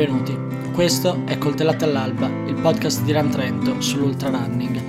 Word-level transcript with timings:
Benvenuti, 0.00 0.34
questo 0.72 1.24
è 1.26 1.36
Coltellate 1.36 1.84
all'Alba, 1.84 2.26
il 2.46 2.54
podcast 2.54 3.02
di 3.02 3.12
Run 3.12 3.28
Trento 3.28 3.82
sull'Ultra 3.82 4.30
Running. 4.30 4.80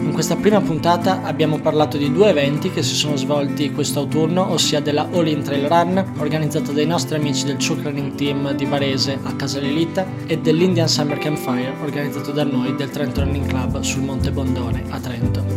In 0.00 0.12
questa 0.12 0.36
prima 0.36 0.60
puntata 0.60 1.22
abbiamo 1.22 1.58
parlato 1.58 1.96
di 1.96 2.12
due 2.12 2.28
eventi 2.28 2.70
che 2.70 2.82
si 2.82 2.94
sono 2.94 3.16
svolti 3.16 3.72
quest'autunno, 3.72 4.50
ossia 4.50 4.80
della 4.80 5.08
All 5.10 5.26
In 5.26 5.42
Trail 5.42 5.68
Run, 5.68 6.12
organizzata 6.18 6.72
dai 6.72 6.84
nostri 6.84 7.16
amici 7.16 7.46
del 7.46 7.56
Chuck 7.56 7.82
Running 7.82 8.14
Team 8.14 8.52
di 8.52 8.66
Varese 8.66 9.18
a 9.22 9.32
Casalelita, 9.32 10.04
e 10.26 10.36
dell'Indian 10.36 10.86
Summer 10.86 11.16
Campfire, 11.16 11.72
organizzato 11.80 12.30
da 12.30 12.44
noi 12.44 12.74
del 12.74 12.90
Trento 12.90 13.22
Running 13.22 13.46
Club 13.46 13.80
sul 13.80 14.02
Monte 14.02 14.30
Bondone 14.30 14.84
a 14.90 15.00
Trento. 15.00 15.47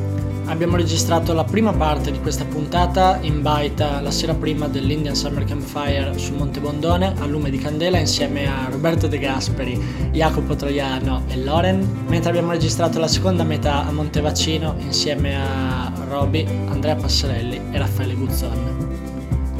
Abbiamo 0.62 0.78
registrato 0.80 1.34
la 1.34 1.44
prima 1.44 1.74
parte 1.74 2.12
di 2.12 2.20
questa 2.20 2.46
puntata 2.46 3.18
in 3.22 3.42
baita 3.42 4.00
la 4.00 4.12
sera 4.12 4.36
prima 4.36 4.68
dell'Indian 4.68 5.16
Summer 5.16 5.44
Campfire 5.44 6.16
sul 6.20 6.36
Monte 6.36 6.60
Bondone 6.60 7.16
a 7.18 7.26
lume 7.26 7.50
di 7.50 7.58
candela 7.58 7.98
insieme 7.98 8.46
a 8.46 8.70
Roberto 8.70 9.08
De 9.08 9.18
Gasperi, 9.18 9.76
Jacopo 10.12 10.56
Troiano 10.56 11.24
e 11.30 11.38
Loren, 11.38 12.06
mentre 12.08 12.30
abbiamo 12.30 12.52
registrato 12.52 13.00
la 13.00 13.08
seconda 13.08 13.44
metà 13.44 13.88
a 13.88 13.92
Montevaccino 13.92 14.76
insieme 14.78 15.36
a 15.36 15.92
Roby, 16.08 16.46
Andrea 16.68 16.96
Passarelli 16.96 17.60
e 17.72 17.78
Raffaele 17.80 18.14
Guzzon. 18.14 18.81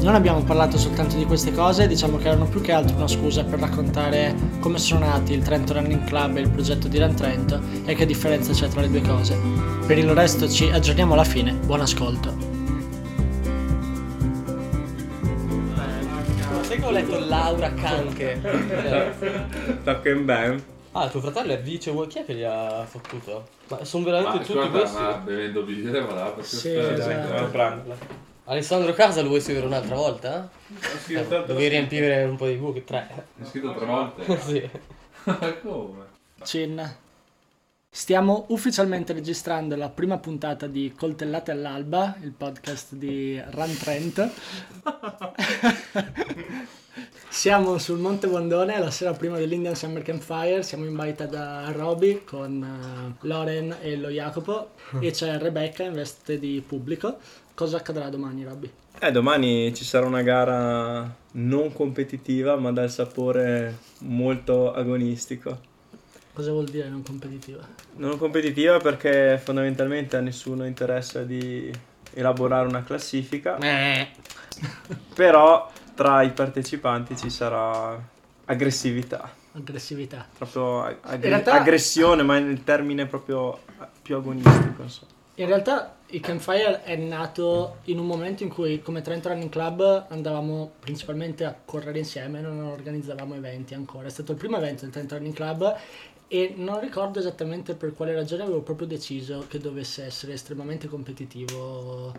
Non 0.02 0.16
abbiamo 0.16 0.42
parlato 0.42 0.78
soltanto 0.78 1.16
di 1.16 1.24
queste 1.24 1.52
cose, 1.52 1.86
diciamo 1.86 2.16
che 2.16 2.26
erano 2.26 2.46
più 2.46 2.60
che 2.60 2.72
altro 2.72 2.96
una 2.96 3.06
scusa 3.06 3.44
per 3.44 3.60
raccontare 3.60 4.34
come 4.58 4.78
sono 4.78 5.06
nati 5.06 5.32
il 5.32 5.42
Trento 5.42 5.74
Running 5.74 6.02
Club 6.04 6.36
e 6.36 6.40
il 6.40 6.50
progetto 6.50 6.88
di 6.88 6.98
Run 6.98 7.14
Trento 7.14 7.60
e 7.84 7.94
che 7.94 8.04
differenza 8.04 8.52
c'è 8.52 8.66
tra 8.66 8.80
le 8.80 8.90
due 8.90 9.00
cose. 9.02 9.38
Per 9.86 9.96
il 9.96 10.10
resto 10.12 10.48
ci 10.50 10.68
aggiorniamo 10.68 11.12
alla 11.12 11.22
fine, 11.22 11.52
buon 11.52 11.82
ascolto. 11.82 12.34
Sai 16.62 16.78
che 16.80 16.84
ho 16.84 16.90
letto 16.90 17.18
Laura 17.20 17.72
Canche? 17.72 18.40
Talking 19.84 20.24
Ben. 20.24 20.64
Ah, 20.92 21.08
tuo 21.08 21.20
fratello 21.20 21.52
è 21.52 21.62
vice, 21.62 21.94
chi 22.08 22.18
è 22.18 22.24
che 22.24 22.34
gli 22.34 22.42
ha 22.42 22.84
fottuto? 22.86 23.46
Ma 23.68 23.84
sono 23.84 24.04
veramente 24.04 24.38
Ma 24.38 24.44
tutti 24.44 24.58
ascolta, 24.58 24.78
questi? 24.78 25.00
ma 25.00 25.12
bevendo 25.14 25.62
birra, 25.62 26.04
ma 26.04 26.12
là, 26.14 26.24
perché 26.24 26.44
Sì, 26.56 26.74
esatto. 26.74 27.44
pranzo. 27.50 28.30
Alessandro 28.52 28.92
Casa 28.92 29.22
lo 29.22 29.28
vuoi 29.28 29.40
seguire 29.40 29.64
un'altra 29.66 29.94
volta? 29.94 30.50
Ho 30.68 30.98
scritto 31.02 31.26
tanto- 31.26 31.46
Dovevi 31.46 31.68
riempire 31.68 32.24
un 32.24 32.36
po' 32.36 32.46
di 32.46 32.54
buchi, 32.56 32.84
tre. 32.84 33.08
Ho 33.40 33.46
scritto 33.46 33.74
tre 33.74 33.86
volte. 33.86 34.36
sì. 34.40 34.70
Ma 35.24 35.54
come? 35.62 36.04
Cin. 36.42 36.96
Stiamo 37.88 38.44
ufficialmente 38.48 39.14
registrando 39.14 39.74
la 39.74 39.88
prima 39.88 40.18
puntata 40.18 40.66
di 40.66 40.92
Coltellate 40.94 41.50
all'Alba, 41.50 42.16
il 42.22 42.32
podcast 42.32 42.94
di 42.94 43.40
Run 43.52 43.76
Trent. 43.78 44.30
Siamo 47.28 47.78
sul 47.78 47.98
Monte 47.98 48.28
Bondone 48.28 48.78
la 48.78 48.90
sera 48.90 49.14
prima 49.14 49.38
dell'Indian 49.38 49.74
Summer 49.74 50.02
Campfire, 50.02 50.62
siamo 50.62 50.84
in 50.84 50.94
baita 50.94 51.24
da 51.24 51.72
Roby 51.72 52.24
con 52.24 52.62
eh, 52.62 53.26
Loren 53.26 53.78
e 53.80 53.96
lo 53.96 54.10
Jacopo 54.10 54.72
e 55.00 55.10
c'è 55.10 55.38
Rebecca 55.38 55.82
in 55.82 55.94
veste 55.94 56.38
di 56.38 56.62
pubblico. 56.64 57.16
Cosa 57.54 57.76
accadrà 57.76 58.08
domani, 58.08 58.44
Robby? 58.44 58.70
Eh, 58.98 59.10
domani 59.10 59.74
ci 59.74 59.84
sarà 59.84 60.06
una 60.06 60.22
gara 60.22 61.14
non 61.32 61.72
competitiva, 61.72 62.56
ma 62.56 62.72
dal 62.72 62.90
sapore 62.90 63.78
molto 63.98 64.72
agonistico. 64.72 65.70
Cosa 66.32 66.50
vuol 66.52 66.66
dire 66.68 66.88
non 66.88 67.02
competitiva? 67.02 67.62
Non 67.96 68.16
competitiva 68.16 68.78
perché 68.78 69.38
fondamentalmente 69.42 70.16
a 70.16 70.20
nessuno 70.20 70.64
interessa 70.64 71.22
di 71.24 71.70
elaborare 72.14 72.66
una 72.66 72.82
classifica, 72.82 73.58
però 75.14 75.70
tra 75.94 76.22
i 76.22 76.30
partecipanti 76.30 77.16
ci 77.16 77.28
sarà 77.28 78.00
aggressività, 78.46 79.30
Aggressività. 79.52 80.26
proprio 80.36 80.84
ag- 80.84 81.22
realtà- 81.22 81.52
aggressione, 81.52 82.22
ma 82.22 82.38
nel 82.38 82.64
termine 82.64 83.04
proprio 83.06 83.58
più 84.00 84.16
agonistico. 84.16 84.82
insomma. 84.82 85.10
In 85.36 85.46
realtà 85.46 85.96
il 86.12 86.20
Campfire 86.20 86.82
è 86.82 86.94
nato 86.96 87.78
in 87.84 87.98
un 87.98 88.06
momento 88.06 88.42
in 88.42 88.50
cui 88.50 88.82
come 88.82 89.00
Trent 89.00 89.24
Running 89.26 89.48
Club 89.48 90.06
andavamo 90.08 90.72
principalmente 90.78 91.44
a 91.44 91.56
correre 91.64 91.98
insieme, 91.98 92.40
non 92.40 92.60
organizzavamo 92.60 93.34
eventi 93.34 93.72
ancora. 93.72 94.08
È 94.08 94.10
stato 94.10 94.32
il 94.32 94.38
primo 94.38 94.58
evento 94.58 94.82
del 94.82 94.90
Trent 94.90 95.12
Running 95.12 95.34
Club 95.34 95.76
e 96.28 96.52
non 96.56 96.80
ricordo 96.80 97.18
esattamente 97.18 97.74
per 97.74 97.94
quale 97.94 98.14
ragione 98.14 98.42
avevo 98.42 98.60
proprio 98.60 98.86
deciso 98.86 99.46
che 99.48 99.58
dovesse 99.58 100.04
essere 100.04 100.34
estremamente 100.34 100.86
competitivo 100.86 102.12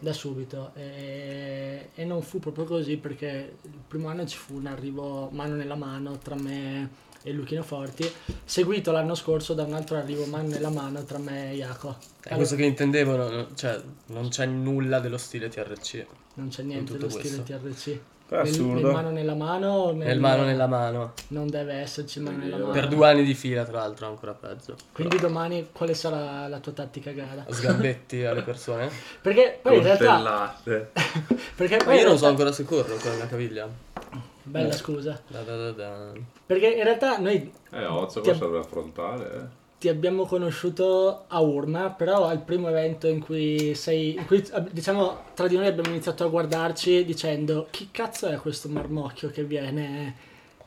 da 0.00 0.12
subito 0.12 0.72
e, 0.74 1.88
e 1.94 2.04
non 2.04 2.22
fu 2.22 2.38
proprio 2.38 2.64
così 2.64 2.96
perché 2.98 3.56
il 3.62 3.80
primo 3.86 4.08
anno 4.08 4.26
ci 4.26 4.36
fu 4.36 4.56
un 4.56 4.66
arrivo 4.66 5.28
mano 5.32 5.54
nella 5.54 5.74
mano 5.74 6.18
tra 6.18 6.34
me 6.34 7.06
e 7.22 7.32
Luchino 7.32 7.62
Forti, 7.62 8.10
seguito 8.44 8.92
l'anno 8.92 9.14
scorso 9.14 9.54
da 9.54 9.64
un 9.64 9.74
altro 9.74 9.96
arrivo 9.96 10.24
mano 10.26 10.48
nella 10.48 10.70
mano 10.70 11.02
tra 11.04 11.18
me 11.18 11.52
e 11.52 11.56
Jaco. 11.56 11.96
È 12.22 12.34
questo 12.34 12.56
che 12.56 12.64
intendevo, 12.64 13.16
no- 13.16 13.48
cioè 13.54 13.80
non 14.06 14.28
c'è 14.28 14.46
nulla 14.46 15.00
dello 15.00 15.18
stile 15.18 15.48
TRC. 15.48 16.06
Non 16.34 16.48
c'è 16.48 16.62
niente 16.62 16.92
dello 16.92 17.08
stile 17.08 17.42
questo. 17.42 17.42
TRC. 17.42 17.98
È 18.28 18.34
Nel, 18.34 18.40
assurdo. 18.42 18.74
nel 18.82 18.92
mano 18.92 19.10
nella 19.10 19.34
mano 19.34 19.86
nel- 19.92 20.06
Nel 20.06 20.20
mano 20.20 20.44
nella 20.44 20.66
mano. 20.66 21.14
Non 21.28 21.48
deve 21.48 21.76
esserci 21.76 22.18
il 22.18 22.24
mano 22.24 22.36
nella 22.36 22.58
mano. 22.58 22.72
Per 22.72 22.86
due 22.88 23.08
anni 23.08 23.24
di 23.24 23.32
fila, 23.32 23.64
tra 23.64 23.78
l'altro, 23.78 24.06
ancora 24.06 24.34
peggio. 24.34 24.76
Quindi 24.92 25.16
domani 25.16 25.68
quale 25.72 25.94
sarà 25.94 26.46
la 26.46 26.58
tua 26.60 26.72
tattica 26.72 27.10
gara? 27.12 27.46
Sgambetti 27.48 28.22
alle 28.26 28.42
persone. 28.42 28.90
Perché 29.22 29.58
poi 29.62 29.78
in 29.78 29.82
realtà... 29.82 30.60
Perché 30.62 31.76
Ma 31.78 31.84
poi 31.84 31.94
in 31.94 32.00
io 32.00 32.06
non 32.08 32.18
so 32.18 32.24
realtà- 32.24 32.26
ancora 32.28 32.52
se 32.52 32.64
corro 32.64 32.96
con 32.96 33.18
la 33.18 33.26
caviglia. 33.26 33.66
Bella 34.48 34.72
scusa. 34.72 35.20
Da 35.28 35.40
da 35.42 35.56
da 35.56 35.70
da. 35.72 36.12
Perché 36.46 36.66
in 36.68 36.82
realtà 36.84 37.18
noi 37.18 37.50
Eh, 37.70 37.84
Ozzo, 37.86 38.20
Ti- 38.20 38.34
serve 38.34 38.58
affrontare, 38.58 39.34
eh. 39.34 39.56
ti 39.78 39.88
abbiamo 39.88 40.24
conosciuto 40.26 41.24
a 41.28 41.40
Urma, 41.40 41.90
però 41.90 42.24
al 42.26 42.40
primo 42.42 42.68
evento 42.68 43.06
in 43.06 43.20
cui 43.20 43.74
sei, 43.74 44.16
in 44.16 44.26
cui 44.26 44.42
diciamo 44.70 45.24
tra 45.34 45.46
di 45.46 45.56
noi 45.56 45.66
abbiamo 45.66 45.90
iniziato 45.90 46.24
a 46.24 46.28
guardarci 46.28 47.04
dicendo 47.04 47.66
chi 47.70 47.88
cazzo 47.92 48.26
è 48.26 48.36
questo 48.36 48.68
marmocchio 48.68 49.30
che 49.30 49.44
viene 49.44 50.16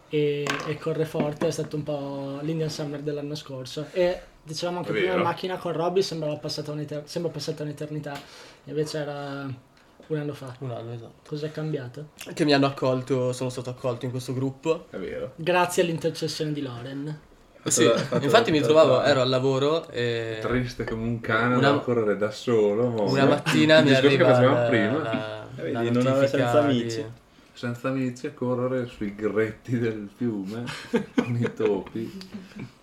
e, 0.09 0.45
e 0.67 0.77
corre 0.77 1.05
forte, 1.05 1.47
è 1.47 1.51
stato 1.51 1.75
un 1.75 1.83
po' 1.83 2.39
l'Indian 2.41 2.69
Summer 2.69 3.01
dell'anno 3.01 3.35
scorso 3.35 3.87
e 3.91 4.21
dicevamo 4.43 4.79
anche 4.79 4.91
prima 4.91 5.07
in 5.07 5.11
vero. 5.13 5.23
macchina 5.23 5.57
con 5.57 5.71
Robby 5.73 6.01
sembrava 6.01 6.35
passata, 6.37 6.71
un'eter- 6.71 7.05
sembra 7.07 7.31
passata 7.31 7.63
un'eternità, 7.63 8.19
invece 8.65 8.97
era 8.99 9.69
un 10.15 10.19
anno 10.21 10.33
fa. 10.33 10.55
Un 10.59 10.71
anno, 10.71 10.93
esatto. 10.93 11.13
Cos'è 11.27 11.51
cambiato? 11.51 12.09
Che 12.33 12.45
mi 12.45 12.53
hanno 12.53 12.65
accolto, 12.67 13.31
sono 13.33 13.49
stato 13.49 13.69
accolto 13.69 14.05
in 14.05 14.11
questo 14.11 14.33
gruppo. 14.33 14.87
È 14.89 14.97
vero. 14.97 15.33
Grazie 15.35 15.83
all'intercessione 15.83 16.51
di 16.53 16.61
Loren. 16.61 17.19
Sì, 17.63 17.87
infatti 18.21 18.49
mi 18.49 18.59
trovavo, 18.59 19.03
ero 19.03 19.21
al 19.21 19.29
lavoro 19.29 19.87
e 19.89 20.39
Triste 20.41 20.83
come 20.83 21.03
un 21.03 21.19
cane 21.19 21.55
Una- 21.57 21.69
da 21.73 21.77
correre 21.77 22.17
da 22.17 22.31
solo. 22.31 22.87
mo. 22.89 23.03
una 23.11 23.25
mattina 23.25 23.81
mi 23.81 23.93
arriva 23.93 24.25
che 24.25 24.31
facevamo 24.33 24.55
la, 24.61 24.67
prima. 24.67 24.97
la, 24.97 25.47
Eh, 25.57 25.71
la 25.71 25.79
vedi, 25.81 25.91
non 25.91 26.07
aveva 26.07 26.21
notifica 26.21 26.27
senza 26.51 26.61
di- 26.61 26.79
amici. 26.81 27.05
Senza 27.53 27.87
amici 27.89 28.25
a 28.25 28.31
correre 28.31 28.87
sui 28.87 29.13
gretti 29.13 29.77
del 29.77 30.09
fiume 30.15 30.63
con 31.15 31.37
i 31.39 31.53
topi 31.55 32.19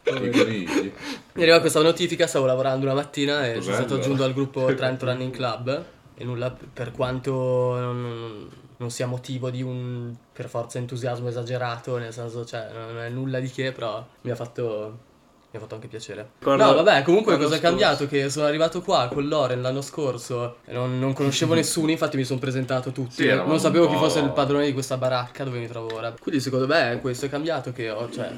e 0.04 0.12
i 0.14 0.30
conigli. 0.30 0.92
Mi 1.32 1.42
arriva 1.42 1.58
questa 1.58 1.82
notifica, 1.82 2.28
stavo 2.28 2.46
lavorando 2.46 2.84
una 2.86 2.94
mattina 2.94 3.44
e 3.48 3.54
sono 3.54 3.64
Bello. 3.64 3.72
stato 3.74 3.94
aggiunto 3.96 4.22
al 4.22 4.32
gruppo 4.32 4.64
Trento 4.76 5.06
Running 5.06 5.32
Club 5.32 5.84
e 6.18 6.24
nulla, 6.24 6.54
per 6.72 6.90
quanto 6.90 7.32
non, 7.78 8.48
non- 8.76 8.90
sia 8.90 9.06
motivo 9.06 9.50
di 9.50 9.62
un 9.62 10.12
per 10.32 10.48
forza 10.48 10.78
entusiasmo 10.78 11.28
esagerato, 11.28 11.96
nel 11.96 12.12
senso, 12.12 12.44
cioè, 12.44 12.68
non 12.72 12.98
è 12.98 13.08
nulla 13.08 13.38
di 13.38 13.48
che, 13.50 13.70
però 13.72 14.04
mi 14.22 14.30
ha 14.30 14.34
fatto... 14.34 15.06
Mi 15.50 15.56
ha 15.56 15.60
fatto 15.62 15.76
anche 15.76 15.86
piacere. 15.88 16.32
Ricordo- 16.40 16.62
no, 16.62 16.74
vabbè, 16.74 17.02
comunque 17.04 17.38
cosa 17.38 17.56
è 17.56 17.58
cambiato? 17.58 18.06
Che 18.06 18.28
sono 18.28 18.44
arrivato 18.44 18.82
qua 18.82 19.08
con 19.10 19.26
Loren 19.26 19.62
l'anno 19.62 19.80
scorso 19.80 20.56
e 20.66 20.74
non, 20.74 20.98
non 20.98 21.14
conoscevo 21.14 21.54
nessuno, 21.54 21.90
infatti 21.90 22.18
mi 22.18 22.24
sono 22.24 22.38
presentato 22.38 22.92
tutti. 22.92 23.22
Sì, 23.22 23.28
non 23.28 23.58
sapevo 23.58 23.88
chi 23.88 23.96
fosse 23.96 24.18
il 24.18 24.30
padrone 24.32 24.66
di 24.66 24.74
questa 24.74 24.98
baracca 24.98 25.44
dove 25.44 25.58
mi 25.58 25.66
trovo 25.66 25.94
ora. 25.94 26.12
Quindi 26.20 26.42
secondo 26.42 26.66
me 26.66 26.98
questo 27.00 27.24
è 27.24 27.28
cambiato 27.30 27.72
che 27.72 27.88
ho, 27.88 28.10
cioè, 28.10 28.30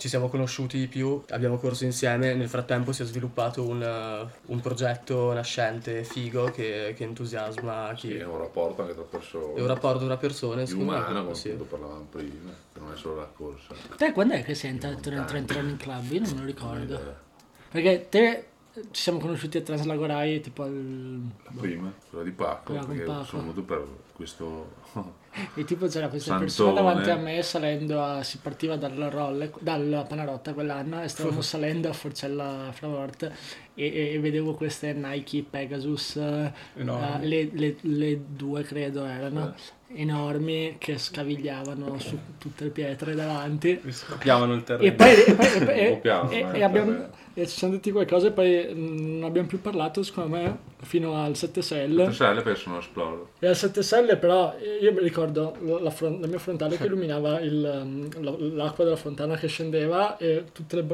ci 0.00 0.08
siamo 0.08 0.30
conosciuti 0.30 0.78
di 0.78 0.86
più, 0.86 1.22
abbiamo 1.28 1.58
corso 1.58 1.84
insieme, 1.84 2.32
nel 2.32 2.48
frattempo 2.48 2.90
si 2.90 3.02
è 3.02 3.04
sviluppato 3.04 3.68
un, 3.68 3.82
eh, 3.82 4.32
un 4.46 4.60
progetto 4.60 5.30
nascente, 5.34 6.04
figo, 6.04 6.44
che, 6.46 6.94
che 6.96 7.04
entusiasma 7.04 7.92
chi... 7.94 8.08
Sì, 8.08 8.16
è 8.16 8.24
un 8.24 8.38
rapporto 8.38 8.80
anche 8.80 8.94
tra 8.94 9.02
persone. 9.02 9.52
È 9.56 9.60
un 9.60 9.66
rapporto 9.66 10.06
tra 10.06 10.16
persone, 10.16 10.64
me, 10.66 10.72
umano, 10.72 11.22
come 11.24 11.34
sì. 11.34 11.50
parlavamo 11.50 12.06
prima, 12.10 12.50
che 12.72 12.80
non 12.80 12.92
è 12.94 12.96
solo 12.96 13.16
la 13.16 13.30
corsa. 13.30 13.74
Te 13.98 14.12
quando 14.12 14.32
è 14.32 14.42
che 14.42 14.54
sei 14.54 14.70
entrato 14.70 15.10
nel 15.10 15.26
Trent 15.26 15.52
Running 15.52 15.76
Club? 15.76 16.10
Io 16.12 16.20
non 16.20 16.30
me 16.30 16.40
lo 16.40 16.46
ricordo. 16.46 16.94
Eh, 16.94 17.28
Perché 17.70 18.06
te 18.08 18.44
ci 18.90 19.02
siamo 19.02 19.18
conosciuti 19.18 19.58
a 19.58 19.62
Translagorai 19.62 20.40
tipo 20.40 20.62
al... 20.62 21.20
La 21.44 21.50
prima, 21.60 21.92
quella 22.08 22.24
di 22.24 22.30
Paco, 22.32 22.72
Quella 22.72 22.84
perché 22.86 23.02
Paco. 23.04 23.24
sono 23.24 23.42
venuto 23.42 23.62
per 23.62 23.86
questo... 24.12 24.72
E 25.54 25.62
tipo 25.62 25.86
c'era 25.86 26.08
questa 26.08 26.30
Santone. 26.36 26.46
persona 26.46 26.72
davanti 26.72 27.08
a 27.10 27.14
me 27.16 27.40
salendo 27.42 28.02
a... 28.02 28.20
si 28.24 28.38
partiva 28.38 28.74
dalla 28.76 29.08
rolle, 29.08 29.52
dalla 29.60 30.02
Panarotta 30.02 30.52
quell'anno 30.52 31.00
e 31.02 31.06
stavamo 31.08 31.40
salendo 31.40 31.88
a 31.88 31.92
Forcella 31.92 32.70
Fravort 32.72 33.30
e, 33.74 33.86
e- 33.86 34.12
e 34.14 34.18
vedevo 34.18 34.54
queste 34.54 34.92
Nike 34.92 35.44
Pegasus, 35.48 36.16
eh, 36.16 36.52
le, 36.74 37.48
le- 37.52 37.76
le 37.80 38.20
due 38.26 38.64
credo 38.64 39.04
erano. 39.04 39.54
enormi 39.94 40.76
che 40.78 40.98
scavigliavano 40.98 41.98
su 42.00 42.18
tutte 42.38 42.64
le 42.64 42.70
pietre 42.70 43.14
davanti. 43.14 43.80
Scoppiavano 43.88 44.54
il 44.54 44.64
terreno. 44.64 44.88
E 44.88 44.92
poi, 44.92 45.24
e, 45.24 45.34
poi- 45.34 45.66
e 45.68 46.00
e- 46.02 46.58
eh, 46.58 46.62
abbiamo. 46.64 47.08
E 47.34 47.46
ci 47.46 47.56
siamo 47.58 47.74
detti 47.74 47.92
qualcosa 47.92 48.28
e 48.28 48.30
poi 48.32 48.68
mm, 48.74 49.18
non 49.18 49.24
abbiamo 49.24 49.46
più 49.46 49.60
parlato, 49.60 50.02
secondo 50.02 50.36
me, 50.36 50.58
fino 50.82 51.22
al 51.22 51.36
7 51.36 51.62
Cell. 51.62 51.94
Le 51.94 52.12
selle 52.12 52.42
penso 52.42 52.70
non 52.70 52.78
esplodono. 52.78 53.28
E 53.38 53.46
al 53.46 53.56
7 53.56 53.82
Stelle 53.82 54.16
però 54.16 54.54
io 54.80 54.92
mi 54.92 55.00
ricordo 55.00 55.56
la, 55.80 55.90
fron- 55.90 56.20
la 56.20 56.26
mia 56.26 56.38
frontale 56.38 56.76
che 56.76 56.86
illuminava 56.86 57.40
il, 57.40 57.60
la- 57.60 58.34
l'acqua 58.38 58.84
della 58.84 58.96
fontana 58.96 59.36
che 59.36 59.46
scendeva 59.46 60.16
e 60.16 60.44
tutte 60.52 60.76
le, 60.76 60.86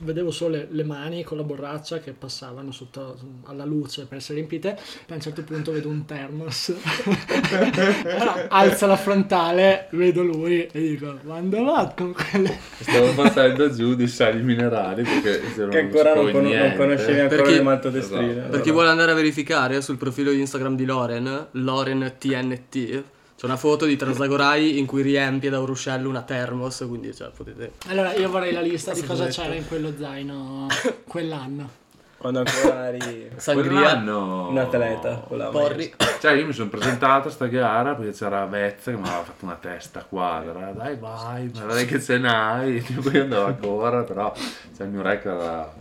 vedevo 0.00 0.30
solo 0.30 0.56
le, 0.56 0.68
le 0.70 0.84
mani 0.84 1.24
con 1.24 1.36
la 1.36 1.42
borraccia 1.42 1.98
che 1.98 2.12
passavano 2.12 2.70
sotto 2.72 3.16
alla 3.44 3.64
luce 3.64 4.06
per 4.06 4.18
essere 4.18 4.34
riempite. 4.34 4.74
Poi 4.74 4.82
a 5.08 5.14
un 5.14 5.20
certo 5.20 5.42
punto 5.42 5.72
vedo 5.72 5.88
un 5.88 6.04
thermos, 6.04 6.72
alza 8.48 8.86
la 8.86 8.96
frontale, 8.96 9.88
vedo 9.92 10.22
lui 10.22 10.66
e 10.66 10.80
dico 10.80 11.18
quando 11.24 11.64
va 11.64 11.92
con 11.96 12.12
quelle... 12.14 12.58
Stavo 12.80 13.06
facendo 13.08 13.70
giù 13.70 13.94
di 13.94 14.06
sali 14.06 14.42
minerali 14.42 15.02
perché 15.02 15.40
Che 15.68 15.79
ancora 15.80 16.14
non, 16.14 16.30
con- 16.30 16.42
non 16.44 16.74
conoscevi 16.76 17.20
ancora 17.20 17.42
Perché- 17.42 17.56
le 17.58 17.62
maltodestrine. 17.62 18.30
Esatto. 18.32 18.48
Per 18.50 18.60
chi 18.60 18.70
vuole 18.70 18.88
andare 18.88 19.10
a 19.12 19.14
verificare 19.14 19.80
sul 19.82 19.96
profilo 19.96 20.30
Instagram 20.30 20.76
di 20.76 20.84
Loren, 20.84 21.46
Loren 21.52 22.14
TNT, 22.18 23.02
c'è 23.36 23.46
una 23.46 23.56
foto 23.56 23.86
di 23.86 23.96
Transagorai 23.96 24.78
in 24.78 24.86
cui 24.86 25.02
riempie 25.02 25.48
da 25.50 25.58
un 25.60 25.66
ruscello 25.66 26.08
una 26.08 26.22
thermos, 26.22 26.84
quindi 26.86 27.14
cioè, 27.14 27.30
potete... 27.34 27.72
Allora 27.88 28.12
io 28.14 28.28
vorrei 28.28 28.52
la 28.52 28.60
lista 28.60 28.92
di 28.92 29.02
cosa 29.02 29.26
c'era 29.26 29.54
in 29.54 29.66
quello 29.66 29.92
zaino 29.98 30.66
quell'anno. 31.08 31.78
Quando 32.20 32.40
ancora 32.40 32.88
eri 32.88 33.30
Sangria, 33.40 33.70
Quell'anno... 33.70 34.50
un 34.50 34.58
atleta 34.58 35.24
con 35.26 35.38
la 35.38 35.48
porri. 35.48 35.90
Cioè 36.20 36.32
io 36.32 36.44
mi 36.44 36.52
sono 36.52 36.68
presentato 36.68 37.28
a 37.28 37.30
sta 37.30 37.46
gara 37.46 37.94
perché 37.94 38.12
c'era 38.12 38.44
Vezza 38.44 38.90
che 38.90 38.98
mi 38.98 39.06
aveva 39.06 39.22
fatto 39.22 39.46
una 39.46 39.56
testa 39.58 40.04
quadra. 40.04 40.70
Dai 40.72 40.96
vai, 40.96 41.50
ma 41.54 41.64
dai 41.64 41.86
che 41.86 41.98
ce 41.98 42.18
n'hai. 42.18 42.82
Tipo 42.84 43.10
io 43.10 43.22
andavo 43.22 43.46
a 43.46 43.52
correre, 43.54 44.04
però 44.04 44.34
cioè, 44.76 44.86
il 44.86 44.92
mio 44.92 45.00
record 45.00 45.40
era 45.40 45.72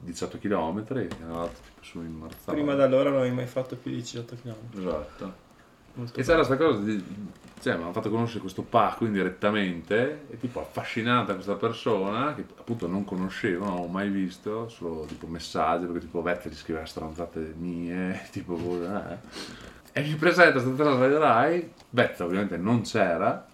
18 0.00 0.38
km 0.38 0.84
e 0.96 1.08
andavo 1.22 1.46
tipo 1.46 1.82
su 1.82 2.00
in 2.00 2.12
Marzano. 2.12 2.56
Prima 2.56 2.74
da 2.74 2.82
allora 2.82 3.10
non 3.10 3.20
avevi 3.20 3.36
mai 3.36 3.46
fatto 3.46 3.76
più 3.76 3.92
di 3.92 3.98
18 3.98 4.36
km. 4.42 4.80
Esatto. 4.80 5.34
Molto 5.94 6.18
E 6.18 6.22
c'era 6.22 6.36
questa 6.36 6.56
cosa 6.56 6.80
di... 6.80 7.32
Cioè, 7.60 7.76
mi 7.76 7.84
hanno 7.84 7.92
fatto 7.92 8.10
conoscere 8.10 8.40
questo 8.40 8.62
pacco 8.62 9.06
indirettamente 9.06 10.26
e 10.28 10.38
tipo 10.38 10.60
affascinata 10.60 11.32
questa 11.32 11.54
persona 11.54 12.34
che 12.34 12.44
appunto 12.58 12.86
non 12.86 13.04
conoscevo, 13.04 13.64
non 13.64 13.72
avevo 13.72 13.88
mai 13.88 14.10
visto, 14.10 14.68
solo 14.68 15.06
tipo 15.06 15.26
messaggi, 15.26 15.86
perché 15.86 16.00
tipo 16.00 16.20
Vettel 16.20 16.52
gli 16.52 16.56
scriveva 16.56 16.84
stronzate 16.84 17.54
mie, 17.56 18.20
tipo 18.30 18.54
cosa, 18.56 19.12
eh. 19.12 19.18
E 19.92 20.02
mi 20.02 20.14
presenta 20.16 20.58
sta 20.58 20.70
trasvederai, 20.72 21.72
Vettel 21.88 22.26
ovviamente 22.26 22.58
non 22.58 22.82
c'era, 22.82 23.46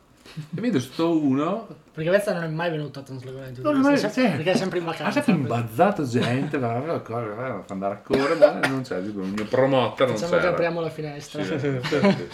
e 0.54 0.60
vedo 0.60 0.78
sto 0.80 1.18
uno, 1.20 1.66
Perché 1.92 2.10
Vezza 2.10 2.32
non 2.32 2.44
è 2.44 2.48
mai 2.48 2.70
venuto 2.70 3.00
a 3.00 3.02
Translagone 3.02 3.52
Non 3.58 3.76
è 3.76 3.78
mai- 3.78 3.98
sì. 3.98 4.08
perché 4.22 4.52
è 4.52 4.56
sempre 4.56 4.78
in 4.78 4.84
ha 4.84 4.90
vacanza. 4.90 5.22
sempre 5.22 5.32
imbazzato 5.34 6.04
gente, 6.06 6.58
va 6.58 6.78
va 6.78 7.64
andare 7.68 7.94
a 7.94 7.98
correre, 7.98 8.68
non 8.68 8.82
tipo 8.82 9.20
il 9.22 9.32
mio 9.32 9.44
promoter 9.44 10.06
non 10.08 10.16
Facciamo 10.16 10.32
che 10.36 10.38
c'era. 10.40 10.50
apriamo 10.52 10.80
la 10.80 10.90
finestra. 10.90 11.42
Sì, 11.44 11.58
sì, 11.58 11.80
sì. 11.82 12.28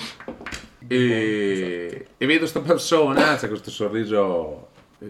E, 0.88 2.06
e 2.16 2.26
vedo 2.26 2.46
sta 2.46 2.60
persona, 2.60 3.34
c'è 3.34 3.48
questo 3.48 3.70
sorriso, 3.70 4.68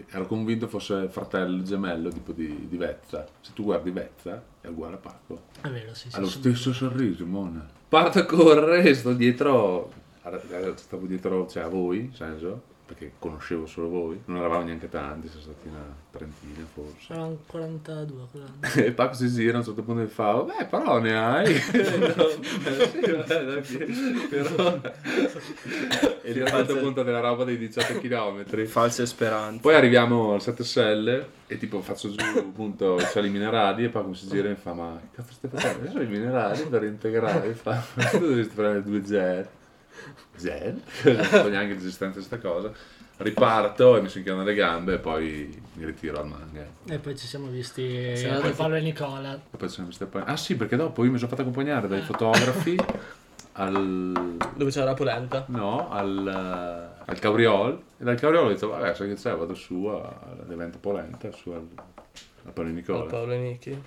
ero 0.09 0.25
convinto 0.25 0.67
fosse 0.67 1.07
fratello 1.09 1.61
gemello 1.61 2.09
tipo 2.09 2.31
di, 2.31 2.67
di 2.67 2.77
Vezza. 2.77 3.25
Se 3.41 3.51
tu 3.53 3.63
guardi 3.65 3.91
Vezza 3.91 4.41
è 4.59 4.67
uguale 4.67 4.95
a 4.95 4.97
Paco. 4.97 5.41
È 5.61 5.67
vero, 5.69 5.93
sì. 5.93 6.07
Ha 6.11 6.19
lo 6.19 6.27
stesso 6.29 6.73
sorriso, 6.73 7.25
Mona. 7.27 7.63
Parto 7.87 8.17
a 8.19 8.25
correre 8.25 8.81
e 8.89 8.93
sto 8.95 9.13
dietro, 9.13 9.91
stavo 10.75 11.05
dietro 11.05 11.47
cioè, 11.47 11.63
a 11.63 11.67
voi, 11.67 11.99
nel 11.99 12.15
senso, 12.15 12.61
perché 12.87 13.11
conoscevo 13.19 13.65
solo 13.65 13.89
voi. 13.89 14.21
Non 14.25 14.37
eravamo 14.37 14.63
neanche 14.63 14.87
tanti, 14.87 15.27
sono 15.27 15.41
stati 15.41 15.67
una 15.67 15.93
trentina 16.09 16.65
forse. 16.73 17.11
Erano 17.11 17.37
42 17.45 18.27
quell'anno. 18.31 18.87
E 18.87 18.91
Paco 18.93 19.13
si 19.13 19.27
gira 19.27 19.55
a 19.55 19.57
un 19.59 19.65
certo 19.65 19.83
punto 19.83 20.01
e 20.01 20.07
fa, 20.07 20.33
beh 20.35 20.65
però 20.65 20.99
ne 20.99 21.17
hai. 21.17 21.55
No, 22.17 22.27
sì, 22.87 23.11
vabbè, 23.11 23.43
dai, 23.43 24.27
però... 24.29 24.79
E 26.21 26.33
gli 26.33 26.39
ho 26.39 26.45
fatto 26.45 26.79
conto 26.79 27.03
della 27.03 27.19
roba 27.19 27.43
dei 27.43 27.57
18 27.57 27.99
km. 27.99 28.65
False 28.65 29.05
speranze. 29.05 29.59
Poi 29.59 29.75
arriviamo 29.75 30.33
al 30.33 30.41
7 30.41 30.63
Stelle 30.63 31.29
e 31.47 31.57
tipo 31.57 31.81
faccio 31.81 32.09
giù 32.09 32.37
appunto 32.37 32.95
i 32.95 33.05
sali 33.05 33.29
minerali 33.29 33.83
e 33.83 33.89
Paco 33.89 34.13
si 34.13 34.27
gira 34.27 34.47
e 34.47 34.51
mi 34.51 34.55
fa, 34.55 34.73
ma 34.73 34.99
che 35.01 35.17
cazzo 35.17 35.33
stai 35.33 35.49
facendo? 35.49 35.85
Io 35.85 35.91
sono 35.91 36.03
i 36.03 36.07
minerali 36.07 36.63
per 36.63 36.83
integrare. 36.83 37.53
Fa, 37.53 37.83
ma 37.95 38.05
tu 38.05 38.19
dovresti 38.19 38.53
prendere 38.55 38.83
due 38.83 39.01
gel. 39.01 39.47
Non 40.41 41.23
so 41.23 41.49
neanche 41.49 41.73
l'esistenza 41.73 42.19
di 42.19 42.25
questa 42.27 42.37
cosa. 42.37 42.71
Riparto 43.17 43.97
e 43.97 44.01
mi 44.01 44.09
si 44.09 44.19
inchiodano 44.19 44.45
le 44.45 44.53
gambe 44.53 44.93
e 44.93 44.97
poi 44.99 45.61
mi 45.73 45.85
ritiro 45.85 46.19
al 46.19 46.27
manga. 46.27 46.63
E 46.87 46.99
poi 46.99 47.17
ci 47.17 47.25
siamo 47.25 47.47
visti 47.47 48.15
Sì, 48.15 48.27
con 48.27 48.53
Paolo 48.55 48.75
e 48.75 48.81
Nicola. 48.81 49.33
E 49.33 49.57
poi 49.57 49.67
ci 49.67 49.73
siamo 49.73 49.89
visti 49.89 50.05
poi- 50.05 50.21
Ah 50.25 50.37
sì, 50.37 50.55
perché 50.55 50.75
dopo 50.75 51.03
io 51.03 51.09
mi 51.11 51.17
sono 51.17 51.29
fatto 51.29 51.41
accompagnare 51.41 51.87
dai 51.87 52.01
fotografi 52.01 52.79
al... 53.53 54.35
Dove 54.55 54.69
c'era 54.69 54.85
la 54.85 54.93
polenta. 54.93 55.45
No, 55.47 55.89
al, 55.89 56.27
al 57.05 57.19
Cabriol. 57.19 57.81
E 57.97 58.03
dal 58.03 58.19
Cabriol 58.19 58.45
ho 58.45 58.49
detto, 58.49 58.69
vabbè, 58.69 58.93
sai 58.93 59.07
che 59.07 59.15
c'è, 59.15 59.35
vado 59.35 59.55
su 59.55 59.85
all'evento 59.85 60.77
Polenta, 60.77 61.31
su 61.31 61.49
al, 61.49 61.67
al 62.47 62.53
Paolo 62.53 62.69
Al 62.69 62.75
Nicola. 62.75 63.03
Paolo 63.05 63.31
e 63.33 63.37
Nichi. 63.37 63.83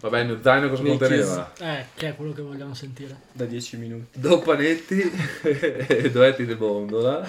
Vabbè, 0.00 0.24
mio 0.24 0.38
zaino 0.42 0.68
cosa 0.68 0.82
Mickey's. 0.82 1.26
conteneva? 1.26 1.52
Eh, 1.78 1.86
che 1.94 2.08
è 2.08 2.14
quello 2.14 2.32
che 2.32 2.42
vogliamo 2.42 2.74
sentire. 2.74 3.16
Da 3.32 3.46
10 3.46 3.76
minuti. 3.78 4.20
Due 4.20 4.38
panetti 4.40 5.10
e 5.42 6.10
due 6.10 6.26
etti 6.28 6.44
di 6.44 6.54
bondola. 6.54 7.26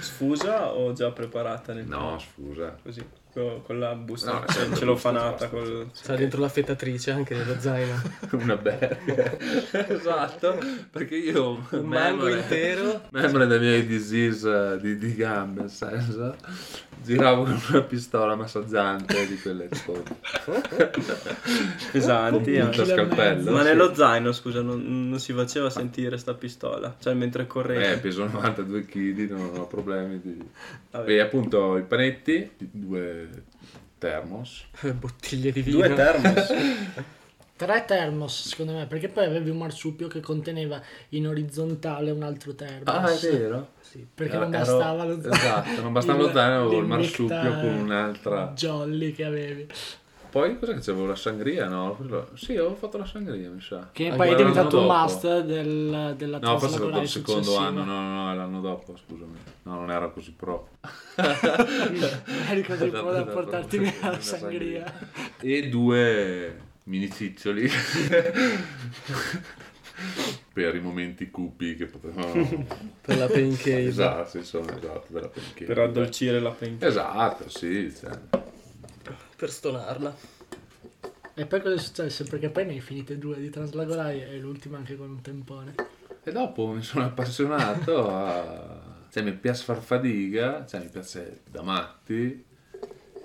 Sfusa 0.00 0.72
o 0.72 0.92
già 0.92 1.10
preparata 1.10 1.72
nel 1.72 1.86
No, 1.86 2.18
scusa. 2.20 2.76
Così, 2.82 3.04
co- 3.32 3.62
con 3.66 3.78
la 3.80 3.94
busta 3.96 4.32
No, 4.32 4.44
ce- 4.46 4.52
sempre 4.60 4.78
celofanata. 4.78 5.28
busta, 5.30 5.48
Col... 5.48 5.90
C'era 6.00 6.16
dentro 6.16 6.40
l'affettatrice 6.40 7.10
anche 7.10 7.34
nello 7.34 7.58
zaino. 7.58 8.00
Una 8.32 8.56
berga. 8.56 9.36
esatto, 9.88 10.56
perché 10.90 11.16
io... 11.16 11.66
Un 11.70 11.84
mango 11.84 12.28
intero. 12.28 13.02
Memore 13.10 13.46
dei 13.46 13.58
miei 13.58 13.86
disease 13.86 14.78
di, 14.80 14.96
di 14.96 15.14
gambe, 15.16 15.62
nel 15.62 15.70
senso, 15.70 16.36
giravo 17.02 17.44
con 17.44 17.60
una 17.70 17.82
pistola 17.82 18.34
massaggiante 18.36 19.26
di 19.26 19.38
quelle 19.40 19.68
tipo 19.68 20.02
Pesanti. 21.92 22.52
punta 22.52 22.64
anche. 22.64 22.82
Chilo 22.82 22.82
e 22.82 22.86
scalpello. 22.86 23.50
Ma 23.50 23.58
sì. 23.60 23.64
nello 23.64 23.94
zaino, 23.94 24.32
scusa, 24.32 24.60
non, 24.62 25.08
non 25.08 25.18
si 25.18 25.32
faceva 25.32 25.70
sentire 25.70 26.16
sta 26.18 26.34
pistola? 26.34 26.94
Cioè, 26.98 27.14
mentre 27.14 27.42
Eh, 27.42 27.46
correvi? 27.46 28.00
peso 28.00 28.24
92 28.24 28.84
kg, 28.86 29.30
non 29.30 29.50
ho 29.58 29.66
problemi 29.66 30.20
di... 30.20 30.38
E 31.06 31.20
appunto 31.20 31.76
i 31.76 31.82
panetti, 31.82 32.50
due 32.58 33.28
thermos. 33.98 34.66
Bottiglie 34.98 35.52
di 35.52 35.62
vino. 35.62 35.78
Due 35.78 35.94
thermos. 35.94 36.54
Tre 37.60 37.84
thermos, 37.84 38.48
secondo 38.48 38.72
me, 38.72 38.86
perché 38.86 39.08
poi 39.08 39.26
avevi 39.26 39.50
un 39.50 39.58
marsupio 39.58 40.08
che 40.08 40.20
conteneva 40.20 40.80
in 41.10 41.26
orizzontale 41.26 42.10
un 42.10 42.22
altro 42.22 42.54
thermos. 42.54 42.86
Ah, 42.86 43.12
è 43.12 43.18
vero? 43.30 43.68
Sì, 43.80 44.06
perché 44.14 44.32
Ero- 44.36 44.42
non 44.44 44.50
bastava 44.50 45.04
lo 45.04 45.20
zaino. 45.20 45.34
Esatto, 45.36 45.82
non 45.82 45.92
bastava 45.92 46.22
lo 46.22 46.32
zaino, 46.32 46.54
avevo 46.54 46.78
il 46.78 46.86
marsupio 46.86 47.50
con 47.60 47.74
un'altra... 47.74 48.52
Jolly 48.54 49.12
che 49.12 49.24
avevi. 49.26 49.66
Poi 50.30 50.58
cosa 50.58 50.72
che 50.72 50.80
c'avevo? 50.80 51.04
La 51.04 51.16
sangria, 51.16 51.68
no? 51.68 51.98
Sì, 52.32 52.52
avevo 52.52 52.76
fatto 52.76 52.96
la 52.96 53.04
sangria, 53.04 53.50
mi 53.50 53.60
sa. 53.60 53.90
Che 53.92 54.04
Anche 54.06 54.16
poi 54.16 54.30
è 54.30 54.34
diventato 54.36 54.80
un 54.80 54.86
must 54.86 55.40
del, 55.42 56.14
della 56.16 56.38
No, 56.38 56.58
forse 56.58 56.76
è 56.76 56.78
stato 56.78 56.98
il 57.00 57.08
secondo 57.08 57.42
successiva. 57.42 57.66
anno, 57.66 57.84
no, 57.84 58.00
no, 58.00 58.24
no, 58.24 58.32
è 58.32 58.36
l'anno 58.36 58.60
dopo, 58.62 58.96
scusami. 58.96 59.36
No, 59.64 59.74
non 59.74 59.90
era 59.90 60.08
così 60.08 60.32
pro. 60.32 60.68
Eri 62.48 62.62
così 62.62 62.86
Esatto, 62.86 63.02
pro 63.02 63.12
da 63.12 63.20
esatto. 63.20 63.32
portarti 63.32 63.78
via 63.78 63.92
la 64.00 64.20
sangria. 64.22 64.92
E 65.40 65.68
due 65.68 66.68
mini 66.90 67.08
ciccioli 67.10 67.70
per 70.52 70.74
i 70.74 70.80
momenti 70.80 71.30
cupi 71.30 71.76
che 71.76 71.86
potevano... 71.86 72.66
Per 73.00 73.16
la 73.16 73.26
pain 73.26 73.56
cave. 73.56 73.86
esatto, 73.86 74.36
insomma, 74.38 74.76
esatto, 74.76 75.06
per 75.12 75.22
la 75.22 75.28
pancake. 75.28 75.64
per 75.64 75.78
addolcire 75.78 76.38
la 76.40 76.50
penca. 76.50 76.86
Esatto, 76.86 77.48
sì, 77.48 77.92
cioè. 77.94 78.10
Per 79.36 79.50
stonarla. 79.50 80.16
E 81.34 81.46
poi 81.46 81.60
cosa 81.60 81.74
è 81.74 81.78
successo? 81.78 82.24
Perché 82.24 82.50
poi 82.50 82.66
ne 82.66 82.72
hai 82.72 82.80
finite 82.80 83.18
due 83.18 83.38
di 83.40 83.50
Translagorai 83.50 84.22
e 84.22 84.38
l'ultima 84.38 84.76
anche 84.78 84.96
con 84.96 85.10
un 85.10 85.20
tempone. 85.22 85.74
E 86.22 86.32
dopo 86.32 86.68
mi 86.68 86.82
sono 86.82 87.04
appassionato 87.06 88.08
a... 88.10 89.06
Cioè, 89.10 89.22
mi 89.22 89.32
piace 89.32 89.64
far 89.64 89.80
fatica, 89.80 90.66
cioè, 90.66 90.80
mi 90.80 90.88
piace 90.88 91.40
da 91.50 91.62
matti. 91.62 92.44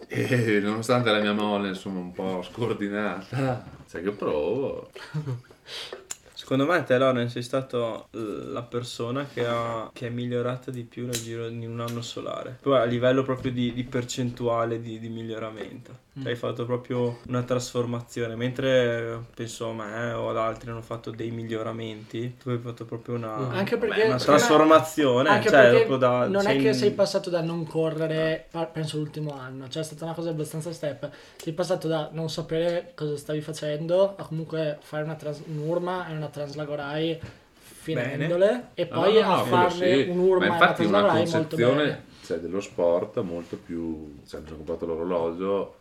E 0.07 0.59
nonostante 0.61 1.11
la 1.11 1.19
mia 1.19 1.33
molle, 1.33 1.69
insomma, 1.69 1.99
un 1.99 2.11
po' 2.11 2.41
scordinata, 2.43 3.65
cioè, 3.89 4.01
che 4.01 4.11
provo. 4.11 4.89
Secondo 6.45 6.67
me 6.67 6.83
te 6.83 6.95
Loren 6.99 7.27
sei 7.27 7.41
stato 7.41 8.05
l- 8.11 8.51
la 8.51 8.61
persona 8.61 9.25
che, 9.33 9.47
ha, 9.47 9.89
che 9.91 10.05
è 10.05 10.09
migliorata 10.11 10.69
di 10.69 10.83
più 10.83 11.05
nel 11.05 11.19
giro 11.19 11.49
di 11.49 11.65
un 11.65 11.79
anno 11.79 12.03
solare. 12.03 12.59
Poi 12.61 12.77
a 12.77 12.83
livello 12.83 13.23
proprio 13.23 13.51
di, 13.51 13.73
di 13.73 13.83
percentuale 13.83 14.79
di, 14.79 14.99
di 14.99 15.09
miglioramento. 15.09 15.91
Cioè, 15.91 16.03
Mm. 16.15 16.27
Hai 16.27 16.35
fatto 16.37 16.65
proprio 16.65 17.19
una 17.27 17.43
trasformazione. 17.43 18.35
Mentre 18.37 19.19
penso 19.35 19.71
a 19.71 19.73
me 19.73 20.11
o 20.13 20.29
ad 20.29 20.37
altri 20.37 20.69
hanno 20.69 20.81
fatto 20.81 21.11
dei 21.11 21.29
miglioramenti, 21.29 22.37
tu 22.41 22.51
hai 22.51 22.57
fatto 22.57 22.85
proprio 22.85 23.15
una, 23.15 23.35
Mm. 23.35 23.51
Anche 23.51 23.77
perché 23.77 24.01
beh, 24.03 24.07
una 24.07 24.17
trasformazione. 24.17 25.27
Anche 25.29 25.49
cioè, 25.49 25.97
da, 25.97 26.27
non 26.27 26.47
è 26.47 26.55
che 26.57 26.67
in- 26.69 26.73
sei 26.73 26.91
passato 26.91 27.29
da 27.29 27.41
non 27.41 27.65
correre, 27.67 28.47
pa- 28.49 28.65
penso 28.65 28.95
l'ultimo 28.97 29.37
anno, 29.37 29.67
cioè 29.67 29.81
è 29.81 29.85
stata 29.85 30.05
una 30.05 30.13
cosa 30.13 30.29
abbastanza 30.29 30.71
step. 30.71 31.09
Sei 31.35 31.51
passato 31.51 31.89
da 31.89 32.07
non 32.13 32.29
sapere 32.29 32.93
cosa 32.95 33.17
stavi 33.17 33.41
facendo 33.41 34.15
a 34.15 34.25
comunque 34.25 34.77
fare 34.81 35.03
una 35.03 35.17
un'urma 35.47 36.07
e 36.07 36.15
una 36.15 36.29
translagorai 36.35 37.19
finendole 37.53 38.69
e 38.73 38.87
No, 38.91 39.01
poi 39.01 39.13
no, 39.15 39.21
no, 39.21 39.33
a 39.33 39.41
quello 39.41 39.55
farne 39.55 40.03
sì. 40.03 40.09
un'urma 40.09 40.37
Ma 40.39 40.45
e 40.45 40.47
una 40.47 40.55
infatti 40.57 40.85
una 40.85 41.05
concezione 41.07 41.83
bene. 41.83 42.03
cioè, 42.23 42.37
dello 42.39 42.61
sport 42.61 43.19
molto 43.21 43.57
più... 43.57 44.15
Cioè, 44.27 44.39
mi 44.41 44.45
sono 44.47 44.57
comprato 44.57 44.85
l'orologio 44.85 45.75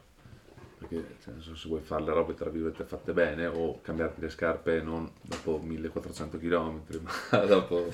perché 0.79 1.17
cioè, 1.23 1.35
se 1.41 1.69
vuoi 1.69 1.81
fare 1.81 2.03
le 2.05 2.13
robe 2.13 2.35
tra 2.35 2.51
virgolette 2.51 2.85
fatte 2.85 3.13
bene 3.13 3.47
o 3.47 3.81
cambiarti 3.81 4.21
le 4.21 4.29
scarpe 4.29 4.83
non 4.83 5.11
dopo 5.23 5.59
1400 5.63 6.39
km 6.39 6.83
ma 7.31 7.39
dopo 7.39 7.89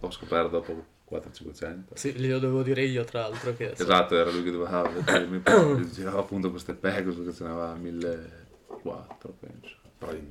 ho 0.00 0.10
scoperto 0.10 0.48
dopo 0.50 0.84
400-500 1.10 1.82
Sì, 1.94 2.12
glielo 2.12 2.38
dovevo 2.38 2.62
dire 2.62 2.82
io, 2.82 3.04
tra 3.04 3.20
l'altro. 3.20 3.54
Che 3.54 3.72
esatto 3.72 4.16
era 4.16 4.30
lui 4.30 4.42
che 4.42 4.50
doveva 4.50 4.90
cioè, 5.06 5.24
mi 5.26 5.42
girava 5.90 6.20
appunto 6.20 6.50
queste 6.50 6.74
Pegasus 6.74 7.24
che 7.26 7.32
ce 7.32 7.44
n'aveva 7.44 7.74
1400 7.74 9.34
penso 9.40 9.76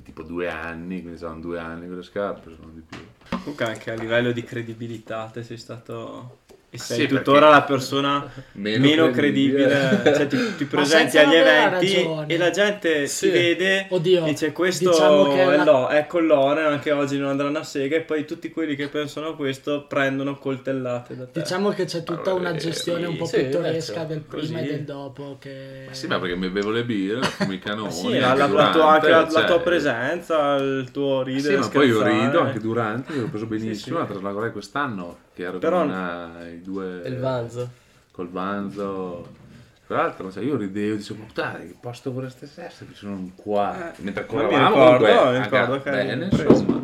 tipo 0.02 0.22
due 0.22 0.48
anni 0.48 1.00
quindi 1.00 1.18
saranno 1.18 1.40
due 1.40 1.58
anni 1.58 1.86
quelle 1.86 2.02
scarpe 2.02 2.54
sono 2.54 2.70
di 2.72 2.80
più. 2.80 2.98
Comunque 3.28 3.64
anche 3.64 3.90
a 3.90 3.94
livello 3.94 4.32
di 4.32 4.42
credibilità 4.42 5.28
te 5.32 5.42
sei 5.42 5.56
stato 5.56 6.42
e 6.74 6.78
sei 6.78 7.00
Sì, 7.02 7.06
tuttora 7.06 7.38
perché- 7.40 7.54
la 7.54 7.62
persona 7.62 8.30
Meno 8.52 8.84
meno, 8.84 9.10
credibile. 9.10 9.66
credibile, 9.68 10.14
cioè 10.16 10.26
ti, 10.26 10.56
ti 10.56 10.64
presenti 10.64 11.18
agli 11.18 11.34
eventi 11.36 11.94
ragione. 11.94 12.26
e 12.26 12.36
la 12.36 12.50
gente 12.50 13.06
Sì. 13.06 13.26
ti 13.26 13.30
vede 13.32 13.86
Oddio, 13.90 14.24
dice 14.24 14.50
questo 14.50 14.90
diciamo 14.90 15.32
è, 15.36 15.56
la- 15.56 15.64
lo- 15.64 15.86
è 15.86 16.06
con 16.08 16.26
Loren 16.26 16.66
anche 16.66 16.90
oggi 16.90 17.16
non 17.16 17.28
andranno 17.28 17.58
a 17.58 17.62
sega 17.62 17.94
e 17.96 18.00
poi 18.00 18.24
tutti 18.26 18.50
quelli 18.50 18.74
che 18.74 18.88
pensano 18.88 19.28
a 19.28 19.36
questo 19.36 19.84
prendono 19.88 20.36
coltellate 20.36 21.16
da 21.16 21.26
te 21.26 21.40
Diciamo 21.42 21.70
che 21.70 21.84
c'è 21.84 22.02
tutta 22.02 22.30
Allora, 22.32 22.50
una 22.50 22.54
gestione 22.56 23.06
un 23.06 23.16
po' 23.16 23.26
sì, 23.26 23.36
pittoresca 23.44 24.02
del 24.02 24.20
prima 24.22 24.58
così. 24.58 24.68
e 24.68 24.72
del 24.72 24.80
dopo 24.82 25.36
che... 25.38 25.84
Ma 25.86 25.92
sì, 25.94 26.06
ma 26.08 26.18
perché 26.18 26.34
mi 26.34 26.48
bevo 26.48 26.70
le 26.70 26.84
birre, 26.84 27.22
fumo 27.22 27.52
i 27.52 27.58
canoni. 27.60 27.92
Sì, 27.92 28.18
la, 28.18 28.30
anche 28.32 28.38
la- 28.40 28.46
la 28.48 28.70
tua, 28.70 28.70
durante, 28.72 28.82
anche 28.94 29.08
la, 29.10 29.20
la 29.20 29.28
cioè- 29.30 29.44
tua 29.46 29.60
presenza, 29.60 30.54
il 30.56 30.88
tuo 30.92 31.22
Sì, 31.24 31.32
ridere, 31.34 31.56
ma 31.58 31.68
poi 31.68 31.86
io 31.86 32.00
scherzare. 32.00 32.24
rido 32.24 32.40
anche 32.40 32.58
durante, 32.58 33.14
l'ho 33.14 33.28
preso 33.28 33.46
benissimo, 33.46 33.74
Sì, 34.06 34.12
sì. 34.12 34.22
la 34.22 34.50
quest'anno, 34.50 35.18
che 35.34 35.42
ero 35.42 35.58
Però- 35.58 35.78
con 35.80 35.88
una- 35.88 36.46
i 36.48 36.60
due... 36.62 37.02
il 37.04 37.18
Vanzo. 37.18 37.68
Col 38.12 38.28
Vanzo. 38.30 39.42
Tra 39.86 39.96
l'altro, 39.96 40.32
cioè, 40.32 40.42
io 40.42 40.56
ridevo, 40.56 40.96
dicevo, 40.96 41.24
puttana, 41.24 41.58
che 41.58 41.76
posto 41.78 42.10
vorreste 42.12 42.46
essere? 42.46 42.90
Che 42.90 42.94
sono 42.96 43.30
qua. 43.34 43.92
Eh, 43.92 44.02
Mentre 44.02 44.24
ma 44.30 44.32
mi 44.34 44.40
correvamo, 44.42 44.68
ricordo, 44.96 45.04
comunque, 45.04 45.30
mi 45.38 45.42
ricordo 45.44 45.80
bene, 45.90 46.28
preso. 46.28 46.48
insomma. 46.48 46.82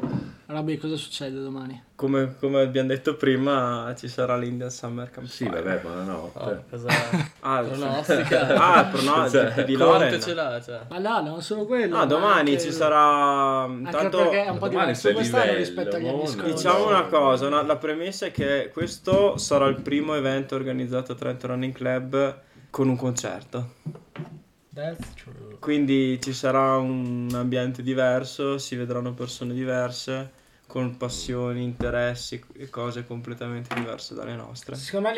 Robby, 0.50 0.78
cosa 0.78 0.96
succede 0.96 1.40
domani? 1.40 1.80
Come, 1.94 2.34
come 2.38 2.60
abbiamo 2.62 2.88
detto 2.88 3.14
prima, 3.16 3.94
ci 3.96 4.08
sarà 4.08 4.36
l'Indian 4.36 4.70
Summer 4.70 5.08
Camp 5.10 5.26
Sì, 5.26 5.46
vabbè, 5.48 5.78
buonanotte. 5.78 6.38
Oh, 6.38 6.64
cosa 6.68 6.88
Ah, 7.40 7.62
pronostica? 7.62 8.46
Ah, 8.58 8.80
il 8.80 8.88
pronostico 8.88 9.52
Cioè, 9.52 9.64
di 9.64 9.76
Loren. 9.76 10.20
ce 10.20 10.34
l'ha, 10.34 10.60
cioè. 10.60 10.80
Ma 10.88 10.98
no, 10.98 11.20
non 11.22 11.40
solo 11.42 11.66
quello. 11.66 11.92
No, 11.94 11.98
ma 11.98 12.06
domani 12.06 12.50
anche- 12.50 12.62
ci 12.62 12.72
sarà. 12.72 13.62
Anche 13.62 13.90
Tanto 13.90 14.16
perché 14.18 14.44
è 14.44 14.48
un 14.48 14.58
po' 14.58 14.68
domani 14.68 14.86
diverso 14.92 15.12
quest'anno 15.12 15.54
rispetto 15.54 15.96
agli 15.96 16.08
anni 16.08 16.26
scorsi. 16.26 16.52
Diciamo 16.52 16.88
una 16.88 17.04
cosa, 17.04 17.46
una- 17.46 17.62
la 17.62 17.76
premessa 17.76 18.26
è 18.26 18.30
che 18.32 18.70
questo 18.72 19.36
sarà 19.36 19.66
il 19.66 19.80
primo 19.80 20.14
evento 20.14 20.54
organizzato 20.56 21.12
a 21.12 21.14
Trento 21.14 21.46
Running 21.46 21.72
Club 21.72 22.40
con 22.70 22.88
un 22.88 22.96
concerto. 22.96 23.74
That's 24.72 25.14
true. 25.14 25.58
Quindi 25.58 26.18
ci 26.22 26.32
sarà 26.32 26.76
un 26.78 27.28
ambiente 27.34 27.82
diverso, 27.82 28.56
si 28.56 28.76
vedranno 28.76 29.12
persone 29.12 29.52
diverse, 29.52 30.30
con 30.70 30.96
passioni, 30.96 31.64
interessi 31.64 32.40
e 32.52 32.70
cose 32.70 33.04
completamente 33.04 33.74
diverse 33.74 34.14
dalle 34.14 34.36
nostre. 34.36 34.76
Secondo 34.76 35.08
me, 35.08 35.16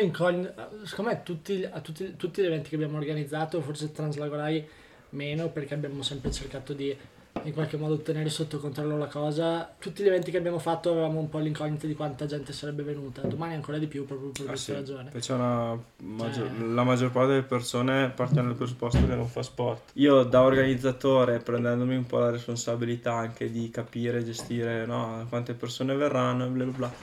secondo 0.83 1.11
me 1.11 1.21
tutti, 1.21 1.63
a 1.63 1.79
tutti, 1.79 2.15
tutti 2.15 2.41
gli 2.41 2.45
eventi 2.45 2.69
che 2.69 2.75
abbiamo 2.75 2.97
organizzato, 2.97 3.61
forse 3.61 3.91
Translagorai 3.91 4.67
meno 5.09 5.49
perché 5.49 5.75
abbiamo 5.75 6.01
sempre 6.01 6.31
cercato 6.31 6.73
di 6.73 6.97
in 7.41 7.51
qualche 7.53 7.77
modo 7.77 7.97
tenere 7.97 8.29
sotto 8.29 8.59
controllo 8.59 8.97
la 8.97 9.07
cosa. 9.07 9.73
Tutti 9.79 10.03
gli 10.03 10.07
eventi 10.07 10.31
che 10.31 10.37
abbiamo 10.37 10.59
fatto 10.59 10.91
avevamo 10.91 11.19
un 11.19 11.29
po' 11.29 11.39
l'incognita 11.39 11.87
di 11.87 11.95
quanta 11.95 12.25
gente 12.25 12.53
sarebbe 12.53 12.83
venuta. 12.83 13.21
Domani 13.21 13.55
ancora 13.55 13.77
di 13.77 13.87
più 13.87 14.05
proprio 14.05 14.29
per 14.29 14.43
Ah, 14.43 14.47
questa 14.49 14.71
sì. 14.71 14.77
ragione. 14.79 15.11
C'è 15.11 15.33
una 15.33 15.77
maggior- 16.03 16.47
Cioè- 16.55 16.67
la 16.67 16.83
maggior 16.83 17.11
parte 17.11 17.29
delle 17.31 17.43
persone 17.43 18.09
partono 18.15 18.43
dal 18.47 18.55
presupposto 18.55 18.99
che 19.05 19.15
non 19.15 19.27
fa 19.27 19.41
sport. 19.41 19.91
Io 19.93 20.23
da 20.23 20.41
organizzatore, 20.43 21.39
prendendomi 21.39 21.95
un 21.95 22.05
po' 22.05 22.19
la 22.19 22.29
responsabilità 22.29 23.13
anche 23.13 23.51
di 23.51 23.69
capire 23.69 24.19
e 24.19 24.23
gestire 24.23 24.85
no, 24.85 25.25
quante 25.27 25.53
persone 25.53 25.95
verranno 25.95 26.45
e 26.45 26.49
bla 26.49 26.63
bla 26.65 26.73
bla. 26.77 26.93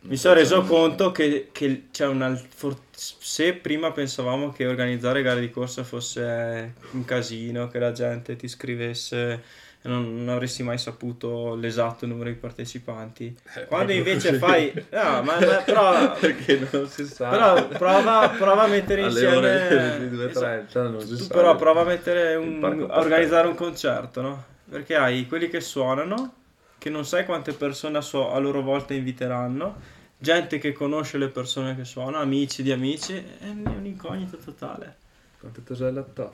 Mi 0.00 0.16
sono 0.16 0.34
reso 0.34 0.62
conto 0.62 1.10
che, 1.10 1.48
che 1.50 1.86
c'è 1.90 2.06
una 2.06 2.32
for- 2.36 2.78
se 2.92 3.54
prima 3.54 3.90
pensavamo 3.90 4.52
che 4.52 4.64
organizzare 4.64 5.22
gare 5.22 5.40
di 5.40 5.50
corsa 5.50 5.82
fosse 5.82 6.74
un 6.92 7.04
casino, 7.04 7.66
che 7.66 7.80
la 7.80 7.90
gente 7.90 8.36
ti 8.36 8.46
scrivesse 8.46 9.42
non, 9.82 10.24
non 10.24 10.28
avresti 10.34 10.62
mai 10.62 10.76
saputo 10.78 11.54
l'esatto 11.54 12.06
numero 12.06 12.28
di 12.30 12.34
partecipanti. 12.36 13.36
Quando 13.68 13.92
invece 13.92 14.34
fai... 14.34 14.72
No, 14.90 15.22
ma, 15.22 15.38
ma 15.38 15.62
però 15.64 16.12
Perché 16.18 16.66
non 16.70 16.88
si 16.88 17.06
sa. 17.06 17.28
però 17.28 17.68
prova, 17.68 18.28
prova 18.36 18.62
a 18.64 18.66
mettere 18.66 19.02
Alle 19.02 19.10
insieme. 19.10 19.36
ore 19.36 20.08
di 20.10 20.22
Esatto. 20.24 20.80
2.30 20.80 20.90
non 20.90 21.00
si 21.00 21.08
Tu 21.16 21.22
sa. 21.24 21.34
però 21.34 21.56
prova 21.56 21.80
a 21.82 21.84
mettere 21.84 22.34
un, 22.34 22.86
a 22.90 22.98
organizzare 22.98 23.46
un 23.46 23.54
concerto, 23.54 24.20
no? 24.20 24.44
Perché 24.68 24.96
hai 24.96 25.26
quelli 25.26 25.48
che 25.48 25.60
suonano, 25.60 26.34
che 26.76 26.90
non 26.90 27.04
sai 27.06 27.24
quante 27.24 27.52
persone 27.52 27.98
a, 27.98 28.02
suo- 28.02 28.32
a 28.32 28.38
loro 28.38 28.60
volta 28.62 28.92
inviteranno, 28.94 29.76
gente 30.18 30.58
che 30.58 30.72
conosce 30.72 31.16
le 31.16 31.28
persone 31.28 31.74
che 31.76 31.84
suonano, 31.84 32.18
amici 32.18 32.62
di 32.62 32.72
amici, 32.72 33.14
è 33.14 33.48
un- 33.48 33.64
è 33.64 33.76
un'incognita 33.76 34.36
totale. 34.44 34.96
Quante 35.40 35.62
toselle 35.64 36.00
a 36.00 36.04
top. 36.12 36.32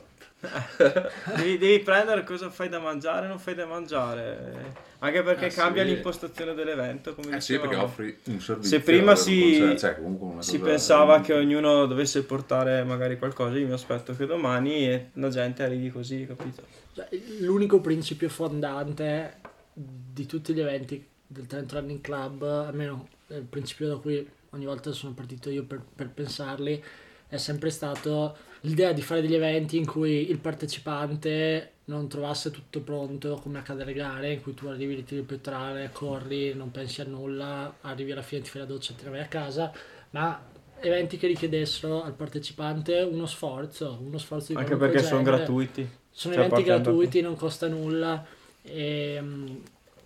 Devi, 1.35 1.57
devi 1.57 1.79
prendere 1.83 2.23
cosa 2.23 2.49
fai 2.49 2.69
da 2.69 2.79
mangiare 2.79 3.25
e 3.25 3.29
non 3.29 3.39
fai 3.39 3.55
da 3.55 3.65
mangiare. 3.65 4.93
Anche 4.99 5.21
perché 5.23 5.45
Ah, 5.47 5.49
cambia 5.49 5.83
sì. 5.85 5.89
l'impostazione 5.93 6.53
dell'evento, 6.53 7.13
come 7.13 7.37
Eh 7.37 7.41
sì, 7.41 7.59
perché 7.59 7.75
offri 7.75 8.17
un 8.25 8.39
servizio. 8.39 8.77
Se 8.77 8.83
prima 8.83 9.11
un 9.11 9.17
si- 9.17 9.75
cioè, 9.77 9.97
una 9.99 10.41
Si 10.41 10.59
pensava 10.59 11.21
che 11.21 11.33
ognuno 11.33 11.85
dovesse 11.85 12.23
portare 12.23 12.83
magari 12.83 13.17
qualcosa, 13.17 13.57
io 13.57 13.67
mi 13.67 13.73
aspetto 13.73 14.15
che 14.15 14.25
domani 14.25 15.09
la 15.13 15.29
gente 15.29 15.63
arrivi 15.63 15.91
così, 15.91 16.25
capito? 16.25 16.63
Cioè, 16.93 17.07
L'unico 17.39 17.81
principio 17.81 18.29
fondante 18.29 19.37
di 19.73 20.25
tutti 20.25 20.53
gli 20.53 20.61
eventi 20.61 21.05
del 21.27 21.45
Trent 21.45 21.71
Running 21.73 22.01
Club, 22.01 22.43
almeno 22.43 23.07
il 23.27 23.41
principio 23.47 23.87
da 23.89 23.95
cui 23.97 24.27
ogni 24.51 24.65
volta 24.65 24.91
sono 24.93 25.13
partito 25.13 25.49
io 25.49 25.65
per, 25.65 25.81
per 25.93 26.09
pensarli, 26.09 26.81
è 27.27 27.37
sempre 27.37 27.69
stato 27.69 28.35
l'idea 28.61 28.91
di 28.93 29.01
fare 29.01 29.21
degli 29.21 29.35
eventi 29.35 29.77
in 29.77 29.85
cui 29.85 30.29
il 30.29 30.39
partecipante 30.39 31.71
non 31.85 32.07
trovasse 32.07 32.49
tutto 32.51 32.81
pronto 32.81 33.35
come 33.35 33.59
accade 33.59 33.83
alle 33.83 33.93
gare, 33.93 34.33
in 34.33 34.41
cui 34.41 34.53
tu 34.53 34.67
arrivi, 34.67 34.95
ritiri 34.95 35.19
il 35.21 35.25
pettorale, 35.25 35.91
corri, 35.91 36.53
non 36.55 36.71
pensi 36.71 37.01
a 37.01 37.05
nulla, 37.05 37.77
arrivi 37.81 38.11
alla 38.11 38.21
fine, 38.23 38.41
ti 38.41 38.49
fai 38.49 38.61
la 38.61 38.67
doccia 38.67 38.93
e 38.93 38.95
te 38.95 39.03
ne 39.05 39.09
vai 39.11 39.19
a 39.21 39.27
casa, 39.27 39.71
ma 40.11 40.43
eventi 40.79 41.17
che 41.17 41.27
richiedessero 41.27 42.03
al 42.03 42.13
partecipante 42.13 43.01
uno 43.01 43.25
sforzo, 43.27 43.99
uno 44.01 44.17
sforzo 44.17 44.53
di 44.53 44.59
Anche 44.59 44.75
perché 44.77 45.03
sono 45.03 45.21
genere. 45.21 45.21
gratuiti. 45.21 45.87
Sono 46.09 46.33
Cioè, 46.33 46.45
eventi 46.45 46.63
gratuiti, 46.63 47.21
non 47.21 47.35
costa 47.35 47.67
nulla 47.67 48.25
e, 48.61 49.21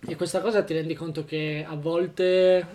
e 0.06 0.16
questa 0.16 0.40
cosa 0.40 0.62
ti 0.64 0.72
rendi 0.74 0.94
conto 0.94 1.24
che 1.24 1.64
a 1.66 1.74
volte, 1.76 2.66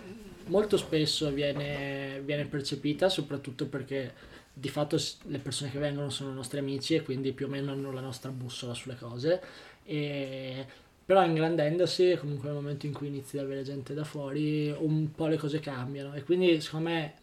molto 0.46 0.76
spesso 0.76 1.30
viene, 1.30 2.20
viene 2.24 2.44
percepita, 2.46 3.08
soprattutto 3.08 3.66
perché 3.66 4.34
di 4.52 4.68
fatto 4.68 4.98
le 5.24 5.38
persone 5.38 5.70
che 5.70 5.78
vengono 5.78 6.08
sono 6.08 6.32
nostri 6.32 6.58
amici 6.58 6.94
e 6.94 7.02
quindi 7.02 7.32
più 7.32 7.46
o 7.46 7.48
meno 7.48 7.72
hanno 7.72 7.92
la 7.92 8.00
nostra 8.00 8.30
bussola 8.30 8.74
sulle 8.74 8.96
cose. 8.96 9.40
E, 9.84 10.64
però 11.06 11.24
ingrandendosi, 11.24 12.16
comunque 12.18 12.48
nel 12.48 12.56
momento 12.56 12.86
in 12.86 12.92
cui 12.92 13.06
inizi 13.06 13.38
ad 13.38 13.44
avere 13.44 13.62
gente 13.62 13.94
da 13.94 14.02
fuori, 14.02 14.74
un 14.76 15.12
po' 15.12 15.28
le 15.28 15.36
cose 15.36 15.60
cambiano. 15.60 16.14
E 16.14 16.24
quindi 16.24 16.60
secondo 16.60 16.88
me 16.88 17.14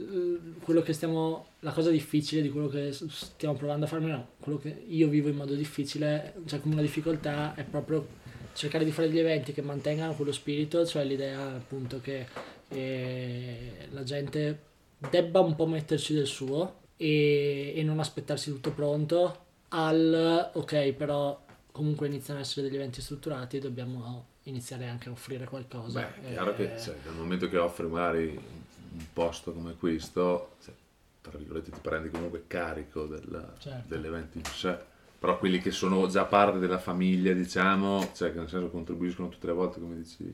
quello 0.62 0.82
che 0.82 0.94
stiamo, 0.94 1.48
la 1.60 1.72
cosa 1.72 1.90
difficile 1.90 2.42
di 2.42 2.50
quello 2.50 2.70
che 2.70 2.94
stiamo 2.94 3.56
provando 3.56 3.84
a 3.84 3.88
fare, 3.90 4.06
no, 4.06 4.28
quello 4.40 4.58
che 4.58 4.84
io 4.88 5.10
vivo 5.10 5.28
in 5.28 5.36
modo 5.36 5.54
difficile, 5.54 6.34
cioè 6.46 6.62
come 6.62 6.76
una 6.76 6.82
difficoltà, 6.82 7.56
è 7.56 7.64
proprio 7.64 8.22
cercare 8.54 8.86
di 8.86 8.92
fare 8.92 9.08
degli 9.08 9.20
eventi 9.20 9.52
che 9.52 9.62
mantengano 9.62 10.14
quello 10.14 10.32
spirito, 10.32 10.86
cioè 10.86 11.04
l'idea 11.04 11.56
appunto 11.56 12.00
che 12.00 12.26
eh, 12.74 13.88
la 13.92 14.04
gente 14.04 14.60
debba 14.98 15.40
un 15.40 15.56
po' 15.56 15.66
metterci 15.68 16.14
del 16.14 16.28
suo 16.28 16.82
e, 16.98 17.74
e 17.76 17.84
non 17.84 18.00
aspettarsi 18.00 18.52
tutto 18.52 18.72
pronto 18.72 19.42
al 19.70 20.52
ok 20.54 20.92
però 20.94 21.44
comunque 21.72 22.08
iniziano 22.08 22.40
ad 22.40 22.46
essere 22.46 22.68
degli 22.68 22.76
eventi 22.76 23.02
strutturati, 23.02 23.60
dobbiamo 23.60 24.28
iniziare 24.44 24.88
anche 24.88 25.10
a 25.10 25.12
offrire 25.12 25.46
qualcosa. 25.46 26.00
Beh, 26.02 26.30
è 26.30 26.34
chiaro 26.34 26.56
che 26.56 26.80
cioè, 26.80 26.96
dal 27.04 27.16
momento 27.16 27.50
che 27.50 27.58
offri 27.58 27.88
magari 27.88 28.28
un 28.30 29.06
posto 29.12 29.54
come 29.54 29.76
questo, 29.76 30.52
cioè, 30.64 30.74
tra 31.22 31.38
virgolette 31.38 31.72
ti 31.72 31.80
prendi 31.82 32.10
comunque 32.10 32.44
carico 32.46 33.06
del, 33.06 33.54
Certo. 33.58 33.88
dell'evento 33.88 34.38
in 34.38 34.46
sé. 34.46 34.78
Però 35.18 35.40
quelli 35.40 35.60
che 35.60 35.72
sono 35.72 36.06
già 36.08 36.26
parte 36.26 36.60
della 36.60 36.80
famiglia, 36.80 37.34
diciamo, 37.34 38.12
cioè 38.14 38.32
che 38.32 38.38
nel 38.40 38.50
senso 38.50 38.70
contribuiscono 38.70 39.30
tutte 39.30 39.48
le 39.48 39.54
volte, 39.54 39.80
come 39.80 39.96
dici, 39.96 40.32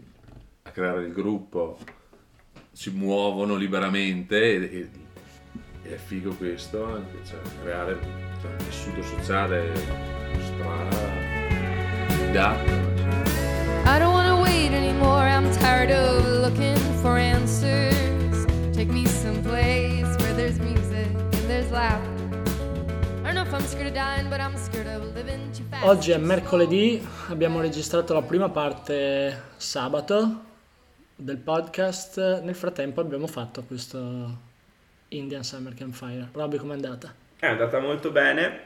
a 0.64 0.72
creare 0.72 1.06
il 1.06 1.14
gruppo, 1.14 1.78
si 2.80 2.92
muovono 2.92 3.56
liberamente 3.56 4.40
e, 4.40 4.78
e- 4.78 4.90
e 5.84 5.96
è 5.96 5.98
figo 5.98 6.34
questo, 6.36 6.86
anche, 6.86 7.18
cioè, 7.28 7.40
creare 7.62 8.00
cioè, 8.40 8.52
un 8.52 8.58
tessuto 8.58 9.04
sociale 9.04 9.74
stra 9.76 10.88
I 13.84 14.00
don't 14.00 14.14
wanna 14.14 14.40
wait 14.40 14.72
anymore. 14.72 15.28
I'm 15.28 15.52
tired 15.58 15.92
of 15.92 16.26
looking 16.42 16.78
for 17.02 17.18
answers. 17.18 18.46
Take 18.72 18.94
me 18.94 19.06
someplace 19.08 20.16
where 20.20 20.34
there's 20.36 20.58
music 20.60 21.12
and 21.34 21.48
there's 21.48 21.70
laughter. 21.72 22.18
Oggi 25.82 26.12
è 26.12 26.18
mercoledì, 26.18 27.06
abbiamo 27.28 27.60
registrato 27.60 28.14
la 28.14 28.22
prima 28.22 28.50
parte 28.50 29.44
sabato 29.58 30.48
del 31.20 31.38
podcast. 31.38 32.42
Nel 32.42 32.56
frattempo 32.56 33.02
abbiamo 33.02 33.28
fatto 33.28 33.64
questo 33.64 34.38
Indian 35.10 35.44
Summer 35.44 35.74
Campfire. 35.74 36.30
Robby, 36.32 36.58
com'è 36.58 36.74
andata? 36.74 37.14
È 37.38 37.46
andata 37.46 37.80
molto 37.80 38.12
bene, 38.12 38.60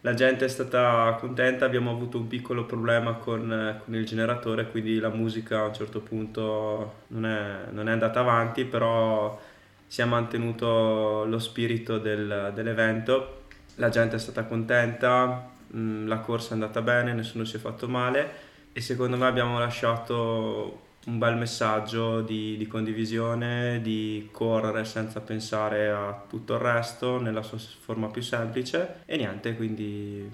la 0.00 0.14
gente 0.14 0.44
è 0.44 0.48
stata 0.48 1.16
contenta, 1.18 1.64
abbiamo 1.64 1.90
avuto 1.90 2.18
un 2.18 2.26
piccolo 2.26 2.64
problema 2.64 3.14
con, 3.14 3.80
con 3.84 3.94
il 3.94 4.04
generatore, 4.04 4.68
quindi 4.70 4.98
la 4.98 5.08
musica 5.10 5.60
a 5.60 5.66
un 5.66 5.74
certo 5.74 6.00
punto 6.00 6.94
non 7.08 7.26
è, 7.26 7.70
non 7.70 7.88
è 7.88 7.92
andata 7.92 8.20
avanti, 8.20 8.64
però 8.64 9.40
si 9.86 10.00
è 10.00 10.04
mantenuto 10.04 11.24
lo 11.24 11.38
spirito 11.38 11.98
del- 11.98 12.50
dell'evento, 12.54 13.44
la 13.76 13.88
gente 13.88 14.16
è 14.16 14.18
stata 14.18 14.44
contenta, 14.44 15.50
mh, 15.68 16.06
la 16.06 16.18
corsa 16.18 16.50
è 16.50 16.52
andata 16.54 16.82
bene, 16.82 17.12
nessuno 17.12 17.44
si 17.44 17.56
è 17.56 17.58
fatto 17.58 17.88
male 17.88 18.42
e 18.72 18.80
secondo 18.80 19.16
me 19.16 19.26
abbiamo 19.26 19.58
lasciato 19.58 20.80
un 21.06 21.18
bel 21.18 21.36
messaggio 21.36 22.20
di, 22.22 22.56
di 22.56 22.66
condivisione, 22.66 23.80
di 23.82 24.28
correre 24.32 24.84
senza 24.84 25.20
pensare 25.20 25.90
a 25.90 26.24
tutto 26.28 26.54
il 26.54 26.60
resto 26.60 27.20
nella 27.20 27.42
sua 27.42 27.58
forma 27.58 28.08
più 28.08 28.22
semplice 28.22 29.02
e 29.04 29.16
niente, 29.16 29.54
quindi 29.54 30.28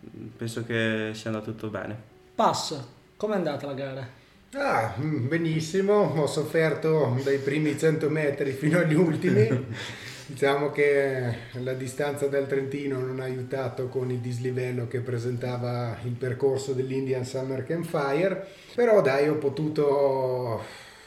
mh, 0.00 0.24
penso 0.36 0.64
che 0.64 1.10
sia 1.14 1.30
andato 1.30 1.52
tutto 1.52 1.68
bene. 1.68 1.96
Passo, 2.34 2.94
com'è 3.16 3.34
andata 3.34 3.66
la 3.66 3.74
gara? 3.74 4.08
Ah, 4.54 4.94
mm, 4.98 5.28
benissimo, 5.28 5.92
ho 5.94 6.26
sofferto 6.26 7.18
dai 7.22 7.38
primi 7.38 7.78
100 7.78 8.08
metri 8.08 8.52
fino 8.52 8.78
agli 8.78 8.94
ultimi. 8.94 9.48
Diciamo 10.28 10.70
che 10.70 11.34
la 11.52 11.72
distanza 11.74 12.26
del 12.26 12.48
Trentino 12.48 12.98
non 12.98 13.20
ha 13.20 13.24
aiutato 13.24 13.86
con 13.86 14.10
il 14.10 14.18
dislivello 14.18 14.88
che 14.88 14.98
presentava 14.98 15.98
il 16.02 16.14
percorso 16.14 16.72
dell'Indian 16.72 17.24
Summer 17.24 17.62
Campfire, 17.62 18.44
però 18.74 19.00
dai 19.02 19.28
ho 19.28 19.36
potuto 19.36 20.62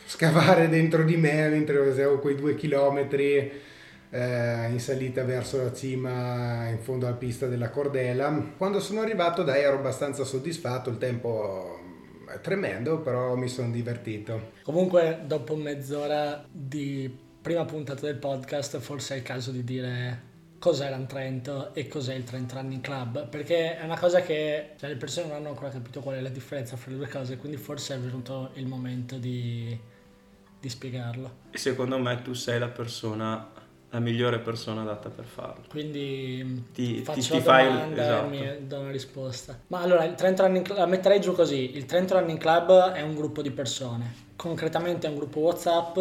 scavare 0.06 0.70
dentro 0.70 1.04
di 1.04 1.18
me 1.18 1.50
mentre 1.50 1.84
facevo 1.84 2.20
quei 2.20 2.36
due 2.36 2.56
chilometri 2.56 3.52
eh, 4.10 4.70
in 4.70 4.80
salita 4.80 5.26
verso 5.26 5.62
la 5.62 5.74
cima 5.74 6.70
in 6.70 6.80
fondo 6.80 7.06
alla 7.06 7.18
pista 7.18 7.46
della 7.48 7.70
Cordela. 7.70 8.54
Quando 8.56 8.80
sono 8.80 9.02
arrivato 9.02 9.44
dai 9.44 9.64
ero 9.64 9.76
abbastanza 9.76 10.24
soddisfatto, 10.24 10.90
il 10.90 10.98
tempo 10.98 11.78
è 12.26 12.40
tremendo, 12.40 13.00
però 13.00 13.36
mi 13.36 13.50
sono 13.50 13.70
divertito. 13.70 14.52
Comunque, 14.64 15.24
dopo 15.26 15.58
mezz'ora 15.58 16.46
di 16.50 17.28
prima 17.42 17.66
puntata 17.66 18.02
del 18.06 18.16
podcast, 18.16 18.78
forse 18.80 19.16
è 19.16 19.18
il 19.18 19.24
caso 19.24 19.52
di 19.52 19.64
dire 19.64 20.28
cos'è 20.60 20.90
l'An 20.90 21.08
Trento 21.08 21.74
e 21.74 21.88
cos'è 21.88 22.14
il 22.14 22.26
Trent 22.26 22.52
Running 22.52 22.82
Club, 22.82 23.28
perché 23.28 23.78
è 23.78 23.84
una 23.86 23.98
cosa 23.98 24.22
che 24.22 24.72
cioè, 24.78 24.90
le 24.90 24.98
persone 24.98 25.28
non 25.28 25.38
hanno 25.38 25.50
ancora 25.50 25.70
capito 25.70 26.02
qual 26.02 26.18
è 26.18 26.22
la 26.22 26.30
differenza 26.30 26.76
fra 26.76 26.92
le 26.92 26.98
due 26.98 27.08
cose, 27.08 27.38
quindi 27.38 27.58
forse 27.58 27.96
è 27.96 28.00
venuto 28.00 28.52
il 28.56 28.68
momento 28.68 29.16
di, 29.18 29.78
di 30.60 30.70
spiegarlo. 30.70 31.32
E 31.52 31.58
secondo 31.58 31.98
me 31.98 32.22
tu 32.22 32.34
sei 32.34 32.60
la 32.60 32.68
persona, 32.68 33.48
la 33.90 34.00
migliore 34.00 34.40
persona 34.40 34.82
adatta 34.82 35.08
per 35.10 35.24
farlo. 35.24 35.64
Quindi 35.70 36.66
Ti- 36.74 36.96
ti- 36.96 37.04
faccio 37.04 37.22
ti 37.22 37.38
la 37.38 37.42
fai 37.42 37.66
domanda 37.66 38.02
esatto. 38.02 38.26
e 38.34 38.38
mi 38.60 38.68
do 38.68 38.80
una 38.82 38.92
risposta. 38.92 39.58
Ma 39.68 39.80
allora, 39.80 40.04
il 40.04 40.16
Trent 40.16 40.42
Running 40.42 40.66
Club, 40.66 40.78
la 40.78 40.86
metterei 40.88 41.22
giù 41.22 41.32
così, 41.32 41.78
il 41.78 41.86
Trent 41.86 42.12
Running 42.12 42.38
Club 42.38 42.92
è 42.92 43.02
un 43.02 43.16
gruppo 43.16 43.42
di 43.42 43.52
persone, 43.52 44.14
concretamente 44.36 45.08
è 45.08 45.10
un 45.10 45.16
gruppo 45.16 45.40
WhatsApp, 45.40 45.98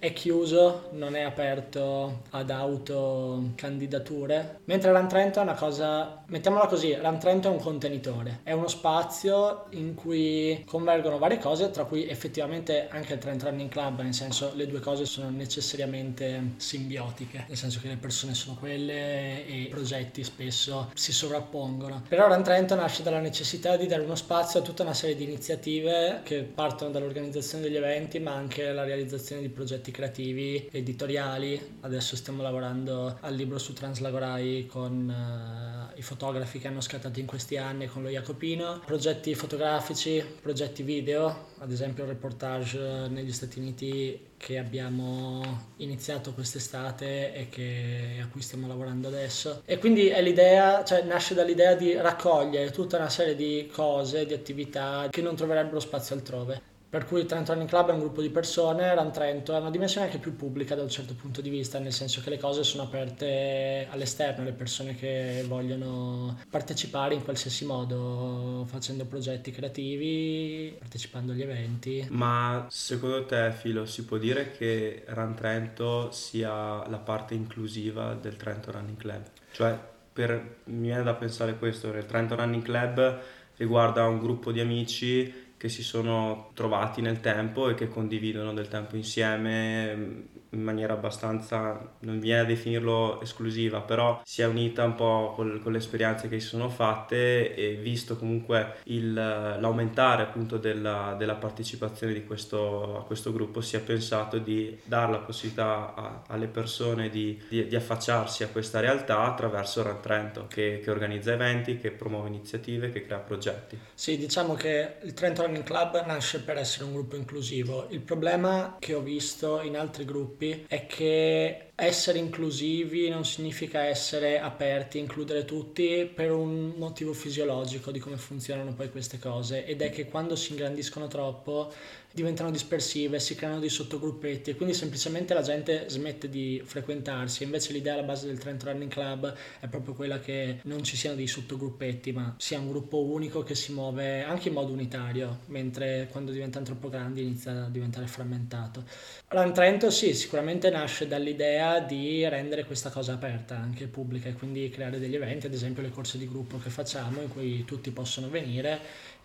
è 0.00 0.12
chiuso, 0.14 0.88
non 0.92 1.14
è 1.14 1.20
aperto 1.20 2.22
ad 2.30 2.48
autocandidature, 2.50 4.60
mentre 4.64 4.92
Run 4.92 5.08
Trento 5.08 5.40
è 5.40 5.42
una 5.42 5.52
cosa, 5.54 6.24
mettiamola 6.26 6.66
così, 6.66 6.94
Run 6.94 7.18
Trento 7.18 7.48
è 7.48 7.50
un 7.50 7.60
contenitore, 7.60 8.40
è 8.42 8.52
uno 8.52 8.66
spazio 8.66 9.66
in 9.70 9.94
cui 9.94 10.64
convergono 10.66 11.18
varie 11.18 11.38
cose, 11.38 11.70
tra 11.70 11.84
cui 11.84 12.08
effettivamente 12.08 12.88
anche 12.88 13.12
il 13.12 13.18
Trent 13.18 13.42
Running 13.42 13.68
Club, 13.68 14.00
nel 14.00 14.14
senso 14.14 14.52
le 14.54 14.66
due 14.66 14.80
cose 14.80 15.04
sono 15.04 15.28
necessariamente 15.28 16.54
simbiotiche, 16.56 17.44
nel 17.48 17.58
senso 17.58 17.78
che 17.80 17.88
le 17.88 17.96
persone 17.96 18.32
sono 18.32 18.56
quelle 18.58 19.46
e 19.46 19.60
i 19.60 19.66
progetti 19.66 20.24
spesso 20.24 20.90
si 20.94 21.12
sovrappongono. 21.12 22.04
Però 22.08 22.26
Run 22.26 22.42
Trento 22.42 22.74
nasce 22.74 23.02
dalla 23.02 23.20
necessità 23.20 23.76
di 23.76 23.86
dare 23.86 24.00
uno 24.02 24.14
spazio 24.14 24.60
a 24.60 24.62
tutta 24.62 24.82
una 24.82 24.94
serie 24.94 25.14
di 25.14 25.24
iniziative 25.24 26.22
che 26.24 26.42
partono 26.42 26.90
dall'organizzazione 26.90 27.64
degli 27.64 27.76
eventi, 27.76 28.18
ma 28.18 28.32
anche 28.32 28.72
la 28.72 28.84
realizzazione 28.84 29.42
di 29.42 29.50
progetti 29.50 29.88
creativi, 29.90 30.68
editoriali. 30.70 31.78
Adesso 31.80 32.16
stiamo 32.16 32.42
lavorando 32.42 33.16
al 33.20 33.34
libro 33.34 33.58
su 33.58 33.72
Translagorai 33.72 34.66
con 34.66 35.10
eh, 35.10 35.98
i 35.98 36.02
fotografi 36.02 36.58
che 36.58 36.68
hanno 36.68 36.80
scattato 36.80 37.20
in 37.20 37.26
questi 37.26 37.56
anni 37.56 37.86
con 37.86 38.02
lo 38.02 38.08
Jacopino, 38.08 38.80
progetti 38.84 39.34
fotografici, 39.34 40.24
progetti 40.40 40.82
video, 40.82 41.48
ad 41.58 41.70
esempio 41.70 42.04
il 42.04 42.10
reportage 42.10 43.08
negli 43.08 43.32
Stati 43.32 43.58
Uniti 43.58 44.28
che 44.36 44.56
abbiamo 44.56 45.72
iniziato 45.76 46.32
quest'estate 46.32 47.34
e 47.34 47.48
che- 47.50 48.18
a 48.22 48.26
cui 48.28 48.40
stiamo 48.40 48.66
lavorando 48.66 49.08
adesso. 49.08 49.62
E 49.66 49.76
quindi 49.78 50.08
è 50.08 50.22
l'idea, 50.22 50.82
cioè 50.82 51.02
nasce 51.02 51.34
dall'idea 51.34 51.74
di 51.74 51.94
raccogliere 51.94 52.70
tutta 52.70 52.96
una 52.96 53.10
serie 53.10 53.36
di 53.36 53.68
cose, 53.70 54.24
di 54.24 54.32
attività 54.32 55.08
che 55.10 55.20
non 55.20 55.36
troverebbero 55.36 55.78
spazio 55.78 56.14
altrove. 56.14 56.69
Per 56.90 57.04
cui 57.04 57.24
Trento 57.24 57.52
Running 57.52 57.68
Club 57.68 57.90
è 57.90 57.92
un 57.92 58.00
gruppo 58.00 58.20
di 58.20 58.30
persone, 58.30 58.92
Run 58.96 59.12
Trento 59.12 59.54
è 59.54 59.60
una 59.60 59.70
dimensione 59.70 60.06
anche 60.06 60.18
più 60.18 60.34
pubblica 60.34 60.74
da 60.74 60.82
un 60.82 60.88
certo 60.88 61.14
punto 61.14 61.40
di 61.40 61.48
vista, 61.48 61.78
nel 61.78 61.92
senso 61.92 62.20
che 62.20 62.30
le 62.30 62.38
cose 62.38 62.64
sono 62.64 62.82
aperte 62.82 63.86
all'esterno, 63.90 64.42
alle 64.42 64.50
persone 64.50 64.96
che 64.96 65.44
vogliono 65.46 66.36
partecipare 66.50 67.14
in 67.14 67.22
qualsiasi 67.22 67.64
modo, 67.64 68.66
facendo 68.68 69.04
progetti 69.04 69.52
creativi, 69.52 70.74
partecipando 70.80 71.30
agli 71.30 71.42
eventi. 71.42 72.08
Ma 72.10 72.66
secondo 72.68 73.24
te, 73.24 73.52
Filo, 73.52 73.86
si 73.86 74.04
può 74.04 74.16
dire 74.16 74.50
che 74.50 75.04
Run 75.06 75.36
Trento 75.36 76.10
sia 76.10 76.84
la 76.88 76.98
parte 76.98 77.34
inclusiva 77.34 78.14
del 78.14 78.34
Trento 78.34 78.72
Running 78.72 78.96
Club? 78.96 79.22
Cioè, 79.52 79.78
per, 80.12 80.56
mi 80.64 80.88
viene 80.88 81.04
da 81.04 81.14
pensare 81.14 81.56
questo, 81.56 81.86
il 81.86 82.04
Trento 82.04 82.34
Running 82.34 82.64
Club 82.64 83.20
riguarda 83.58 84.06
un 84.06 84.18
gruppo 84.18 84.50
di 84.50 84.58
amici 84.58 85.48
che 85.60 85.68
si 85.68 85.82
sono 85.82 86.50
trovati 86.54 87.02
nel 87.02 87.20
tempo 87.20 87.68
e 87.68 87.74
che 87.74 87.88
condividono 87.88 88.54
del 88.54 88.68
tempo 88.68 88.96
insieme 88.96 89.94
mh, 89.94 90.28
in 90.52 90.62
maniera 90.62 90.94
abbastanza, 90.94 91.96
non 92.00 92.18
viene 92.18 92.40
a 92.40 92.44
definirlo 92.44 93.20
esclusiva, 93.20 93.82
però 93.82 94.20
si 94.24 94.40
è 94.40 94.46
unita 94.46 94.84
un 94.84 94.94
po' 94.94 95.32
col- 95.36 95.60
con 95.62 95.72
le 95.72 95.78
esperienze 95.78 96.28
che 96.28 96.40
si 96.40 96.46
sono 96.48 96.68
fatte 96.70 97.54
e 97.54 97.74
visto 97.76 98.16
comunque 98.16 98.76
il- 98.84 99.12
l'aumentare 99.12 100.22
appunto 100.22 100.56
della, 100.58 101.14
della 101.18 101.34
partecipazione 101.36 102.12
di 102.14 102.24
questo, 102.24 102.98
a 102.98 103.04
questo 103.04 103.32
gruppo 103.32 103.60
si 103.60 103.76
è 103.76 103.80
pensato 103.82 104.38
di 104.38 104.78
dare 104.84 105.12
la 105.12 105.18
possibilità 105.18 105.94
a- 105.94 106.22
alle 106.28 106.46
persone 106.48 107.08
di, 107.10 107.40
di- 107.48 107.66
di 107.66 107.76
affacciarsi 107.76 108.42
a 108.42 108.48
questa 108.48 108.80
realtà 108.80 109.20
attraverso 109.22 109.82
Run 109.82 110.00
Trento 110.00 110.46
che, 110.48 110.80
che 110.82 110.90
organizza 110.90 111.32
eventi, 111.32 111.76
che 111.78 111.90
promuove 111.92 112.28
iniziative, 112.28 112.90
che 112.90 113.02
crea 113.04 113.18
progetti. 113.18 113.78
Sì, 113.94 114.16
diciamo 114.16 114.54
che 114.54 114.96
il 115.02 115.12
Trento 115.12 115.42
Running 115.50 115.64
Club 115.64 116.06
nasce 116.06 116.40
per 116.40 116.58
essere 116.58 116.84
un 116.84 116.92
gruppo 116.92 117.16
inclusivo. 117.16 117.88
Il 117.90 118.00
problema 118.00 118.76
che 118.78 118.94
ho 118.94 119.00
visto 119.00 119.60
in 119.60 119.76
altri 119.76 120.04
gruppi 120.04 120.64
è 120.68 120.86
che 120.86 121.70
essere 121.74 122.18
inclusivi 122.18 123.08
non 123.08 123.24
significa 123.24 123.82
essere 123.82 124.38
aperti, 124.38 124.98
includere 124.98 125.44
tutti 125.44 126.08
per 126.14 126.30
un 126.30 126.74
motivo 126.76 127.12
fisiologico 127.12 127.90
di 127.90 127.98
come 127.98 128.16
funzionano 128.16 128.74
poi 128.74 128.90
queste 128.90 129.18
cose 129.18 129.64
ed 129.64 129.82
è 129.82 129.90
che 129.90 130.04
quando 130.04 130.36
si 130.36 130.52
ingrandiscono 130.52 131.08
troppo 131.08 131.72
diventano 132.12 132.50
dispersive, 132.50 133.20
si 133.20 133.34
creano 133.34 133.60
dei 133.60 133.68
sottogruppetti 133.68 134.50
e 134.50 134.56
quindi 134.56 134.74
semplicemente 134.74 135.34
la 135.34 135.42
gente 135.42 135.84
smette 135.88 136.28
di 136.28 136.60
frequentarsi. 136.64 137.44
Invece 137.44 137.72
l'idea 137.72 137.94
alla 137.94 138.02
base 138.02 138.26
del 138.26 138.38
Trent 138.38 138.62
Running 138.64 138.90
Club 138.90 139.32
è 139.60 139.68
proprio 139.68 139.94
quella 139.94 140.18
che 140.18 140.58
non 140.64 140.82
ci 140.82 140.96
siano 140.96 141.16
dei 141.16 141.26
sottogruppetti, 141.26 142.12
ma 142.12 142.34
sia 142.38 142.58
un 142.58 142.68
gruppo 142.68 142.98
unico 142.98 143.42
che 143.42 143.54
si 143.54 143.72
muove 143.72 144.22
anche 144.22 144.48
in 144.48 144.54
modo 144.54 144.72
unitario, 144.72 145.40
mentre 145.46 146.08
quando 146.10 146.32
diventano 146.32 146.64
troppo 146.64 146.88
grandi 146.88 147.22
inizia 147.22 147.64
a 147.64 147.68
diventare 147.68 148.06
frammentato. 148.06 148.84
Run 149.28 149.52
Trento 149.52 149.90
sì, 149.90 150.12
sicuramente 150.14 150.70
nasce 150.70 151.06
dall'idea 151.06 151.78
di 151.80 152.28
rendere 152.28 152.64
questa 152.64 152.90
cosa 152.90 153.12
aperta, 153.12 153.56
anche 153.56 153.86
pubblica, 153.86 154.28
e 154.28 154.32
quindi 154.32 154.68
creare 154.68 154.98
degli 154.98 155.14
eventi, 155.14 155.46
ad 155.46 155.52
esempio 155.52 155.82
le 155.82 155.90
corse 155.90 156.18
di 156.18 156.28
gruppo 156.28 156.58
che 156.58 156.70
facciamo 156.70 157.22
in 157.22 157.28
cui 157.28 157.64
tutti 157.64 157.90
possono 157.90 158.28
venire 158.28 158.80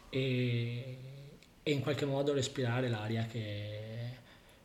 e 0.09 0.97
e 1.67 1.71
in 1.71 1.81
qualche 1.81 2.05
modo 2.05 2.31
respirare 2.31 2.89
l'aria 2.89 3.25
che, 3.25 3.79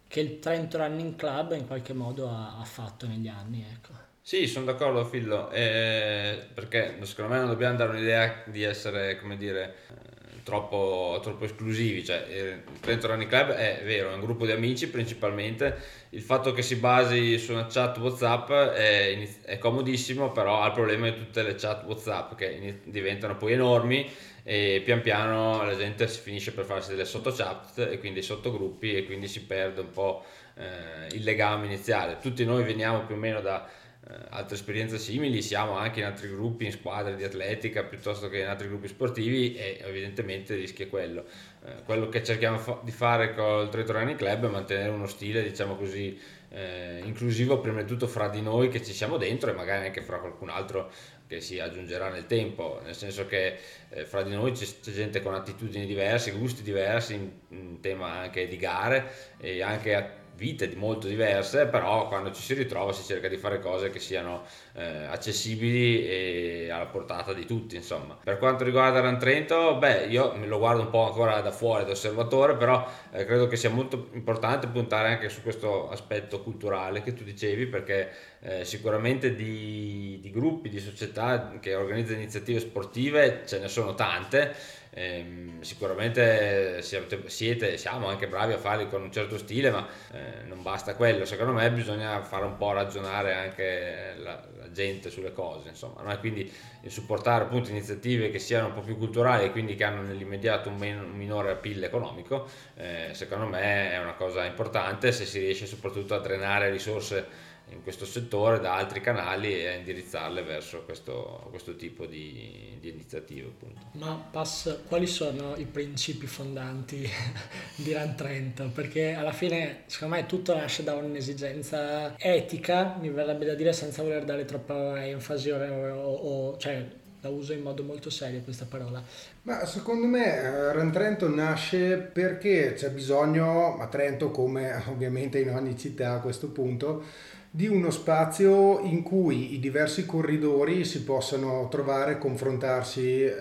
che 0.07 0.21
il 0.21 0.39
Trent 0.39 0.75
Running 0.75 1.17
Club 1.17 1.53
in 1.53 1.67
qualche 1.67 1.95
modo 1.95 2.29
ha, 2.29 2.59
ha 2.61 2.65
fatto 2.65 3.07
negli 3.07 3.27
anni. 3.27 3.65
Ecco. 3.73 3.93
Sì, 4.21 4.47
sono 4.47 4.67
d'accordo 4.67 5.07
Fillo, 5.07 5.51
eh, 5.51 6.39
perché 6.53 6.99
secondo 7.05 7.33
me 7.33 7.39
non 7.39 7.49
dobbiamo 7.49 7.79
dare 7.79 7.93
un'idea 7.93 8.43
di 8.45 8.63
essere, 8.65 9.19
come 9.19 9.39
dire, 9.39 9.77
eh, 9.89 10.43
troppo, 10.43 11.19
troppo, 11.23 11.47
esclusivi, 11.47 12.05
cioè 12.05 12.27
il 12.29 12.81
Trento 12.81 13.07
Running 13.07 13.31
Club 13.31 13.53
è 13.53 13.81
vero, 13.83 14.11
è 14.11 14.15
un 14.15 14.21
gruppo 14.21 14.45
di 14.45 14.53
amici 14.53 14.91
principalmente, 14.91 15.75
il 16.11 16.21
fatto 16.21 16.53
che 16.53 16.61
si 16.61 16.77
basi 16.77 17.39
su 17.39 17.53
una 17.53 17.67
chat 17.67 17.97
Whatsapp 17.97 18.51
è, 18.51 19.27
è 19.47 19.57
comodissimo, 19.57 20.33
però 20.33 20.61
ha 20.61 20.67
il 20.67 20.73
problema 20.75 21.09
di 21.09 21.17
tutte 21.17 21.43
le 21.43 21.55
chat 21.55 21.83
Whatsapp 21.87 22.35
che 22.35 22.81
diventano 22.85 23.39
poi 23.39 23.55
enormi 23.55 24.07
e 24.51 24.83
pian 24.85 25.01
piano 25.01 25.63
la 25.63 25.77
gente 25.77 26.09
si 26.09 26.19
finisce 26.19 26.53
per 26.53 26.65
farsi 26.65 26.91
delle 26.91 27.05
sotto 27.05 27.31
chat 27.31 27.87
e 27.89 28.01
quindi 28.01 28.21
sottogruppi 28.21 28.97
e 28.97 29.05
quindi 29.05 29.29
si 29.29 29.45
perde 29.45 29.81
un 29.81 29.93
po' 29.93 30.25
eh, 30.57 31.15
il 31.15 31.23
legame 31.23 31.67
iniziale. 31.67 32.19
Tutti 32.21 32.45
noi 32.45 32.65
veniamo 32.65 33.05
più 33.05 33.15
o 33.15 33.19
meno 33.19 33.41
da 33.41 33.65
eh, 33.65 34.13
altre 34.31 34.57
esperienze 34.57 34.99
simili, 34.99 35.41
siamo 35.41 35.77
anche 35.77 36.01
in 36.01 36.07
altri 36.07 36.29
gruppi, 36.31 36.65
in 36.65 36.73
squadre 36.73 37.15
di 37.15 37.23
atletica 37.23 37.85
piuttosto 37.85 38.29
che 38.29 38.41
in 38.41 38.49
altri 38.49 38.67
gruppi 38.67 38.89
sportivi 38.89 39.55
e 39.55 39.79
evidentemente 39.85 40.55
il 40.55 40.63
rischio 40.63 40.87
è 40.87 40.89
quello. 40.89 41.27
Eh, 41.65 41.85
quello 41.85 42.09
che 42.09 42.25
cerchiamo 42.25 42.59
fa- 42.59 42.81
di 42.83 42.91
fare 42.91 43.35
col 43.35 43.69
Treto 43.69 43.93
Running 43.93 44.19
Club 44.19 44.47
è 44.47 44.51
mantenere 44.51 44.89
uno 44.89 45.07
stile, 45.07 45.45
diciamo 45.45 45.77
così, 45.77 46.19
eh, 46.49 47.01
inclusivo 47.05 47.61
prima 47.61 47.83
di 47.83 47.87
tutto 47.87 48.09
fra 48.09 48.29
di 48.29 48.43
noi 48.43 48.69
che 48.69 48.83
ci 48.83 48.93
siamo 48.93 49.17
dentro 49.17 49.49
e 49.49 49.53
magari 49.53 49.87
anche 49.87 50.03
fra 50.03 50.19
qualcun 50.19 50.49
altro 50.49 50.91
che 51.31 51.41
si 51.41 51.61
aggiungerà 51.61 52.09
nel 52.09 52.27
tempo, 52.27 52.81
nel 52.83 52.97
senso 52.97 53.25
che 53.25 53.57
eh, 53.91 54.05
fra 54.05 54.25
di 54.25 54.35
noi 54.35 54.51
c'è, 54.51 54.67
c'è, 54.83 54.91
gente 54.91 55.23
con 55.23 55.33
attitudini 55.33 55.87
diverse, 55.87 56.33
gusti 56.33 56.65
diversi 56.65 57.15
in, 57.15 57.31
in 57.51 57.81
tema 57.81 58.19
anche 58.19 58.49
di 58.49 58.57
gare 58.57 59.37
e 59.39 59.63
anche 59.63 59.95
vite 60.41 60.73
molto 60.75 61.07
diverse, 61.07 61.67
però 61.67 62.09
quando 62.09 62.33
ci 62.33 62.41
si 62.41 62.55
ritrova 62.55 62.95
si 62.95 63.05
cerca 63.05 63.29
di 63.29 63.37
fare 63.37 63.61
cose 63.61 63.91
che 63.91 63.99
siano 63.99 64.45
eh, 64.73 65.05
accessibili 65.05 66.09
e 66.09 66.71
alla 66.71 66.87
portata 66.87 67.35
di 67.35 67.45
tutti, 67.45 67.77
insomma. 67.77 68.17
Per 68.25 68.39
quanto 68.39 68.65
riguarda 68.65 69.01
Ran 69.01 69.19
Trento, 69.19 69.77
beh, 69.77 70.07
io 70.07 70.35
lo 70.47 70.59
guardo 70.59 70.81
un 70.81 70.89
po' 70.89 71.05
ancora 71.05 71.43
da 71.43 71.51
fuori, 71.51 71.85
da 71.85 71.91
osservatore, 71.91 72.57
però 72.57 72.91
eh, 73.13 73.27
credo 73.27 73.49
che 73.49 73.57
sia 73.57 73.69
molto 73.69 74.09
importante 74.13 74.67
puntare 74.67 75.09
anche 75.09 75.29
su 75.29 75.43
questo 75.43 75.91
aspetto 75.91 76.41
culturale 76.43 77.03
che 77.03 77.13
tu 77.13 77.23
dicevi, 77.23 77.67
perché 77.67 78.11
eh, 78.41 78.65
sicuramente 78.65 79.35
di, 79.35 80.21
di 80.23 80.31
gruppi, 80.31 80.71
di 80.71 80.81
società 80.81 81.59
che 81.61 81.75
organizzano 81.75 82.19
iniziative 82.19 82.61
sportive 82.61 83.43
ce 83.45 83.59
ne 83.59 83.69
sono 83.69 83.95
tante 83.95 84.79
eh, 84.91 85.59
sicuramente 85.61 86.83
siete, 86.83 87.29
siete, 87.29 87.77
siamo 87.77 88.09
anche 88.09 88.27
bravi 88.27 88.53
a 88.53 88.59
farli 88.59 88.89
con 88.89 89.03
un 89.03 89.13
certo 89.13 89.39
stile, 89.39 89.71
ma 89.71 89.87
eh, 90.13 90.43
non 90.47 90.63
basta 90.63 90.95
quello. 90.95 91.25
Secondo 91.25 91.53
me 91.53 91.71
bisogna 91.71 92.23
fare 92.23 92.45
un 92.45 92.57
po' 92.57 92.73
ragionare 92.73 93.35
anche 93.35 94.15
la, 94.19 94.43
la 94.57 94.71
gente 94.73 95.11
sulle 95.11 95.33
cose, 95.33 95.69
insomma, 95.69 96.03
no? 96.03 96.19
quindi 96.19 96.51
supportare 96.87 97.45
appunto 97.45 97.71
iniziative 97.71 98.31
che 98.31 98.39
siano 98.39 98.69
un 98.69 98.75
po' 98.75 98.81
più 98.81 98.97
culturali 98.97 99.45
e 99.45 99.51
quindi 99.51 99.75
che 99.75 99.85
hanno 99.85 100.03
nell'immediato 100.03 100.69
un, 100.69 100.77
men- 100.77 101.05
un 101.05 101.17
minore 101.17 101.53
appeal 101.53 101.83
economico, 101.83 102.49
eh, 102.77 103.11
secondo 103.13 103.47
me 103.47 103.93
è 103.93 103.99
una 103.99 104.15
cosa 104.15 104.45
importante 104.45 105.13
se 105.13 105.25
si 105.25 105.39
riesce 105.39 105.67
soprattutto 105.67 106.15
a 106.15 106.19
drenare 106.19 106.71
risorse 106.71 107.49
in 107.71 107.83
questo 107.83 108.05
settore 108.05 108.61
da 108.61 108.75
altri 108.75 109.01
canali 109.01 109.55
e 109.55 109.69
a 109.69 109.75
indirizzarle 109.75 110.43
verso 110.43 110.83
questo, 110.85 111.47
questo 111.51 111.77
tipo 111.77 112.07
di, 112.07 112.77
di 112.81 112.89
iniziative. 112.89 113.49
Appunto. 113.49 113.81
Ma 113.93 114.15
Pass, 114.31 114.79
quali 114.87 115.07
sono 115.07 115.57
i 115.57 115.65
principi 115.65 116.27
fondanti 116.27 117.09
di 117.77 117.93
Run 117.93 118.15
Trento? 118.17 118.71
Perché 118.75 119.13
alla 119.13 119.33
fine 119.33 119.83
secondo 119.87 120.17
me 120.17 120.27
tutto 120.27 120.55
nasce 120.55 120.83
da 120.83 120.95
un'esigenza 120.95 122.19
etica, 122.19 122.97
mi 123.01 123.11
verrebbe 123.11 123.47
da 123.47 123.55
dire 123.55 123.73
senza 123.73 124.03
voler 124.03 124.25
dare 124.25 124.45
troppa 124.45 125.05
enfasi 125.05 125.51
o, 125.51 125.59
o, 125.59 126.15
o 126.15 126.57
cioè 126.59 126.99
la 127.23 127.29
uso 127.29 127.53
in 127.53 127.61
modo 127.61 127.83
molto 127.83 128.11
serio 128.11 128.41
questa 128.43 128.67
parola. 128.69 129.03
Ma 129.43 129.65
secondo 129.67 130.07
me 130.07 130.37
eh, 130.37 130.73
Run 130.73 130.91
Trento 130.91 131.29
nasce 131.29 131.97
perché 131.99 132.73
c'è 132.75 132.91
bisogno, 132.91 133.79
a 133.79 133.87
Trento 133.89 134.31
come 134.31 134.83
ovviamente 134.89 135.39
in 135.39 135.51
ogni 135.51 135.77
città 135.77 136.15
a 136.15 136.21
questo 136.21 136.49
punto, 136.49 137.05
di 137.53 137.67
uno 137.67 137.91
spazio 137.91 138.79
in 138.81 139.03
cui 139.03 139.55
i 139.55 139.59
diversi 139.59 140.07
corridori 140.07 140.85
si 140.85 141.03
possano 141.03 141.67
trovare, 141.69 142.19
confrontarsi 142.19 143.25
eh, 143.25 143.33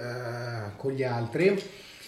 con 0.78 0.93
gli 0.93 1.04
altri, 1.04 1.62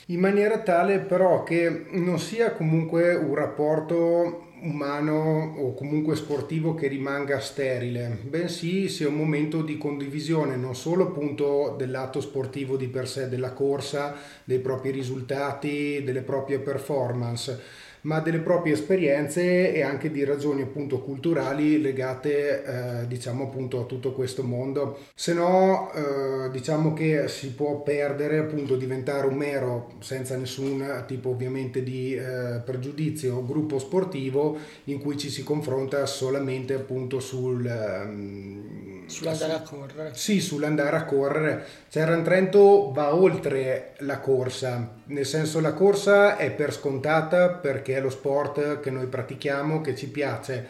in 0.08 0.20
maniera 0.20 0.60
tale 0.60 1.00
però 1.00 1.44
che 1.44 1.86
non 1.92 2.20
sia 2.20 2.54
comunque 2.54 3.14
un 3.14 3.36
rapporto 3.36 4.48
umano 4.62 5.56
o 5.58 5.74
comunque 5.74 6.16
sportivo 6.16 6.74
che 6.76 6.88
rimanga 6.88 7.40
sterile, 7.40 8.18
bensì 8.22 8.90
sia 8.90 9.08
un 9.08 9.16
momento 9.16 9.62
di 9.62 9.78
condivisione 9.78 10.56
non 10.56 10.76
solo 10.76 11.08
appunto 11.08 11.76
dell'atto 11.78 12.20
sportivo 12.20 12.78
di 12.78 12.88
per 12.88 13.08
sé, 13.08 13.30
della 13.30 13.54
corsa, 13.54 14.16
dei 14.44 14.60
propri 14.60 14.92
risultati, 14.92 16.04
delle 16.04 16.22
proprie 16.22 16.60
performance, 16.60 17.60
ma 18.02 18.20
delle 18.20 18.40
proprie 18.40 18.74
esperienze 18.74 19.74
e 19.74 19.82
anche 19.82 20.12
di 20.12 20.24
ragioni 20.24 20.62
appunto 20.62 21.02
culturali 21.02 21.82
legate 21.82 22.64
eh, 22.64 23.08
diciamo 23.08 23.46
appunto 23.46 23.80
a 23.80 23.86
tutto 23.86 24.14
questo 24.14 24.44
mondo. 24.44 25.00
Se 25.14 25.34
no 25.34 25.92
eh, 25.94 26.50
diciamo 26.52 26.94
che 26.94 27.28
si 27.28 27.54
può 27.54 27.82
perdere 27.82 28.40
appunto 28.40 28.76
diventare 28.76 29.28
un 29.28 29.36
mero 29.36 29.94
senza 30.00 30.36
nessun 30.38 31.04
tipo 31.08 31.30
ovviamente 31.30 31.84
di 31.84 32.16
eh, 32.16 32.62
pregiudizio 32.64 33.46
gruppo 33.46 33.80
sportivo 33.80 34.58
in 34.86 35.00
cui 35.00 35.18
ci 35.18 35.30
si 35.30 35.44
confronta 35.44 36.06
solamente 36.06 36.74
appunto 36.74 37.20
sul 37.20 37.66
um, 37.66 38.81
sull'andare 39.12 39.54
a 39.54 39.62
correre. 39.62 40.12
Sì 40.14 40.40
sull'andare 40.40 40.96
a 40.96 41.06
correre. 41.06 41.66
Cerran 41.90 42.24
Trento 42.24 42.92
va 42.92 43.14
oltre 43.14 43.94
la 44.00 44.20
corsa 44.20 45.00
nel 45.12 45.26
senso 45.26 45.60
la 45.60 45.74
corsa 45.74 46.38
è 46.38 46.52
per 46.52 46.74
scontata 46.74 47.50
perché 47.50 47.98
è 47.98 48.02
lo 48.02 48.10
sport 48.10 48.80
che 48.80 48.90
noi 48.90 49.08
pratichiamo, 49.08 49.82
che 49.82 49.96
ci 49.96 50.08
piace 50.08 50.68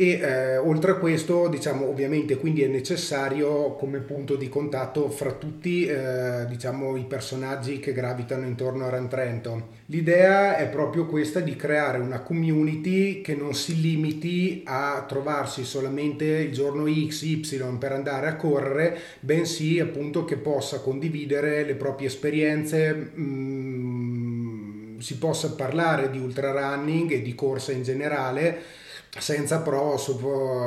e 0.00 0.10
eh, 0.10 0.56
oltre 0.58 0.92
a 0.92 0.94
questo 0.94 1.48
diciamo 1.48 1.88
ovviamente 1.88 2.36
quindi 2.36 2.62
è 2.62 2.68
necessario 2.68 3.72
come 3.72 3.98
punto 3.98 4.36
di 4.36 4.48
contatto 4.48 5.10
fra 5.10 5.32
tutti 5.32 5.86
eh, 5.86 6.46
diciamo 6.46 6.94
i 6.94 7.02
personaggi 7.02 7.80
che 7.80 7.92
gravitano 7.92 8.46
intorno 8.46 8.84
a 8.84 8.90
Ran 8.90 9.08
Trento. 9.08 9.70
L'idea 9.86 10.56
è 10.56 10.68
proprio 10.68 11.06
questa 11.06 11.40
di 11.40 11.56
creare 11.56 11.98
una 11.98 12.20
community 12.20 13.22
che 13.22 13.34
non 13.34 13.54
si 13.54 13.80
limiti 13.80 14.62
a 14.66 15.04
trovarsi 15.08 15.64
solamente 15.64 16.24
il 16.26 16.52
giorno 16.52 16.84
X, 16.86 17.22
Y 17.22 17.42
per 17.76 17.90
andare 17.90 18.28
a 18.28 18.36
correre 18.36 18.96
bensì 19.18 19.80
appunto 19.80 20.24
che 20.24 20.36
possa 20.36 20.78
condividere 20.78 21.64
le 21.64 21.74
proprie 21.74 22.06
esperienze 22.06 22.92
mh, 22.92 23.20
mm, 23.20 24.98
si 25.00 25.18
possa 25.18 25.54
parlare 25.54 26.08
di 26.08 26.18
ultra 26.18 26.52
running 26.52 27.10
e 27.10 27.20
di 27.20 27.34
corsa 27.34 27.72
in 27.72 27.82
generale 27.82 28.86
senza 29.16 29.60
però 29.60 29.96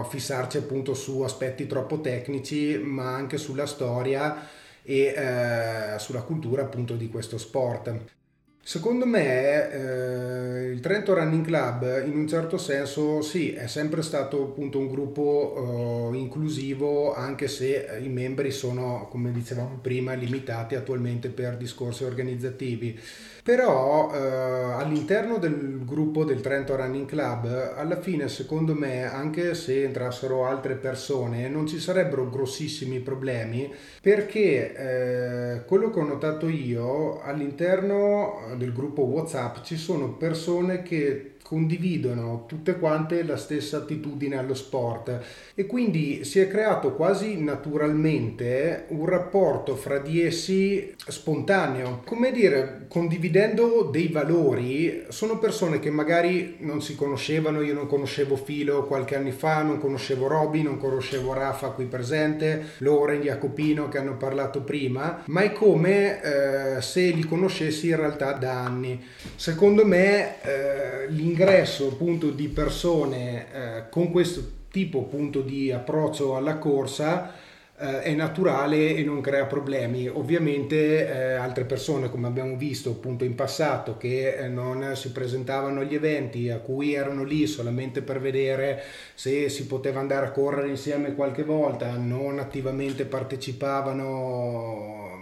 fissarci 0.03 0.57
appunto 0.57 0.93
su 0.93 1.21
aspetti 1.21 1.67
troppo 1.67 2.01
tecnici, 2.01 2.77
ma 2.77 3.13
anche 3.13 3.37
sulla 3.37 3.65
storia 3.65 4.47
e 4.83 5.13
eh, 5.15 5.99
sulla 5.99 6.21
cultura 6.21 6.63
appunto 6.63 6.95
di 6.95 7.09
questo 7.09 7.37
sport. 7.37 8.19
Secondo 8.63 9.07
me 9.07 9.71
eh, 9.71 10.69
il 10.69 10.79
Trento 10.81 11.15
Running 11.15 11.43
Club 11.43 12.03
in 12.05 12.15
un 12.15 12.27
certo 12.27 12.59
senso 12.59 13.21
sì, 13.21 13.53
è 13.53 13.65
sempre 13.65 14.03
stato 14.03 14.43
appunto 14.43 14.77
un 14.77 14.87
gruppo 14.87 16.11
eh, 16.13 16.17
inclusivo 16.17 17.11
anche 17.13 17.47
se 17.47 17.99
i 17.99 18.07
membri 18.07 18.51
sono, 18.51 19.07
come 19.09 19.31
dicevamo 19.31 19.79
prima, 19.81 20.13
limitati 20.13 20.75
attualmente 20.75 21.29
per 21.29 21.57
discorsi 21.57 22.03
organizzativi 22.03 22.99
però 23.43 24.13
eh, 24.13 24.17
all'interno 24.17 25.37
del 25.37 25.83
gruppo 25.85 26.23
del 26.23 26.41
Trento 26.41 26.75
Running 26.75 27.07
Club, 27.07 27.73
alla 27.75 27.99
fine 27.99 28.27
secondo 28.27 28.73
me, 28.73 29.03
anche 29.03 29.53
se 29.55 29.83
entrassero 29.83 30.45
altre 30.45 30.75
persone, 30.75 31.47
non 31.49 31.67
ci 31.67 31.79
sarebbero 31.79 32.29
grossissimi 32.29 32.99
problemi 32.99 33.73
perché 34.01 34.75
eh, 34.75 35.65
quello 35.65 35.89
che 35.89 35.99
ho 35.99 36.05
notato 36.05 36.47
io 36.47 37.21
all'interno 37.21 38.39
del 38.57 38.73
gruppo 38.73 39.03
WhatsApp 39.03 39.63
ci 39.63 39.77
sono 39.77 40.13
persone 40.13 40.81
che 40.83 41.35
condividono 41.51 42.45
tutte 42.47 42.79
quante 42.79 43.23
la 43.23 43.35
stessa 43.35 43.75
attitudine 43.75 44.37
allo 44.37 44.53
sport 44.53 45.19
e 45.53 45.65
quindi 45.65 46.23
si 46.23 46.39
è 46.39 46.47
creato 46.47 46.93
quasi 46.93 47.43
naturalmente 47.43 48.85
un 48.87 49.05
rapporto 49.05 49.75
fra 49.75 49.97
di 49.97 50.21
essi 50.23 50.95
spontaneo, 51.05 52.03
come 52.05 52.31
dire, 52.31 52.85
condividendo 52.87 53.89
dei 53.91 54.07
valori, 54.07 55.03
sono 55.09 55.39
persone 55.39 55.79
che 55.79 55.89
magari 55.89 56.55
non 56.59 56.81
si 56.81 56.95
conoscevano, 56.95 57.59
io 57.59 57.73
non 57.73 57.87
conoscevo 57.87 58.37
Filo 58.37 58.85
qualche 58.85 59.17
anno 59.17 59.31
fa, 59.31 59.61
non 59.61 59.77
conoscevo 59.77 60.27
Roby, 60.27 60.61
non 60.61 60.77
conoscevo 60.77 61.33
Rafa 61.33 61.71
qui 61.71 61.83
presente, 61.83 62.75
Loren, 62.77 63.19
Jacopino 63.19 63.89
che 63.89 63.97
hanno 63.97 64.15
parlato 64.15 64.61
prima, 64.61 65.21
ma 65.25 65.41
è 65.41 65.51
come 65.51 66.21
eh, 66.21 66.81
se 66.81 67.09
li 67.09 67.25
conoscessi 67.25 67.89
in 67.89 67.97
realtà 67.97 68.31
da 68.31 68.63
anni. 68.63 69.03
Secondo 69.35 69.85
me 69.85 70.41
eh, 70.43 71.09
l'ingresso 71.09 71.39
l'ingresso 71.41 71.87
appunto 71.87 72.29
di 72.29 72.49
persone 72.49 73.47
eh, 73.51 73.89
con 73.89 74.11
questo 74.11 74.59
tipo 74.69 74.99
appunto 74.99 75.41
di 75.41 75.71
approccio 75.71 76.35
alla 76.35 76.57
corsa 76.57 77.33
eh, 77.77 78.03
è 78.03 78.13
naturale 78.13 78.95
e 78.95 79.03
non 79.03 79.21
crea 79.21 79.45
problemi. 79.45 80.07
Ovviamente 80.07 81.07
eh, 81.07 81.33
altre 81.33 81.65
persone, 81.65 82.11
come 82.11 82.27
abbiamo 82.27 82.55
visto 82.55 82.91
appunto 82.91 83.23
in 83.23 83.33
passato, 83.33 83.97
che 83.97 84.35
eh, 84.35 84.47
non 84.49 84.95
si 84.95 85.11
presentavano 85.11 85.79
agli 85.79 85.95
eventi, 85.95 86.51
a 86.51 86.59
cui 86.59 86.93
erano 86.93 87.23
lì 87.23 87.47
solamente 87.47 88.03
per 88.03 88.19
vedere 88.19 88.83
se 89.15 89.49
si 89.49 89.65
poteva 89.65 89.99
andare 89.99 90.27
a 90.27 90.31
correre 90.31 90.69
insieme 90.69 91.15
qualche 91.15 91.43
volta, 91.43 91.97
non 91.97 92.37
attivamente 92.37 93.05
partecipavano 93.05 95.20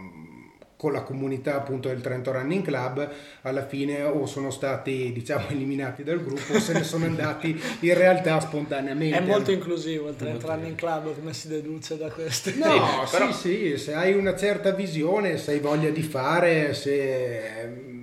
con 0.79 0.93
la 0.93 1.01
comunità 1.01 1.57
appunto 1.57 1.89
del 1.89 1.99
Trento 1.99 2.31
Running 2.31 2.63
Club 2.63 3.09
alla 3.41 3.65
fine 3.65 4.01
o 4.03 4.25
sono 4.25 4.49
stati 4.49 5.11
diciamo 5.11 5.49
eliminati 5.51 6.05
dal 6.05 6.23
gruppo 6.23 6.53
o 6.53 6.59
se 6.59 6.71
ne 6.71 6.83
sono 6.83 7.03
andati 7.03 7.49
in 7.81 7.93
realtà 7.93 8.39
spontaneamente. 8.39 9.17
È 9.17 9.19
molto 9.19 9.51
inclusivo 9.51 10.07
il 10.07 10.15
Trento 10.15 10.47
Running 10.47 10.75
Club 10.75 11.15
come 11.15 11.33
si 11.33 11.49
deduce 11.49 11.97
da 11.97 12.07
questo? 12.07 12.51
No 12.55 13.05
sì, 13.05 13.11
però... 13.11 13.31
sì 13.33 13.49
sì 13.49 13.77
se 13.77 13.93
hai 13.93 14.13
una 14.13 14.37
certa 14.37 14.71
visione 14.71 15.37
se 15.37 15.51
hai 15.51 15.59
voglia 15.59 15.89
di 15.89 16.01
fare 16.01 16.73
se 16.73 17.97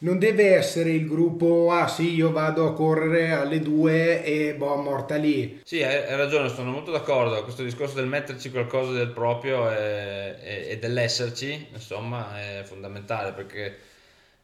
non 0.00 0.18
deve 0.18 0.54
essere 0.54 0.90
il 0.90 1.06
gruppo, 1.06 1.72
ah 1.72 1.88
sì, 1.88 2.14
io 2.14 2.30
vado 2.30 2.66
a 2.68 2.72
correre 2.72 3.32
alle 3.32 3.60
due 3.60 4.22
e 4.22 4.54
boh, 4.54 4.76
morta 4.76 5.16
lì. 5.16 5.60
Sì, 5.64 5.82
hai, 5.82 6.16
ragione, 6.16 6.48
sono 6.48 6.70
molto 6.70 6.90
d'accordo. 6.90 7.42
Questo 7.42 7.64
discorso 7.64 7.96
del 7.96 8.06
metterci 8.06 8.50
qualcosa 8.50 8.92
del 8.92 9.10
proprio 9.10 9.70
e, 9.70 10.36
e, 10.40 10.66
e 10.70 10.78
dell'esserci, 10.78 11.68
insomma, 11.72 12.38
è 12.38 12.62
fondamentale 12.64 13.32
perché 13.32 13.76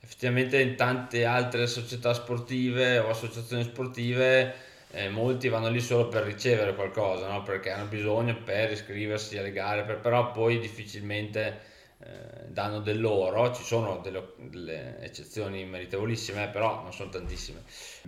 effettivamente 0.00 0.60
in 0.60 0.76
tante 0.76 1.24
altre 1.24 1.66
società 1.66 2.12
sportive 2.12 2.98
o 2.98 3.08
associazioni 3.08 3.62
sportive 3.62 4.54
eh, 4.90 5.08
molti 5.08 5.48
vanno 5.48 5.68
lì 5.68 5.80
solo 5.80 6.08
per 6.08 6.24
ricevere 6.24 6.74
qualcosa, 6.74 7.28
no? 7.28 7.42
perché 7.42 7.70
hanno 7.70 7.86
bisogno 7.86 8.36
per 8.44 8.70
iscriversi 8.72 9.38
alle 9.38 9.52
gare, 9.52 9.84
per, 9.84 9.98
però 9.98 10.30
poi 10.30 10.58
difficilmente 10.58 11.72
eh, 12.00 12.48
danno 12.48 12.80
del 12.80 13.00
loro, 13.00 13.54
ci 13.54 13.62
sono 13.62 14.00
delle, 14.02 14.32
delle, 14.36 14.98
eccezioni 15.00 15.64
meritevolissime, 15.64 16.48
però 16.48 16.82
non 16.82 16.92
sono 16.92 17.08
tantissime. 17.08 17.62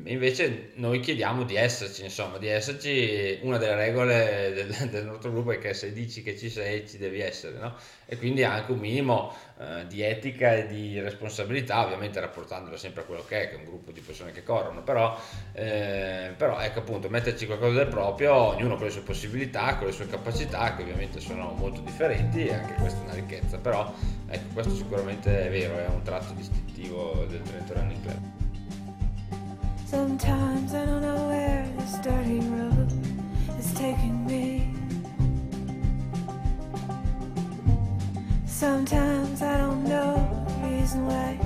Invece 0.04 0.72
noi 0.74 1.00
chiediamo 1.00 1.44
di 1.44 1.54
esserci, 1.54 2.02
insomma, 2.02 2.38
di 2.38 2.48
esserci, 2.48 3.38
una 3.42 3.58
delle 3.58 3.76
regole 3.76 4.52
del, 4.52 4.74
del 4.90 5.04
nostro 5.06 5.30
gruppo 5.30 5.52
è 5.52 5.58
che 5.58 5.72
se 5.72 5.92
dici 5.92 6.22
che 6.22 6.36
ci 6.36 6.50
sei, 6.50 6.86
ci 6.86 6.98
devi 6.98 7.20
essere, 7.20 7.58
no? 7.58 7.76
E 8.08 8.16
quindi 8.18 8.44
anche 8.44 8.70
un 8.70 8.78
minimo 8.78 9.34
eh, 9.58 9.84
di 9.88 10.00
etica 10.00 10.54
e 10.54 10.68
di 10.68 11.00
responsabilità, 11.00 11.84
ovviamente 11.84 12.20
rapportandolo 12.20 12.76
sempre 12.76 13.02
a 13.02 13.04
quello 13.04 13.24
che 13.26 13.42
è, 13.42 13.48
che 13.48 13.56
è 13.56 13.58
un 13.58 13.64
gruppo 13.64 13.90
di 13.90 14.00
persone 14.00 14.30
che 14.30 14.44
corrono, 14.44 14.84
però, 14.84 15.18
eh, 15.52 16.32
però 16.36 16.60
ecco 16.60 16.78
appunto, 16.78 17.08
metterci 17.08 17.46
qualcosa 17.46 17.78
del 17.78 17.88
proprio, 17.88 18.32
ognuno 18.32 18.76
con 18.76 18.84
le 18.84 18.92
sue 18.92 19.00
possibilità, 19.00 19.76
con 19.76 19.88
le 19.88 19.92
sue 19.92 20.06
capacità, 20.06 20.76
che 20.76 20.82
ovviamente 20.82 21.18
sono 21.18 21.52
molto 21.56 21.80
differenti, 21.80 22.46
e 22.46 22.54
anche 22.54 22.74
questa 22.74 23.00
è 23.00 23.02
una 23.02 23.14
ricchezza, 23.14 23.58
però 23.58 23.92
ecco, 24.28 24.52
questo 24.54 24.74
sicuramente 24.76 25.46
è 25.46 25.50
vero, 25.50 25.76
è 25.76 25.88
un 25.88 26.02
tratto 26.02 26.32
distintivo 26.34 27.24
del 27.28 27.42
Trento 27.42 27.72
Running 27.74 28.02
Club. 28.02 28.20
Sometimes 29.84 30.72
I 30.72 30.84
don't 30.84 31.00
know 31.00 31.28
where 31.28 31.66
this 31.76 31.98
dirty 32.02 32.38
road 32.50 32.92
is 33.58 33.72
taking 33.72 34.24
me. 34.26 34.75
Sometimes 38.58 39.42
I 39.42 39.58
don't 39.58 39.86
know 39.86 40.16
the 40.62 40.68
reason 40.68 41.06
why, 41.06 41.38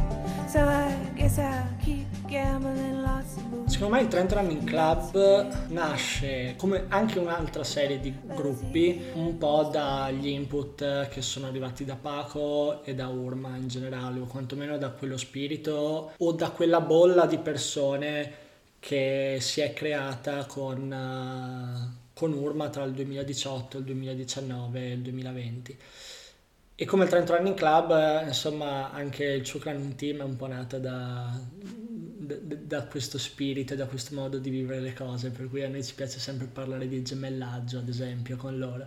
so 0.47 0.61
I 0.61 0.95
guess 1.17 1.39
I'll 1.41 1.67
keep 1.83 2.07
gambling 2.29 3.03
lots 3.03 3.37
of 3.37 3.51
moves. 3.51 3.73
Secondo 3.73 3.97
me 3.97 4.03
il 4.03 4.07
Trent 4.07 4.31
Running 4.31 4.63
Club 4.63 5.71
nasce 5.71 6.55
come 6.57 6.85
anche 6.87 7.19
un'altra 7.19 7.65
serie 7.65 7.99
di 7.99 8.15
gruppi, 8.33 9.07
un 9.15 9.37
po' 9.39 9.69
dagli 9.73 10.29
input 10.29 11.09
che 11.09 11.21
sono 11.21 11.49
arrivati 11.49 11.85
da 11.85 11.97
Paco 11.97 12.85
e 12.85 12.95
da 12.95 13.09
Urma 13.09 13.57
in 13.57 13.67
generale, 13.67 14.21
o 14.21 14.27
quantomeno 14.27 14.79
da 14.79 14.91
quello 14.91 15.17
spirito 15.17 16.13
o 16.17 16.33
da 16.33 16.51
quella 16.51 16.81
bolla 16.81 17.27
di 17.27 17.39
persone 17.39 18.33
che 18.79 19.39
si 19.41 19.61
è 19.61 19.73
creata 19.73 20.47
con, 20.47 20.93
uh, 20.93 22.13
con 22.15 22.33
Urma 22.35 22.69
tra 22.69 22.85
il 22.85 22.93
2018, 22.93 23.79
il 23.79 23.85
2019 23.85 24.81
e 24.81 24.93
il 24.93 25.01
2020. 25.01 25.79
E 26.83 26.87
come 26.87 27.05
il 27.05 27.11
Trent 27.11 27.29
Running 27.29 27.55
Club, 27.55 28.25
insomma, 28.27 28.91
anche 28.91 29.23
il 29.23 29.47
Running 29.47 29.95
Team 29.97 30.21
è 30.21 30.23
un 30.23 30.37
po' 30.37 30.47
nato 30.47 30.79
da, 30.79 31.39
da, 31.61 32.35
da, 32.41 32.85
questo 32.85 33.19
spirito 33.19 33.75
e 33.75 33.77
da 33.77 33.85
questo 33.85 34.15
modo 34.15 34.39
di 34.39 34.49
vivere 34.49 34.81
le 34.81 34.95
cose, 34.95 35.29
per 35.29 35.51
cui 35.51 35.63
a 35.63 35.69
noi 35.69 35.85
ci 35.85 35.93
piace 35.93 36.19
sempre 36.19 36.47
parlare 36.47 36.89
di 36.89 37.03
gemellaggio, 37.03 37.81
ad 37.81 37.89
esempio, 37.89 38.39
con 38.39 38.57
loro. 38.57 38.87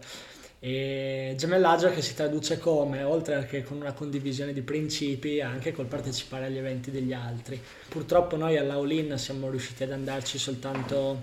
E 0.57 1.35
gemellaggio 1.37 1.91
che 1.91 2.01
si 2.01 2.15
traduce 2.15 2.57
come, 2.57 3.03
oltre 3.03 3.45
che 3.45 3.61
con 3.61 3.77
una 3.77 3.93
condivisione 3.93 4.53
di 4.53 4.63
principi, 4.63 5.39
anche 5.39 5.71
col 5.71 5.85
partecipare 5.85 6.47
agli 6.47 6.57
eventi 6.57 6.89
degli 6.89 7.13
altri. 7.13 7.61
Purtroppo 7.89 8.35
noi 8.35 8.57
all'Aulin 8.57 9.19
siamo 9.19 9.51
riusciti 9.51 9.83
ad 9.83 9.91
andarci 9.91 10.39
soltanto 10.39 11.21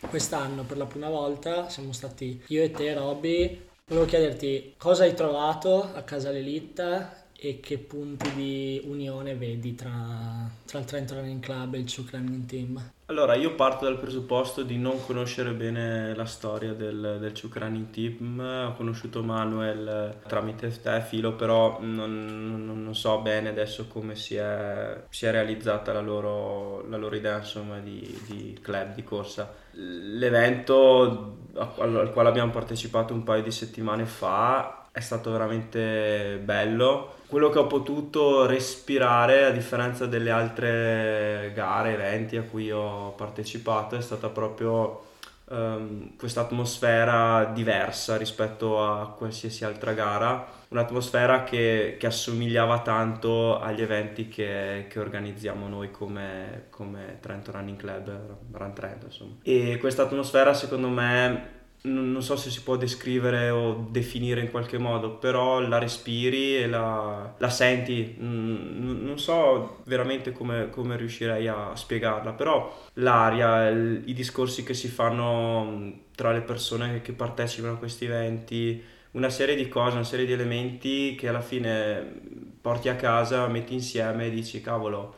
quest'anno 0.00 0.64
per 0.64 0.76
la 0.76 0.84
prima 0.84 1.08
volta, 1.08 1.70
siamo 1.70 1.92
stati 1.92 2.42
io 2.48 2.62
e 2.62 2.70
te, 2.72 2.92
Robby. 2.92 3.72
Volevo 3.86 4.06
chiederti 4.06 4.76
cosa 4.78 5.02
hai 5.04 5.12
trovato 5.12 5.82
a 5.82 6.02
casa 6.04 6.30
l'Elite 6.30 7.23
e 7.36 7.60
che 7.60 7.78
punti 7.78 8.32
di 8.34 8.82
unione 8.86 9.34
vedi 9.34 9.74
tra, 9.74 10.48
tra 10.64 10.78
il 10.78 10.84
Trent 10.84 11.10
Running 11.10 11.40
Club 11.40 11.74
e 11.74 11.78
il 11.78 11.92
Chuck 11.92 12.12
Running 12.12 12.46
Team? 12.46 12.92
Allora, 13.06 13.34
io 13.34 13.54
parto 13.54 13.84
dal 13.84 13.98
presupposto 13.98 14.62
di 14.62 14.78
non 14.78 15.04
conoscere 15.04 15.52
bene 15.52 16.14
la 16.14 16.24
storia 16.24 16.72
del, 16.72 17.18
del 17.20 17.38
Chuck 17.38 17.56
Running 17.56 17.90
Team. 17.90 18.38
Ho 18.68 18.72
conosciuto 18.72 19.22
Manuel 19.22 20.20
tramite 20.26 20.70
te, 20.80 21.02
Filo, 21.02 21.34
però 21.34 21.78
non, 21.80 22.24
non, 22.24 22.82
non, 22.82 22.94
so 22.94 23.20
bene 23.20 23.50
adesso 23.50 23.88
come 23.88 24.14
si 24.14 24.36
è, 24.36 25.02
si 25.10 25.26
è 25.26 25.30
realizzata 25.30 25.92
la 25.92 26.00
loro, 26.00 26.88
la 26.88 26.96
loro, 26.96 27.14
idea 27.14 27.36
insomma, 27.36 27.78
di, 27.78 28.18
di 28.26 28.58
club, 28.62 28.94
di 28.94 29.04
corsa. 29.04 29.54
L'evento 29.72 31.36
al 31.56 32.10
quale 32.12 32.28
abbiamo 32.30 32.50
partecipato 32.50 33.12
un 33.12 33.22
paio 33.22 33.42
di 33.42 33.50
settimane 33.50 34.06
fa 34.06 34.84
è 34.94 35.00
stato 35.00 35.32
veramente 35.32 36.40
bello. 36.42 37.14
Quello 37.34 37.50
che 37.50 37.58
ho 37.58 37.66
potuto 37.66 38.46
respirare, 38.46 39.44
a 39.44 39.50
differenza 39.50 40.06
delle 40.06 40.30
altre 40.30 41.50
gare, 41.52 41.94
eventi 41.94 42.36
a 42.36 42.44
cui 42.44 42.70
ho 42.70 43.10
partecipato, 43.16 43.96
è 43.96 44.00
stata 44.00 44.28
proprio 44.28 45.02
um, 45.46 46.14
questa 46.16 46.42
atmosfera 46.42 47.46
diversa 47.46 48.16
rispetto 48.16 48.80
a 48.84 49.08
qualsiasi 49.08 49.64
altra 49.64 49.94
gara. 49.94 50.46
Un'atmosfera 50.68 51.42
che, 51.42 51.96
che 51.98 52.06
assomigliava 52.06 52.82
tanto 52.82 53.58
agli 53.58 53.82
eventi 53.82 54.28
che, 54.28 54.86
che 54.88 55.00
organizziamo 55.00 55.66
noi 55.66 55.90
come, 55.90 56.66
come, 56.70 57.18
Trento 57.20 57.50
Running 57.50 57.76
Club, 57.76 58.36
Run 58.52 58.74
Trento 58.74 59.06
insomma. 59.06 59.34
E 59.42 59.78
questa 59.78 60.04
atmosfera 60.04 60.54
secondo 60.54 60.86
me 60.86 61.62
non 61.86 62.22
so 62.22 62.36
se 62.36 62.48
si 62.48 62.62
può 62.62 62.76
descrivere 62.76 63.50
o 63.50 63.86
definire 63.90 64.40
in 64.40 64.50
qualche 64.50 64.78
modo, 64.78 65.16
però 65.16 65.60
la 65.60 65.78
respiri 65.78 66.56
e 66.56 66.66
la, 66.66 67.34
la 67.36 67.50
senti, 67.50 68.16
non 68.18 69.14
so 69.16 69.82
veramente 69.84 70.32
come, 70.32 70.70
come, 70.70 70.96
riuscirei 70.96 71.46
a 71.46 71.72
spiegarla, 71.74 72.32
però 72.32 72.74
l'aria, 72.94 73.68
il, 73.68 74.02
i 74.06 74.14
discorsi 74.14 74.64
che 74.64 74.72
si 74.72 74.88
fanno 74.88 76.04
tra 76.14 76.32
le 76.32 76.40
persone 76.40 77.02
che 77.02 77.12
partecipano 77.12 77.74
a 77.74 77.78
questi 77.78 78.06
eventi, 78.06 78.82
una 79.12 79.28
serie 79.28 79.54
di 79.54 79.68
cose, 79.68 79.96
una 79.96 80.04
serie 80.04 80.24
di 80.24 80.32
elementi 80.32 81.14
che 81.16 81.28
alla 81.28 81.42
fine 81.42 82.20
porti 82.60 82.88
a 82.88 82.96
casa, 82.96 83.46
metti 83.46 83.74
insieme 83.74 84.26
e 84.26 84.30
dici 84.30 84.62
cavolo, 84.62 85.14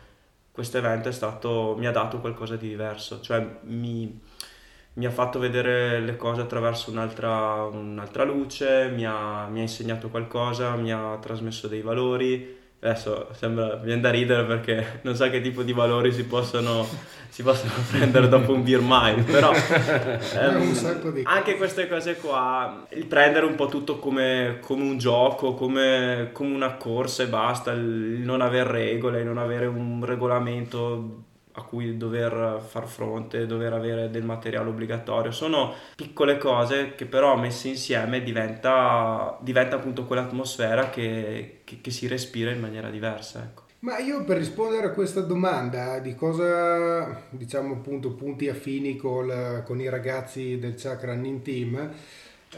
questo 0.50 0.78
evento 0.78 1.08
è 1.08 1.12
stato, 1.12 1.76
mi 1.78 1.86
ha 1.86 1.92
dato 1.92 2.18
qualcosa 2.18 2.56
di 2.56 2.68
diverso, 2.68 3.20
cioè 3.20 3.46
mi, 3.62 4.20
mi 4.96 5.04
ha 5.04 5.10
fatto 5.10 5.38
vedere 5.38 6.00
le 6.00 6.16
cose 6.16 6.40
attraverso 6.40 6.90
un'altra, 6.90 7.64
un'altra 7.64 8.24
luce, 8.24 8.90
mi 8.94 9.04
ha, 9.04 9.46
mi 9.46 9.58
ha 9.58 9.62
insegnato 9.62 10.08
qualcosa, 10.08 10.74
mi 10.76 10.90
ha 10.90 11.18
trasmesso 11.20 11.68
dei 11.68 11.82
valori. 11.82 12.64
Adesso 12.78 13.28
sembra, 13.32 13.76
viene 13.76 14.00
da 14.00 14.10
ridere 14.10 14.44
perché 14.44 15.00
non 15.02 15.14
so 15.14 15.28
che 15.28 15.40
tipo 15.40 15.62
di 15.62 15.72
valori 15.72 16.12
si 16.12 16.24
possono, 16.24 16.86
si 17.28 17.42
possono 17.42 17.72
prendere 17.90 18.28
dopo 18.28 18.52
un 18.52 18.62
beer 18.62 18.80
mind, 18.82 19.24
però 19.24 19.50
ehm, 19.52 21.22
anche 21.24 21.56
queste 21.56 21.88
cose 21.88 22.16
qua, 22.16 22.86
il 22.90 23.06
prendere 23.06 23.44
un 23.44 23.54
po' 23.54 23.66
tutto 23.66 23.98
come, 23.98 24.58
come 24.62 24.82
un 24.82 24.96
gioco, 24.96 25.54
come, 25.54 26.30
come 26.32 26.54
una 26.54 26.74
corsa 26.76 27.22
e 27.22 27.26
basta, 27.26 27.72
il 27.72 27.80
non 28.24 28.40
avere 28.40 28.70
regole, 28.70 29.24
non 29.24 29.36
avere 29.36 29.66
un 29.66 30.02
regolamento 30.04 31.24
a 31.58 31.62
cui 31.62 31.96
dover 31.96 32.60
far 32.66 32.86
fronte, 32.86 33.46
dover 33.46 33.72
avere 33.72 34.10
del 34.10 34.24
materiale 34.24 34.68
obbligatorio. 34.68 35.30
Sono 35.30 35.72
piccole 35.96 36.38
cose 36.38 36.94
che 36.94 37.06
però 37.06 37.36
messe 37.36 37.68
insieme 37.68 38.22
diventa, 38.22 39.38
diventa 39.40 39.76
appunto 39.76 40.04
quell'atmosfera 40.04 40.90
che, 40.90 41.60
che- 41.64 41.80
che 41.80 41.90
si 41.90 42.06
respira 42.06 42.50
in 42.50 42.60
maniera 42.60 42.90
diversa. 42.90 43.42
Ecco. 43.42 43.64
Ma 43.80 43.98
io 43.98 44.24
per 44.24 44.38
rispondere 44.38 44.86
a 44.86 44.90
questa 44.90 45.20
domanda 45.20 45.98
di 45.98 46.14
cosa, 46.14 47.22
diciamo 47.30 47.74
appunto, 47.74 48.12
punti 48.14 48.48
affini 48.48 48.96
col- 48.96 49.62
con 49.64 49.80
i 49.80 49.88
ragazzi 49.88 50.58
del 50.58 50.72
Chuck 50.80 51.04
Running 51.04 51.42
Team, 51.42 51.90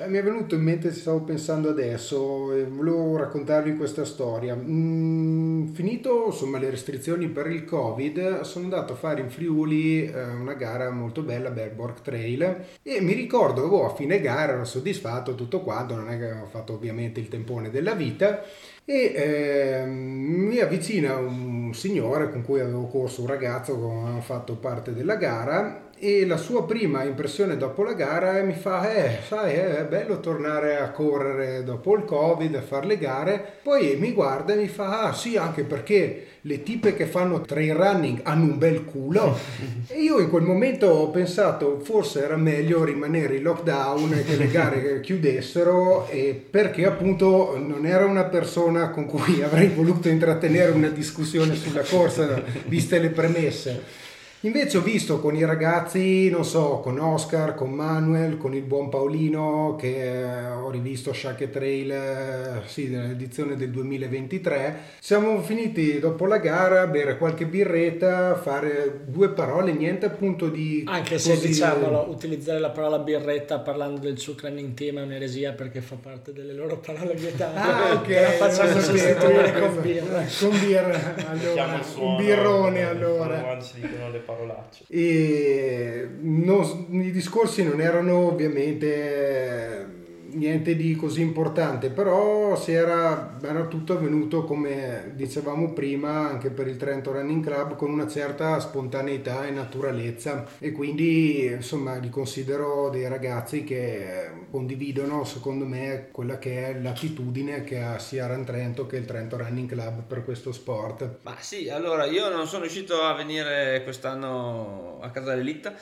mi 0.07 0.18
è 0.18 0.22
venuto 0.22 0.55
in 0.55 0.62
mente, 0.62 0.92
stavo 0.92 1.22
pensando 1.22 1.70
adesso, 1.70 2.53
e 2.53 2.64
volevo 2.64 3.16
raccontarvi 3.16 3.74
questa 3.74 4.05
storia. 4.05 4.55
Mm, 4.55 5.72
finito 5.72 6.27
insomma 6.27 6.59
le 6.59 6.70
restrizioni 6.70 7.27
per 7.29 7.48
il 7.48 7.64
Covid, 7.64 8.42
sono 8.42 8.64
andato 8.64 8.92
a 8.92 8.96
fare 8.96 9.22
in 9.22 9.31
Friuli 9.31 10.05
eh, 10.05 10.24
una 10.24 10.55
gara 10.55 10.90
molto 10.90 11.22
bella, 11.22 11.51
Belborg 11.51 12.01
Trail, 12.01 12.64
e 12.83 13.01
mi 13.01 13.14
ricordo, 13.14 13.62
oh, 13.62 13.87
a 13.87 13.94
fine 13.94 14.20
gara 14.20 14.53
ero 14.53 14.64
soddisfatto, 14.64 15.35
tutto 15.35 15.62
quanto, 15.62 15.96
non 15.96 16.11
è 16.11 16.18
che 16.18 16.31
ho 16.31 16.46
fatto 16.46 16.74
ovviamente 16.74 17.18
il 17.18 17.29
tempone 17.29 17.70
della 17.70 17.94
vita, 17.94 18.42
e 18.85 19.12
ehm, 19.14 19.90
mi 19.90 20.59
avvicina 20.61 21.16
un 21.16 21.74
signore 21.74 22.31
con 22.31 22.42
cui 22.42 22.61
avevo 22.61 22.87
corso, 22.87 23.22
un 23.22 23.27
ragazzo 23.27 23.79
che 23.79 23.85
aveva 23.85 24.20
fatto 24.20 24.55
parte 24.57 24.94
della 24.94 25.16
gara 25.16 25.88
e 26.00 26.26
la 26.26 26.37
sua 26.37 26.64
prima 26.64 27.02
impressione 27.02 27.56
dopo 27.56 27.82
la 27.82 27.92
gara 27.92 28.40
mi 28.42 28.54
fa 28.54 28.94
eh 28.94 29.18
sai 29.26 29.54
è 29.54 29.87
bello 29.88 30.20
tornare 30.20 30.78
a 30.78 30.90
correre 30.90 31.64
dopo 31.64 31.96
il 31.96 32.04
covid 32.04 32.54
a 32.54 32.62
fare 32.62 32.87
le 32.87 32.98
gare. 32.98 33.58
Poi 33.62 33.96
mi 33.96 34.12
guarda 34.12 34.52
e 34.52 34.56
mi 34.56 34.68
fa 34.68 35.02
ah 35.02 35.14
sì 35.14 35.37
anche 35.37 35.64
perché 35.64 36.26
le 36.42 36.62
tipe 36.62 36.94
che 36.94 37.06
fanno 37.06 37.40
trail 37.40 37.74
running 37.74 38.20
hanno 38.22 38.44
un 38.44 38.58
bel 38.58 38.84
culo. 38.84 39.37
E 39.90 40.02
io 40.02 40.18
in 40.18 40.28
quel 40.28 40.42
momento 40.42 40.87
ho 40.87 41.11
pensato 41.11 41.80
forse 41.82 42.22
era 42.22 42.37
meglio 42.37 42.84
rimanere 42.84 43.37
in 43.37 43.42
lockdown 43.42 44.22
che 44.26 44.37
le 44.37 44.48
gare 44.48 45.00
chiudessero 45.00 46.08
e 46.08 46.40
perché 46.48 46.84
appunto 46.84 47.56
non 47.58 47.87
era 47.87 48.04
una 48.04 48.24
persona 48.24 48.90
con 48.90 49.06
cui 49.06 49.42
avrei 49.42 49.68
voluto 49.68 50.08
intrattenere 50.08 50.72
una 50.72 50.88
discussione 50.88 51.54
sulla 51.54 51.82
corsa 51.82 52.42
viste 52.66 52.98
le 52.98 53.08
premesse 53.08 54.06
Invece 54.42 54.77
ho 54.77 54.83
visto 54.83 55.18
con 55.18 55.35
i 55.35 55.44
ragazzi, 55.44 56.31
non 56.31 56.44
so, 56.44 56.79
con 56.79 57.01
Oscar, 57.01 57.57
con 57.57 57.70
Manuel, 57.70 58.37
con 58.37 58.55
il 58.55 58.62
buon 58.62 58.88
Paolino, 58.88 59.74
che 59.77 60.12
eh, 60.12 60.46
ho 60.51 60.70
rivisto 60.70 61.12
Shake 61.12 61.51
Trail, 61.51 61.90
eh, 61.90 62.61
sì, 62.66 62.88
dell'edizione 62.88 63.57
del 63.57 63.70
2023. 63.70 64.77
Siamo 65.01 65.42
finiti 65.42 65.98
dopo 65.98 66.27
la 66.27 66.38
gara 66.38 66.83
a 66.83 66.87
bere 66.87 67.18
qualche 67.18 67.46
birretta, 67.46 68.37
fare 68.37 69.01
due 69.07 69.31
parole, 69.31 69.72
niente 69.72 70.07
appunto 70.07 70.48
di... 70.48 70.85
Anche 70.87 71.18
se 71.18 71.31
così- 71.35 71.48
diciamolo, 71.48 72.07
utilizzare 72.09 72.61
la 72.61 72.70
parola 72.70 73.01
birretta 73.01 73.59
parlando 73.59 73.98
del 73.98 74.18
suo 74.18 74.37
running 74.40 74.72
team 74.74 74.98
è 75.01 75.03
un'eresia 75.03 75.51
perché 75.55 75.81
fa 75.81 75.96
parte 76.01 76.33
delle 76.33 76.53
loro 76.53 76.77
parole 76.77 77.14
vietate. 77.14 77.59
Ah, 77.59 77.94
ok. 77.94 78.07
Che 78.07 78.20
la 78.20 78.31
facciamo 78.31 78.81
sapevo. 78.81 78.98
sostituire 78.98 79.59
con 79.59 79.81
birra. 79.83 80.24
Con 80.38 80.61
birra, 80.61 81.14
allora, 81.29 81.81
un 81.96 82.16
birrone 82.16 82.85
allora. 82.85 83.40
Quando 83.40 83.64
si 83.64 83.81
dicono 83.81 84.11
le 84.12 84.27
parolacce. 84.28 84.84
E 84.88 86.06
non- 86.20 86.86
i 86.90 87.10
discorsi 87.10 87.62
non 87.64 87.80
erano 87.80 88.26
ovviamente 88.30 89.97
niente 90.32 90.76
di 90.76 90.94
così 90.96 91.20
importante, 91.20 91.90
però 91.90 92.56
si 92.56 92.72
era, 92.72 93.38
era 93.42 93.66
tutto 93.66 93.94
avvenuto 93.94 94.44
come 94.44 95.12
dicevamo 95.14 95.72
prima 95.72 96.28
anche 96.28 96.50
per 96.50 96.66
il 96.68 96.76
Trento 96.76 97.12
Running 97.12 97.44
Club 97.44 97.76
con 97.76 97.90
una 97.90 98.06
certa 98.06 98.58
spontaneità 98.60 99.46
e 99.46 99.50
naturalezza 99.50 100.46
e 100.58 100.72
quindi 100.72 101.46
insomma 101.46 101.96
li 101.96 102.10
considero 102.10 102.88
dei 102.90 103.08
ragazzi 103.08 103.64
che 103.64 104.30
condividono 104.50 105.24
secondo 105.24 105.64
me 105.64 106.08
quella 106.10 106.38
che 106.38 106.66
è 106.68 106.78
l'attitudine 106.78 107.64
che 107.64 107.80
ha 107.80 107.98
sia 107.98 108.26
Run 108.26 108.44
Trento 108.44 108.86
che 108.86 108.96
il 108.96 109.04
Trento 109.04 109.36
Running 109.36 109.68
Club 109.68 110.02
per 110.02 110.24
questo 110.24 110.52
sport. 110.52 111.18
Ma 111.22 111.36
sì, 111.38 111.68
allora 111.68 112.04
io 112.04 112.28
non 112.28 112.46
sono 112.46 112.62
riuscito 112.62 113.02
a 113.02 113.14
venire 113.14 113.82
quest'anno 113.84 114.98
a 115.00 115.10
casa 115.10 115.30
dell'Elitta, 115.30 115.74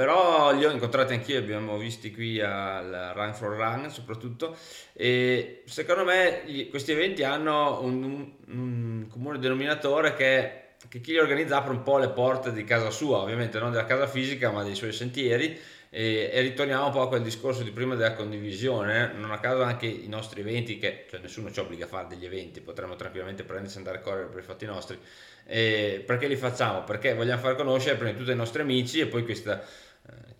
però 0.00 0.50
li 0.54 0.64
ho 0.64 0.70
incontrati 0.70 1.12
anch'io, 1.12 1.38
abbiamo 1.38 1.76
visti 1.76 2.10
qui 2.10 2.40
al 2.40 3.12
Run 3.14 3.34
for 3.34 3.54
Run 3.54 3.90
soprattutto 3.90 4.56
e 4.94 5.60
secondo 5.66 6.04
me 6.04 6.66
questi 6.70 6.92
eventi 6.92 7.22
hanno 7.22 7.82
un, 7.82 8.02
un- 8.02 8.32
un 8.46 9.06
comune 9.10 9.38
denominatore 9.38 10.14
che, 10.14 10.62
che 10.88 11.02
chi 11.02 11.12
li 11.12 11.18
organizza 11.18 11.58
apre 11.58 11.72
un 11.72 11.82
po' 11.82 11.98
le 11.98 12.08
porte 12.08 12.50
di 12.50 12.64
casa 12.64 12.88
sua, 12.88 13.18
ovviamente 13.18 13.58
non 13.58 13.72
della 13.72 13.84
casa 13.84 14.06
fisica 14.06 14.50
ma 14.50 14.62
dei 14.62 14.74
suoi 14.74 14.92
sentieri 14.92 15.60
e, 15.90 16.30
e 16.32 16.40
ritorniamo 16.40 16.86
un 16.86 16.92
po' 16.92 17.02
a 17.02 17.08
quel 17.08 17.20
discorso 17.20 17.62
di 17.62 17.70
prima 17.72 17.94
della 17.94 18.14
condivisione, 18.14 19.12
non 19.14 19.32
a 19.32 19.38
caso 19.38 19.62
anche 19.62 19.86
i 19.86 20.08
nostri 20.08 20.40
eventi, 20.40 20.78
che 20.78 21.04
cioè, 21.10 21.20
nessuno 21.20 21.50
ci 21.50 21.58
obbliga 21.58 21.84
a 21.84 21.88
fare 21.88 22.06
degli 22.08 22.24
eventi, 22.24 22.60
potremmo 22.60 22.94
tranquillamente 22.94 23.42
prendersi 23.42 23.74
e 23.74 23.78
andare 23.80 23.98
a 23.98 24.00
correre 24.00 24.28
per 24.28 24.38
i 24.40 24.44
fatti 24.44 24.64
nostri. 24.66 24.98
E 25.44 26.02
perché 26.06 26.28
li 26.28 26.36
facciamo? 26.36 26.84
Perché 26.84 27.14
vogliamo 27.14 27.40
far 27.40 27.56
conoscere 27.56 27.96
prima 27.96 28.12
di 28.12 28.18
tutto 28.18 28.30
i 28.30 28.36
nostri 28.36 28.62
amici 28.62 29.00
e 29.00 29.06
poi 29.06 29.24
questa 29.24 29.60
eh, 29.60 29.64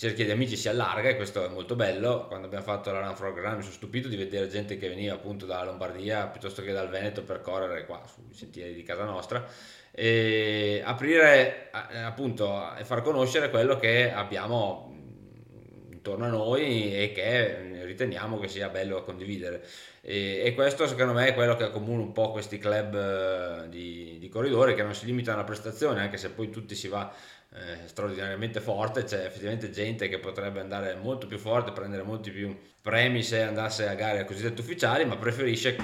cerchia 0.01 0.25
di 0.25 0.31
amici 0.31 0.57
si 0.57 0.69
allarga 0.69 1.11
e 1.11 1.17
questo 1.17 1.45
è 1.45 1.49
molto 1.49 1.77
bello. 1.77 2.27
Quando 2.27 2.47
abbiamo 2.47 2.65
fatto 2.65 2.91
la 2.91 3.01
Run 3.01 3.17
for 3.17 3.35
Grand 3.35 3.57
mi 3.57 3.63
sono 3.63 3.75
stupito 3.75 4.09
di 4.09 4.17
vedere 4.17 4.49
gente 4.49 4.79
che 4.79 4.89
veniva 4.89 5.15
appunto 5.15 5.45
dalla 5.45 5.65
Lombardia 5.65 6.27
piuttosto 6.27 6.63
che 6.63 6.73
dal 6.73 6.89
Veneto 6.89 7.23
per 7.23 7.43
correre 7.43 7.85
qua 7.85 8.03
sui 8.07 8.33
sentieri 8.33 8.73
di 8.73 8.83
casa 8.83 9.05
nostra 9.05 9.47
e 9.93 10.81
aprire 10.85 11.71
eh, 11.91 11.99
appunto 11.99 12.75
e 12.77 12.85
far 12.85 13.03
conoscere 13.03 13.51
quello 13.51 13.77
che 13.77 14.11
abbiamo 14.11 14.95
mh, 14.95 15.93
intorno 15.93 16.25
a 16.25 16.29
noi 16.29 16.95
e 16.97 17.13
che 17.13 17.85
riteniamo 17.85 18.39
che 18.39 18.49
sia 18.49 18.69
bello 18.69 19.03
condividere 19.03 19.67
e, 20.01 20.43
e 20.45 20.55
questo 20.55 20.87
secondo 20.87 21.13
me 21.13 21.27
è 21.27 21.35
quello 21.35 21.57
che 21.57 21.65
accomuna 21.65 22.03
un 22.03 22.13
po' 22.13 22.31
questi 22.31 22.57
club 22.57 22.95
eh, 22.95 23.69
di, 23.69 24.17
di 24.19 24.29
corridori 24.29 24.75
che 24.75 24.83
non 24.83 24.95
si 24.95 25.07
limitano 25.07 25.39
alla 25.39 25.47
prestazione 25.47 26.01
anche 26.01 26.17
se 26.17 26.31
poi 26.31 26.51
tutti 26.51 26.77
si 26.77 26.87
va 26.87 27.13
eh, 27.53 27.87
straordinariamente 27.87 28.61
forte 28.61 29.05
c'è 29.05 29.25
effettivamente 29.25 29.71
gente 29.71 30.09
che 30.09 30.19
potrebbe 30.19 30.61
andare 30.61 30.95
molto 30.95 31.27
più 31.27 31.39
forte 31.39 31.73
prendere 31.73 32.03
molti 32.03 32.31
più 32.31 32.57
premi 32.81 33.23
se 33.23 33.43
andasse 33.43 33.89
a 33.89 33.95
gare 33.95 34.25
cosiddette 34.25 34.61
ufficiali 34.61 35.05
ma 35.05 35.17
preferisce 35.17 35.77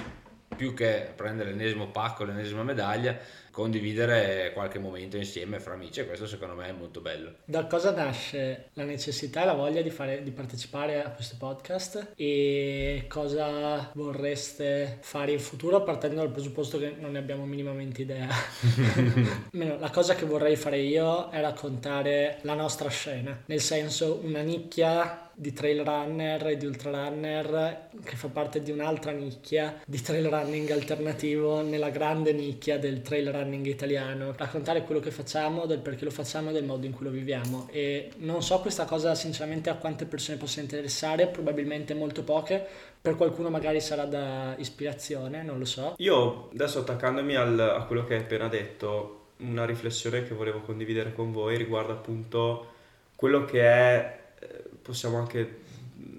più 0.56 0.74
che 0.74 1.12
prendere 1.14 1.50
l'ennesimo 1.50 1.88
pacco, 1.88 2.24
l'ennesima 2.24 2.62
medaglia, 2.62 3.16
condividere 3.56 4.50
qualche 4.52 4.78
momento 4.78 5.16
insieme 5.16 5.58
fra 5.60 5.72
amici 5.72 6.00
e 6.00 6.06
questo 6.06 6.26
secondo 6.26 6.54
me 6.54 6.68
è 6.68 6.72
molto 6.72 7.00
bello. 7.00 7.36
Da 7.46 7.64
cosa 7.64 7.90
nasce 7.90 8.68
la 8.74 8.84
necessità 8.84 9.44
e 9.44 9.46
la 9.46 9.54
voglia 9.54 9.80
di, 9.80 9.88
fare, 9.88 10.22
di 10.22 10.30
partecipare 10.30 11.02
a 11.02 11.08
questo 11.08 11.36
podcast 11.38 12.12
e 12.16 13.06
cosa 13.08 13.90
vorreste 13.94 14.98
fare 15.00 15.32
in 15.32 15.40
futuro 15.40 15.82
partendo 15.82 16.16
dal 16.16 16.30
presupposto 16.30 16.78
che 16.78 16.96
non 16.98 17.12
ne 17.12 17.18
abbiamo 17.18 17.46
minimamente 17.46 18.02
idea? 18.02 18.28
Almeno 19.52 19.78
la 19.78 19.90
cosa 19.90 20.14
che 20.14 20.26
vorrei 20.26 20.56
fare 20.56 20.80
io 20.80 21.30
è 21.30 21.40
raccontare 21.40 22.40
la 22.42 22.54
nostra 22.54 22.90
scena, 22.90 23.42
nel 23.46 23.62
senso 23.62 24.20
una 24.22 24.42
nicchia 24.42 25.26
di 25.38 25.52
trail 25.52 25.84
runner 25.84 26.46
e 26.46 26.56
di 26.56 26.64
ultra 26.64 26.90
runner 26.90 27.88
che 28.02 28.16
fa 28.16 28.28
parte 28.28 28.62
di 28.62 28.70
un'altra 28.70 29.12
nicchia 29.12 29.82
di 29.84 30.00
trail 30.00 30.28
running 30.28 30.70
alternativo 30.70 31.60
nella 31.60 31.90
grande 31.90 32.32
nicchia 32.32 32.78
del 32.78 33.02
trail 33.02 33.30
running 33.30 33.45
italiano 33.52 34.34
raccontare 34.36 34.82
quello 34.84 35.00
che 35.00 35.10
facciamo 35.10 35.66
del 35.66 35.78
perché 35.78 36.04
lo 36.04 36.10
facciamo 36.10 36.50
e 36.50 36.52
del 36.52 36.64
modo 36.64 36.86
in 36.86 36.92
cui 36.92 37.04
lo 37.04 37.10
viviamo. 37.10 37.68
E 37.70 38.10
non 38.18 38.42
so 38.42 38.60
questa 38.60 38.84
cosa 38.84 39.14
sinceramente 39.14 39.70
a 39.70 39.74
quante 39.76 40.04
persone 40.04 40.38
possa 40.38 40.60
interessare 40.60 41.26
probabilmente 41.28 41.94
molto 41.94 42.22
poche 42.22 42.64
per 43.00 43.14
qualcuno 43.14 43.50
magari 43.50 43.80
sarà 43.80 44.04
da 44.04 44.54
ispirazione 44.58 45.42
non 45.42 45.58
lo 45.58 45.64
so. 45.64 45.94
Io 45.98 46.48
adesso 46.52 46.80
attaccandomi 46.80 47.36
al- 47.36 47.60
a 47.60 47.84
quello 47.84 48.04
che 48.04 48.14
hai 48.14 48.20
appena 48.20 48.48
detto, 48.48 49.26
una 49.38 49.64
riflessione 49.64 50.24
che 50.24 50.34
volevo 50.34 50.60
condividere 50.60 51.12
con 51.12 51.32
voi 51.32 51.56
riguarda 51.56 51.92
appunto 51.92 52.72
quello 53.14 53.44
che 53.44 53.60
è, 53.62 54.18
eh, 54.40 54.64
possiamo 54.82 55.18
anche 55.18 55.64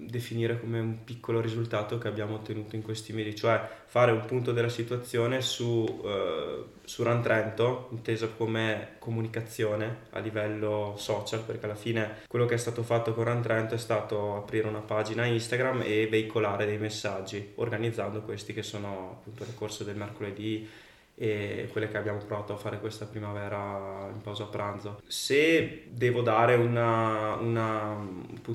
definire 0.08 0.58
come 0.60 0.78
un 0.80 1.04
piccolo 1.04 1.40
risultato 1.40 1.98
che 1.98 2.08
abbiamo 2.08 2.34
ottenuto 2.34 2.76
in 2.76 2.82
questi 2.82 3.12
mesi, 3.12 3.34
cioè 3.34 3.60
fare 3.86 4.12
un 4.12 4.24
punto 4.24 4.52
della 4.52 4.68
situazione 4.68 5.40
su, 5.40 6.02
eh, 6.04 6.64
su 6.84 7.02
Run 7.02 7.22
Trento, 7.22 7.88
inteso 7.92 8.32
come 8.36 8.96
comunicazione 8.98 10.06
a 10.10 10.18
livello 10.18 10.94
social, 10.96 11.42
perché 11.42 11.66
alla 11.66 11.74
fine 11.74 12.18
quello 12.26 12.46
che 12.46 12.54
è 12.54 12.58
stato 12.58 12.82
fatto 12.82 13.14
con 13.14 13.24
Run 13.24 13.42
Trento 13.42 13.74
è 13.74 13.78
stato 13.78 14.36
aprire 14.36 14.68
una 14.68 14.80
pagina 14.80 15.24
Instagram 15.24 15.82
e 15.84 16.08
veicolare 16.08 16.66
dei 16.66 16.78
messaggi, 16.78 17.52
organizzando 17.56 18.22
questi 18.22 18.52
che 18.52 18.62
sono 18.62 19.18
appunto 19.18 19.44
le 19.44 19.54
corse 19.54 19.84
del 19.84 19.96
mercoledì 19.96 20.68
e 21.20 21.68
quelle 21.72 21.88
che 21.88 21.96
abbiamo 21.96 22.18
provato 22.18 22.52
a 22.52 22.56
fare 22.56 22.78
questa 22.78 23.04
primavera 23.04 24.08
in 24.12 24.20
pausa 24.22 24.44
pranzo. 24.44 25.00
Se 25.06 25.86
devo 25.90 26.22
dare 26.22 26.54
una, 26.54 27.34
una, 27.34 27.96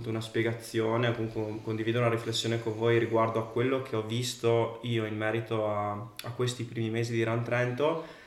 una 0.06 0.22
spiegazione, 0.22 1.08
appunto 1.08 1.60
condividere 1.62 2.06
una 2.06 2.14
riflessione 2.14 2.62
con 2.64 2.78
voi 2.78 2.98
riguardo 3.00 3.40
a 3.40 3.48
quello 3.48 3.82
che 3.82 3.98
ho 3.98 4.04
visto 4.04 4.80
io 4.84 5.06
in 5.06 5.18
merito 5.18 5.68
a, 5.68 5.92
a 5.92 6.32
questi 6.34 6.64
primi 6.64 6.90
mesi 6.90 7.12
di 7.12 7.24
Run 7.24 7.44
Trento, 7.44 8.22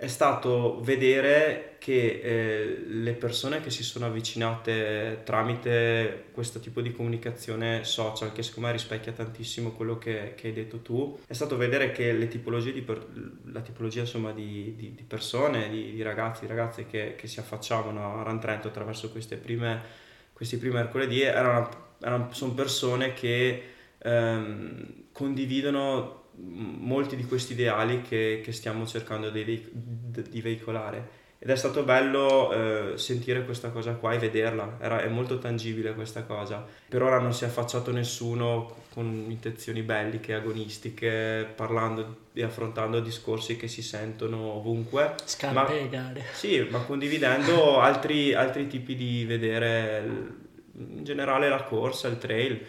è 0.00 0.06
stato 0.06 0.80
vedere 0.80 1.74
che 1.78 2.20
eh, 2.22 2.84
le 2.86 3.14
persone 3.14 3.60
che 3.60 3.70
si 3.70 3.82
sono 3.82 4.06
avvicinate 4.06 5.22
tramite 5.24 6.26
questo 6.30 6.60
tipo 6.60 6.80
di 6.80 6.92
comunicazione 6.92 7.82
social, 7.82 8.30
che 8.30 8.44
secondo 8.44 8.68
me 8.68 8.74
rispecchia 8.74 9.10
tantissimo 9.10 9.72
quello 9.72 9.98
che, 9.98 10.34
che 10.36 10.46
hai 10.46 10.52
detto 10.52 10.82
tu, 10.82 11.18
è 11.26 11.32
stato 11.32 11.56
vedere 11.56 11.90
che 11.90 12.12
le 12.12 12.28
tipologie 12.28 12.72
di 12.72 12.82
per, 12.82 13.04
la 13.46 13.60
tipologia 13.60 14.02
insomma, 14.02 14.30
di, 14.30 14.76
di, 14.76 14.94
di 14.94 15.02
persone, 15.02 15.68
di, 15.68 15.92
di, 15.92 16.02
ragazzi, 16.02 16.42
di 16.42 16.46
ragazze 16.46 16.86
che, 16.86 17.16
che, 17.16 17.26
si 17.26 17.40
affacciavano 17.40 18.20
a 18.20 18.22
Ran 18.22 18.38
Trento 18.38 18.68
attraverso 18.68 19.10
prime, 19.10 19.82
questi 20.32 20.58
primi 20.58 20.74
mercoledì 20.74 21.22
erano, 21.22 21.96
erano, 22.00 22.28
sono 22.30 22.52
persone 22.52 23.14
che 23.14 23.62
ehm, 23.98 25.06
condividono 25.10 26.17
molti 26.40 27.16
di 27.16 27.24
questi 27.24 27.52
ideali 27.52 28.02
che, 28.02 28.40
che 28.42 28.52
stiamo 28.52 28.86
cercando 28.86 29.30
di, 29.30 29.44
di, 29.70 30.40
veicolare. 30.40 31.16
Ed 31.40 31.50
è 31.50 31.56
stato 31.56 31.84
bello 31.84 32.52
eh, 32.52 32.98
sentire 32.98 33.44
questa 33.44 33.70
cosa 33.70 33.92
qua 33.94 34.12
e 34.12 34.18
vederla, 34.18 34.76
Era, 34.80 35.02
è 35.02 35.08
molto 35.08 35.38
tangibile 35.38 35.94
questa 35.94 36.24
cosa. 36.24 36.66
Per 36.88 37.00
ora 37.00 37.20
non 37.20 37.32
si 37.32 37.44
è 37.44 37.46
affacciato 37.46 37.92
nessuno 37.92 38.86
con 38.92 39.26
intenzioni 39.28 39.82
belliche, 39.82 40.34
agonistiche, 40.34 41.46
parlando 41.54 42.26
e 42.32 42.42
affrontando 42.42 42.98
discorsi 42.98 43.56
che 43.56 43.68
si 43.68 43.82
sentono 43.82 44.54
ovunque. 44.54 45.14
Scarpe 45.24 45.82
e 45.82 45.88
gare. 45.88 46.24
Sì, 46.32 46.66
ma 46.70 46.80
condividendo 46.80 47.78
altri, 47.78 48.34
altri 48.34 48.66
tipi 48.66 48.96
di 48.96 49.24
vedere 49.24 50.04
in 50.76 51.04
generale 51.04 51.48
la 51.48 51.62
corsa, 51.62 52.08
il 52.08 52.18
trail 52.18 52.66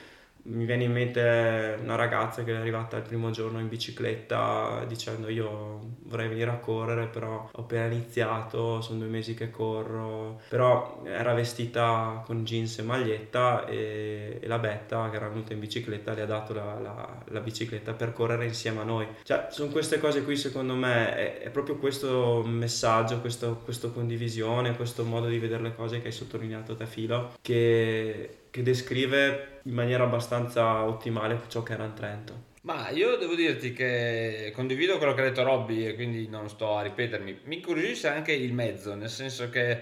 mi 0.49 0.65
viene 0.65 0.83
in 0.83 0.91
mente 0.91 1.77
una 1.81 1.95
ragazza 1.95 2.43
che 2.43 2.53
è 2.53 2.55
arrivata 2.55 2.97
il 2.97 3.03
primo 3.03 3.29
giorno 3.31 3.59
in 3.59 3.67
bicicletta 3.67 4.83
dicendo 4.87 5.29
io 5.29 5.97
vorrei 6.03 6.27
venire 6.27 6.49
a 6.49 6.57
correre 6.57 7.07
però 7.07 7.49
ho 7.51 7.61
appena 7.61 7.85
iniziato, 7.85 8.81
sono 8.81 8.99
due 8.99 9.07
mesi 9.07 9.33
che 9.33 9.51
corro, 9.51 10.41
però 10.49 11.01
era 11.05 11.33
vestita 11.33 12.23
con 12.25 12.43
jeans 12.43 12.79
e 12.79 12.83
maglietta 12.83 13.65
e, 13.65 14.39
e 14.41 14.47
la 14.47 14.59
Betta 14.59 15.09
che 15.09 15.15
era 15.15 15.27
venuta 15.27 15.53
in 15.53 15.59
bicicletta 15.59 16.13
le 16.13 16.21
ha 16.21 16.25
dato 16.25 16.53
la, 16.53 16.79
la, 16.79 17.23
la, 17.25 17.39
bicicletta 17.39 17.93
per 17.93 18.13
correre 18.13 18.45
insieme 18.45 18.81
a 18.81 18.83
noi. 18.83 19.07
Cioè 19.23 19.47
sono 19.49 19.71
queste 19.71 19.99
cose 19.99 20.23
qui 20.23 20.35
secondo 20.35 20.73
me, 20.73 21.15
è, 21.15 21.37
è 21.39 21.49
proprio 21.49 21.77
questo 21.77 22.43
messaggio, 22.45 23.21
questo 23.21 23.91
condivisione, 23.91 24.75
questo 24.75 25.03
modo 25.03 25.27
di 25.27 25.39
vedere 25.39 25.63
le 25.63 25.75
cose 25.75 26.01
che 26.01 26.07
hai 26.07 26.13
sottolineato 26.13 26.73
da 26.73 26.85
filo 26.85 27.33
che 27.41 28.38
che 28.49 28.63
descrive 28.63 29.59
in 29.63 29.73
maniera 29.73 30.03
abbastanza 30.03 30.83
ottimale 30.83 31.41
ciò 31.47 31.63
che 31.63 31.73
era 31.73 31.85
in 31.85 31.93
Trento. 31.93 32.47
Ma 32.61 32.89
io 32.89 33.15
devo 33.15 33.35
dirti 33.35 33.71
che 33.71 34.51
condivido 34.53 34.97
quello 34.97 35.13
che 35.13 35.21
ha 35.21 35.23
detto 35.25 35.43
Robby 35.43 35.85
e 35.85 35.95
quindi 35.95 36.27
non 36.27 36.49
sto 36.49 36.75
a 36.75 36.81
ripetermi. 36.81 37.41
Mi 37.45 37.55
incuriosisce 37.55 38.09
anche 38.09 38.33
il 38.33 38.53
mezzo, 38.53 38.95
nel 38.95 39.09
senso 39.09 39.49
che 39.49 39.81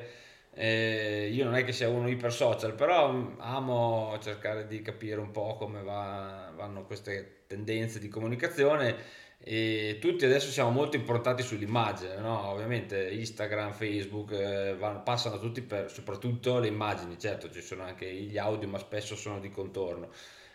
eh, 0.53 1.30
io 1.32 1.43
non 1.43 1.55
è 1.55 1.63
che 1.63 1.72
sia 1.72 1.89
uno 1.89 2.07
iper 2.07 2.32
social, 2.32 2.74
però 2.74 3.34
amo 3.38 4.18
cercare 4.22 4.68
di 4.68 4.82
capire 4.82 5.20
un 5.20 5.32
po' 5.32 5.55
come 5.55 5.82
va, 5.82 6.51
vanno 6.55 6.84
queste 6.86 7.43
tendenze 7.47 7.99
di 7.99 8.09
comunicazione 8.09 8.95
e 9.40 9.98
tutti 10.02 10.26
adesso 10.26 10.50
siamo 10.50 10.72
molto 10.72 10.96
improntati 10.96 11.44
sull'immagine, 11.44 12.18
no? 12.18 12.50
ovviamente 12.50 13.10
Instagram, 13.10 13.72
Facebook 13.72 14.32
eh, 14.32 14.76
vanno, 14.76 15.04
passano 15.04 15.40
tutti 15.40 15.62
per 15.62 15.92
soprattutto 15.92 16.60
le 16.60 16.68
immagini, 16.68 17.18
certo 17.18 17.50
ci 17.52 17.62
sono 17.62 17.84
anche 17.84 18.12
gli 18.12 18.38
audio 18.38 18.68
ma 18.68 18.78
spesso 18.78 19.16
sono 19.16 19.40
di 19.40 19.50
contorno 19.50 20.10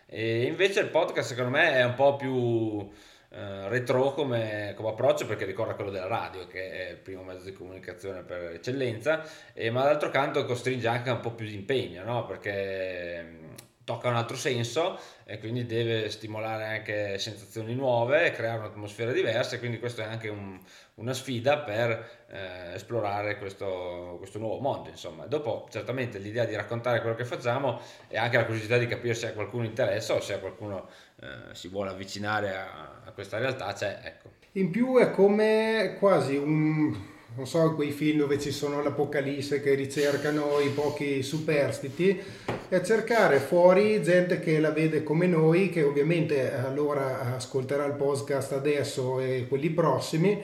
e 0.05 0.43
invece 0.43 0.81
il 0.81 0.89
podcast 0.89 1.29
secondo 1.29 1.49
me 1.51 1.73
è 1.73 1.83
un 1.83 1.95
po' 1.95 2.15
più 2.17 2.87
eh, 3.29 3.67
retro 3.69 4.11
come, 4.13 4.73
come, 4.75 4.89
approccio 4.89 5.25
perché 5.25 5.45
ricorda 5.45 5.73
quello 5.73 5.89
della 5.89 6.05
radio 6.05 6.45
che 6.45 6.87
è 6.87 6.91
il 6.91 6.97
primo 6.97 7.23
mezzo 7.23 7.45
di 7.45 7.53
comunicazione 7.53 8.21
per 8.21 8.51
eccellenza 8.53 9.23
e, 9.53 9.71
ma 9.71 9.83
d'altro 9.83 10.09
canto 10.09 10.45
costringe 10.45 10.87
anche 10.87 11.09
un 11.09 11.19
po' 11.19 11.31
più 11.31 11.47
di 11.47 11.55
impegno 11.55 12.03
no? 12.03 12.25
perché 12.25 13.51
tocca 13.83 14.07
un 14.07 14.15
altro 14.15 14.35
senso 14.35 14.99
e 15.25 15.39
quindi 15.39 15.65
deve 15.65 16.09
stimolare 16.09 16.65
anche 16.65 17.17
sensazioni 17.17 17.75
nuove, 17.75 18.31
creare 18.31 18.59
un'atmosfera 18.59 19.11
diversa 19.11 19.55
e 19.55 19.59
quindi 19.59 19.79
questa 19.79 20.03
è 20.03 20.05
anche 20.05 20.29
un, 20.29 20.59
una 20.95 21.13
sfida 21.13 21.59
per 21.59 22.25
eh, 22.29 22.73
esplorare 22.73 23.37
questo, 23.37 24.15
questo, 24.17 24.39
nuovo 24.39 24.59
mondo 24.59 24.89
insomma. 24.89 25.25
Dopo 25.25 25.67
certamente 25.69 26.17
l'idea 26.17 26.45
di 26.45 26.55
raccontare 26.55 27.01
quello 27.01 27.15
che 27.15 27.25
facciamo 27.25 27.79
e 28.07 28.17
anche 28.17 28.37
la 28.37 28.45
curiosità 28.45 28.77
di 28.77 28.87
capire 28.87 29.13
se 29.13 29.27
a 29.27 29.33
qualcuno 29.33 29.65
interessa 29.65 30.13
o 30.13 30.21
se 30.21 30.33
a 30.33 30.39
qualcuno 30.39 30.87
eh, 31.21 31.53
si 31.53 31.67
vuole 31.67 31.89
avvicinare 31.89 32.55
a, 32.55 33.01
a 33.05 33.11
questa 33.11 33.37
realtà 33.37 33.71
c'è, 33.73 33.99
ecco. 34.03 34.31
In 34.53 34.69
più 34.69 34.97
è 34.97 35.11
come 35.11 35.95
quasi 35.99 36.35
un 36.35 37.11
non 37.35 37.47
so, 37.47 37.73
quei 37.73 37.91
film 37.91 38.19
dove 38.19 38.39
ci 38.39 38.51
sono 38.51 38.83
l'apocalisse 38.83 39.59
che 39.59 39.73
ricercano 39.73 40.59
i 40.59 40.69
pochi 40.69 41.23
superstiti 41.23 42.21
e 42.69 42.83
cercare 42.83 43.39
fuori 43.39 44.03
gente 44.03 44.39
che 44.39 44.59
la 44.59 44.69
vede 44.69 45.03
come 45.03 45.25
noi, 45.25 45.69
che 45.69 45.81
ovviamente 45.81 46.53
allora 46.53 47.35
ascolterà 47.35 47.85
il 47.85 47.93
podcast 47.93 48.51
adesso 48.51 49.19
e 49.19 49.47
quelli 49.49 49.71
prossimi 49.71 50.41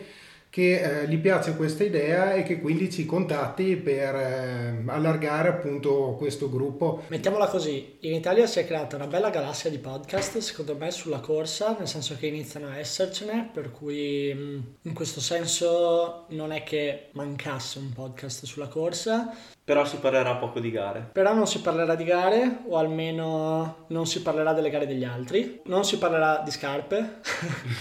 che 0.49 1.01
eh, 1.01 1.07
gli 1.07 1.17
piace 1.19 1.55
questa 1.55 1.83
idea 1.83 2.33
e 2.33 2.43
che 2.43 2.59
quindi 2.59 2.91
ci 2.91 3.05
contatti 3.05 3.75
per 3.75 4.15
eh, 4.15 4.83
allargare 4.87 5.49
appunto 5.49 6.15
questo 6.17 6.49
gruppo. 6.49 7.03
Mettiamola 7.07 7.47
così, 7.47 7.97
in 8.01 8.15
Italia 8.15 8.47
si 8.47 8.59
è 8.59 8.65
creata 8.65 8.95
una 8.95 9.05
bella 9.05 9.29
galassia 9.29 9.69
di 9.69 9.77
podcast 9.77 10.39
secondo 10.39 10.75
me 10.75 10.89
sulla 10.89 11.19
corsa, 11.19 11.75
nel 11.77 11.87
senso 11.87 12.15
che 12.17 12.27
iniziano 12.27 12.67
a 12.67 12.77
essercene, 12.77 13.49
per 13.53 13.71
cui 13.71 14.33
mm, 14.33 14.59
in 14.83 14.93
questo 14.93 15.21
senso 15.21 16.25
non 16.29 16.51
è 16.51 16.63
che 16.63 17.09
mancasse 17.11 17.77
un 17.77 17.93
podcast 17.93 18.45
sulla 18.45 18.67
corsa. 18.67 19.31
Però 19.63 19.85
si 19.85 19.97
parlerà 19.97 20.35
poco 20.37 20.59
di 20.59 20.71
gare. 20.71 21.09
Però 21.11 21.31
non 21.31 21.45
si 21.45 21.61
parlerà 21.61 21.93
di 21.93 22.03
gare, 22.03 22.61
o 22.67 22.77
almeno 22.77 23.85
non 23.89 24.07
si 24.07 24.23
parlerà 24.23 24.53
delle 24.53 24.71
gare 24.71 24.87
degli 24.87 25.03
altri, 25.03 25.61
non 25.65 25.85
si 25.85 25.99
parlerà 25.99 26.41
di 26.43 26.49
scarpe. 26.49 27.19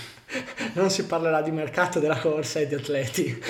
non 0.74 0.90
si 0.90 1.06
parlerà 1.06 1.42
di 1.42 1.50
mercato 1.50 1.98
della 1.98 2.18
corsa 2.18 2.60
e 2.60 2.66
di 2.66 2.74
atleti. 2.74 3.42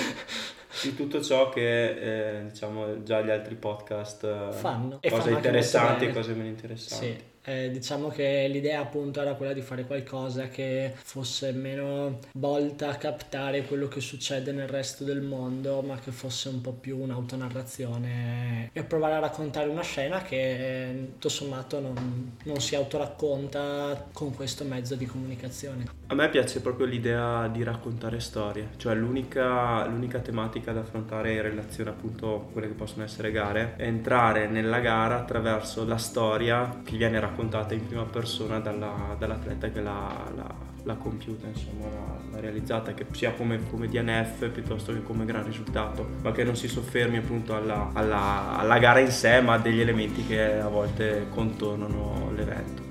Di 0.81 0.95
tutto 0.95 1.21
ciò 1.21 1.49
che 1.49 2.37
eh, 2.37 2.43
diciamo 2.45 3.03
già 3.03 3.21
gli 3.21 3.29
altri 3.29 3.55
podcast 3.55 4.23
eh, 4.23 4.53
fanno. 4.53 4.99
Cose 5.09 5.31
interessanti 5.31 6.05
e 6.05 6.13
cose 6.13 6.33
meno 6.33 6.47
interessanti. 6.47 7.05
Sì. 7.05 7.23
Eh, 7.43 7.71
diciamo 7.71 8.09
che 8.09 8.47
l'idea 8.47 8.81
appunto 8.81 9.21
era 9.21 9.33
quella 9.33 9.53
di 9.53 9.61
fare 9.61 9.85
qualcosa 9.85 10.49
che 10.49 10.93
fosse 10.95 11.51
meno 11.51 12.19
volta 12.33 12.89
a 12.89 12.95
captare 12.95 13.63
quello 13.63 13.87
che 13.87 14.01
succede 14.01 14.51
nel 14.51 14.67
resto 14.67 15.03
del 15.03 15.21
mondo, 15.21 15.81
ma 15.81 15.97
che 15.97 16.11
fosse 16.11 16.49
un 16.49 16.61
po' 16.61 16.73
più 16.73 16.99
un'autonarrazione 16.99 18.69
e 18.71 18.83
provare 18.83 19.15
a 19.15 19.19
raccontare 19.19 19.69
una 19.69 19.81
scena 19.81 20.21
che 20.21 21.07
tutto 21.13 21.29
sommato 21.29 21.79
non, 21.79 22.35
non 22.43 22.59
si 22.59 22.75
autoracconta 22.75 24.07
con 24.11 24.35
questo 24.35 24.63
mezzo 24.63 24.95
di 24.95 25.05
comunicazione. 25.05 25.85
A 26.07 26.15
me 26.15 26.29
piace 26.29 26.61
proprio 26.61 26.85
l'idea 26.85 27.47
di 27.47 27.63
raccontare 27.63 28.19
storie, 28.19 28.69
cioè 28.77 28.95
l'unica, 28.95 29.85
l'unica 29.87 30.19
tematica 30.19 30.71
da 30.71 30.81
affrontare 30.81 31.33
in 31.33 31.41
relazione 31.41 31.89
appunto 31.89 32.35
a 32.35 32.51
quelle 32.51 32.67
che 32.67 32.73
possono 32.73 33.03
essere 33.03 33.31
gare 33.31 33.75
è 33.77 33.83
entrare 33.83 34.47
nella 34.47 34.79
gara 34.79 35.17
attraverso 35.17 35.85
la 35.85 35.97
storia 35.97 36.81
che 36.83 36.97
viene 36.97 37.19
raccontata 37.19 37.37
raccontata 37.39 37.73
in 37.73 37.87
prima 37.87 38.03
persona 38.03 38.59
dalla, 38.59 39.15
dall'atleta 39.17 39.69
che 39.69 39.79
l'ha, 39.79 40.29
l'ha, 40.35 40.53
l'ha 40.83 40.95
compiuta, 40.95 41.47
insomma, 41.47 41.85
l'ha, 41.85 42.19
l'ha, 42.31 42.39
realizzata, 42.41 42.93
che 42.93 43.05
sia 43.11 43.31
come, 43.31 43.59
come 43.69 43.87
DNF 43.87 44.49
piuttosto 44.49 44.91
che 44.91 45.01
come 45.03 45.23
gran 45.23 45.45
risultato, 45.45 46.05
ma 46.21 46.33
che 46.33 46.43
non 46.43 46.57
si 46.57 46.67
soffermi 46.67 47.17
appunto 47.17 47.55
alla, 47.55 47.91
alla, 47.93 48.57
alla 48.57 48.77
gara 48.77 48.99
in 48.99 49.11
sé, 49.11 49.39
ma 49.39 49.57
degli 49.57 49.79
elementi 49.79 50.25
che 50.25 50.59
a 50.59 50.67
volte 50.67 51.27
contornano 51.29 52.31
l'evento. 52.35 52.88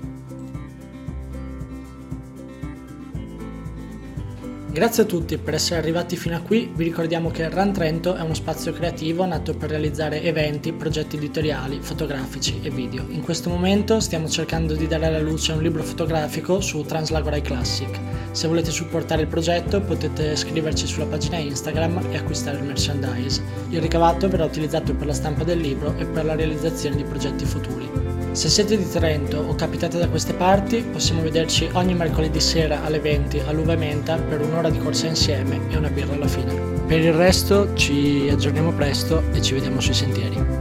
Grazie 4.79 5.03
a 5.03 5.05
tutti 5.05 5.37
per 5.37 5.55
essere 5.55 5.77
arrivati 5.77 6.15
fino 6.15 6.37
a 6.37 6.39
qui, 6.39 6.71
vi 6.73 6.85
ricordiamo 6.85 7.29
che 7.31 7.49
Run 7.49 7.73
Trento 7.73 8.15
è 8.15 8.21
uno 8.21 8.33
spazio 8.33 8.71
creativo 8.71 9.25
nato 9.25 9.53
per 9.53 9.71
realizzare 9.71 10.21
eventi, 10.23 10.71
progetti 10.71 11.17
editoriali, 11.17 11.79
fotografici 11.81 12.61
e 12.63 12.69
video. 12.69 13.05
In 13.09 13.21
questo 13.21 13.49
momento 13.49 13.99
stiamo 13.99 14.29
cercando 14.29 14.75
di 14.75 14.87
dare 14.87 15.07
alla 15.07 15.19
luce 15.19 15.51
un 15.51 15.61
libro 15.61 15.83
fotografico 15.83 16.61
su 16.61 16.81
Translagorai 16.83 17.41
Classic. 17.41 17.89
Se 18.31 18.47
volete 18.47 18.71
supportare 18.71 19.23
il 19.23 19.27
progetto 19.27 19.81
potete 19.81 20.37
scriverci 20.37 20.87
sulla 20.87 21.07
pagina 21.07 21.35
Instagram 21.35 21.99
e 22.11 22.15
acquistare 22.15 22.59
il 22.59 22.63
merchandise. 22.63 23.43
Il 23.71 23.81
ricavato 23.81 24.29
verrà 24.29 24.45
utilizzato 24.45 24.95
per 24.95 25.07
la 25.07 25.13
stampa 25.13 25.43
del 25.43 25.59
libro 25.59 25.93
e 25.97 26.05
per 26.05 26.23
la 26.23 26.35
realizzazione 26.35 26.95
di 26.95 27.03
progetti 27.03 27.43
futuri. 27.43 28.08
Se 28.31 28.47
siete 28.47 28.77
di 28.77 28.87
Trento 28.87 29.37
o 29.39 29.55
capitate 29.55 29.97
da 29.97 30.07
queste 30.07 30.33
parti, 30.33 30.81
possiamo 30.83 31.21
vederci 31.21 31.67
ogni 31.73 31.95
mercoledì 31.95 32.39
sera 32.39 32.83
alle 32.83 32.99
20 32.99 33.41
all'Uva 33.47 33.75
Menta 33.75 34.17
per 34.17 34.41
un'ora 34.41 34.69
di 34.69 34.77
corsa 34.77 35.07
insieme 35.07 35.59
e 35.69 35.75
una 35.75 35.89
birra 35.89 36.13
alla 36.13 36.27
fine. 36.27 36.53
Per 36.87 36.99
il 36.99 37.13
resto 37.13 37.73
ci 37.73 38.29
aggiorniamo 38.31 38.71
presto 38.71 39.23
e 39.33 39.41
ci 39.41 39.55
vediamo 39.55 39.79
sui 39.81 39.95
sentieri. 39.95 40.58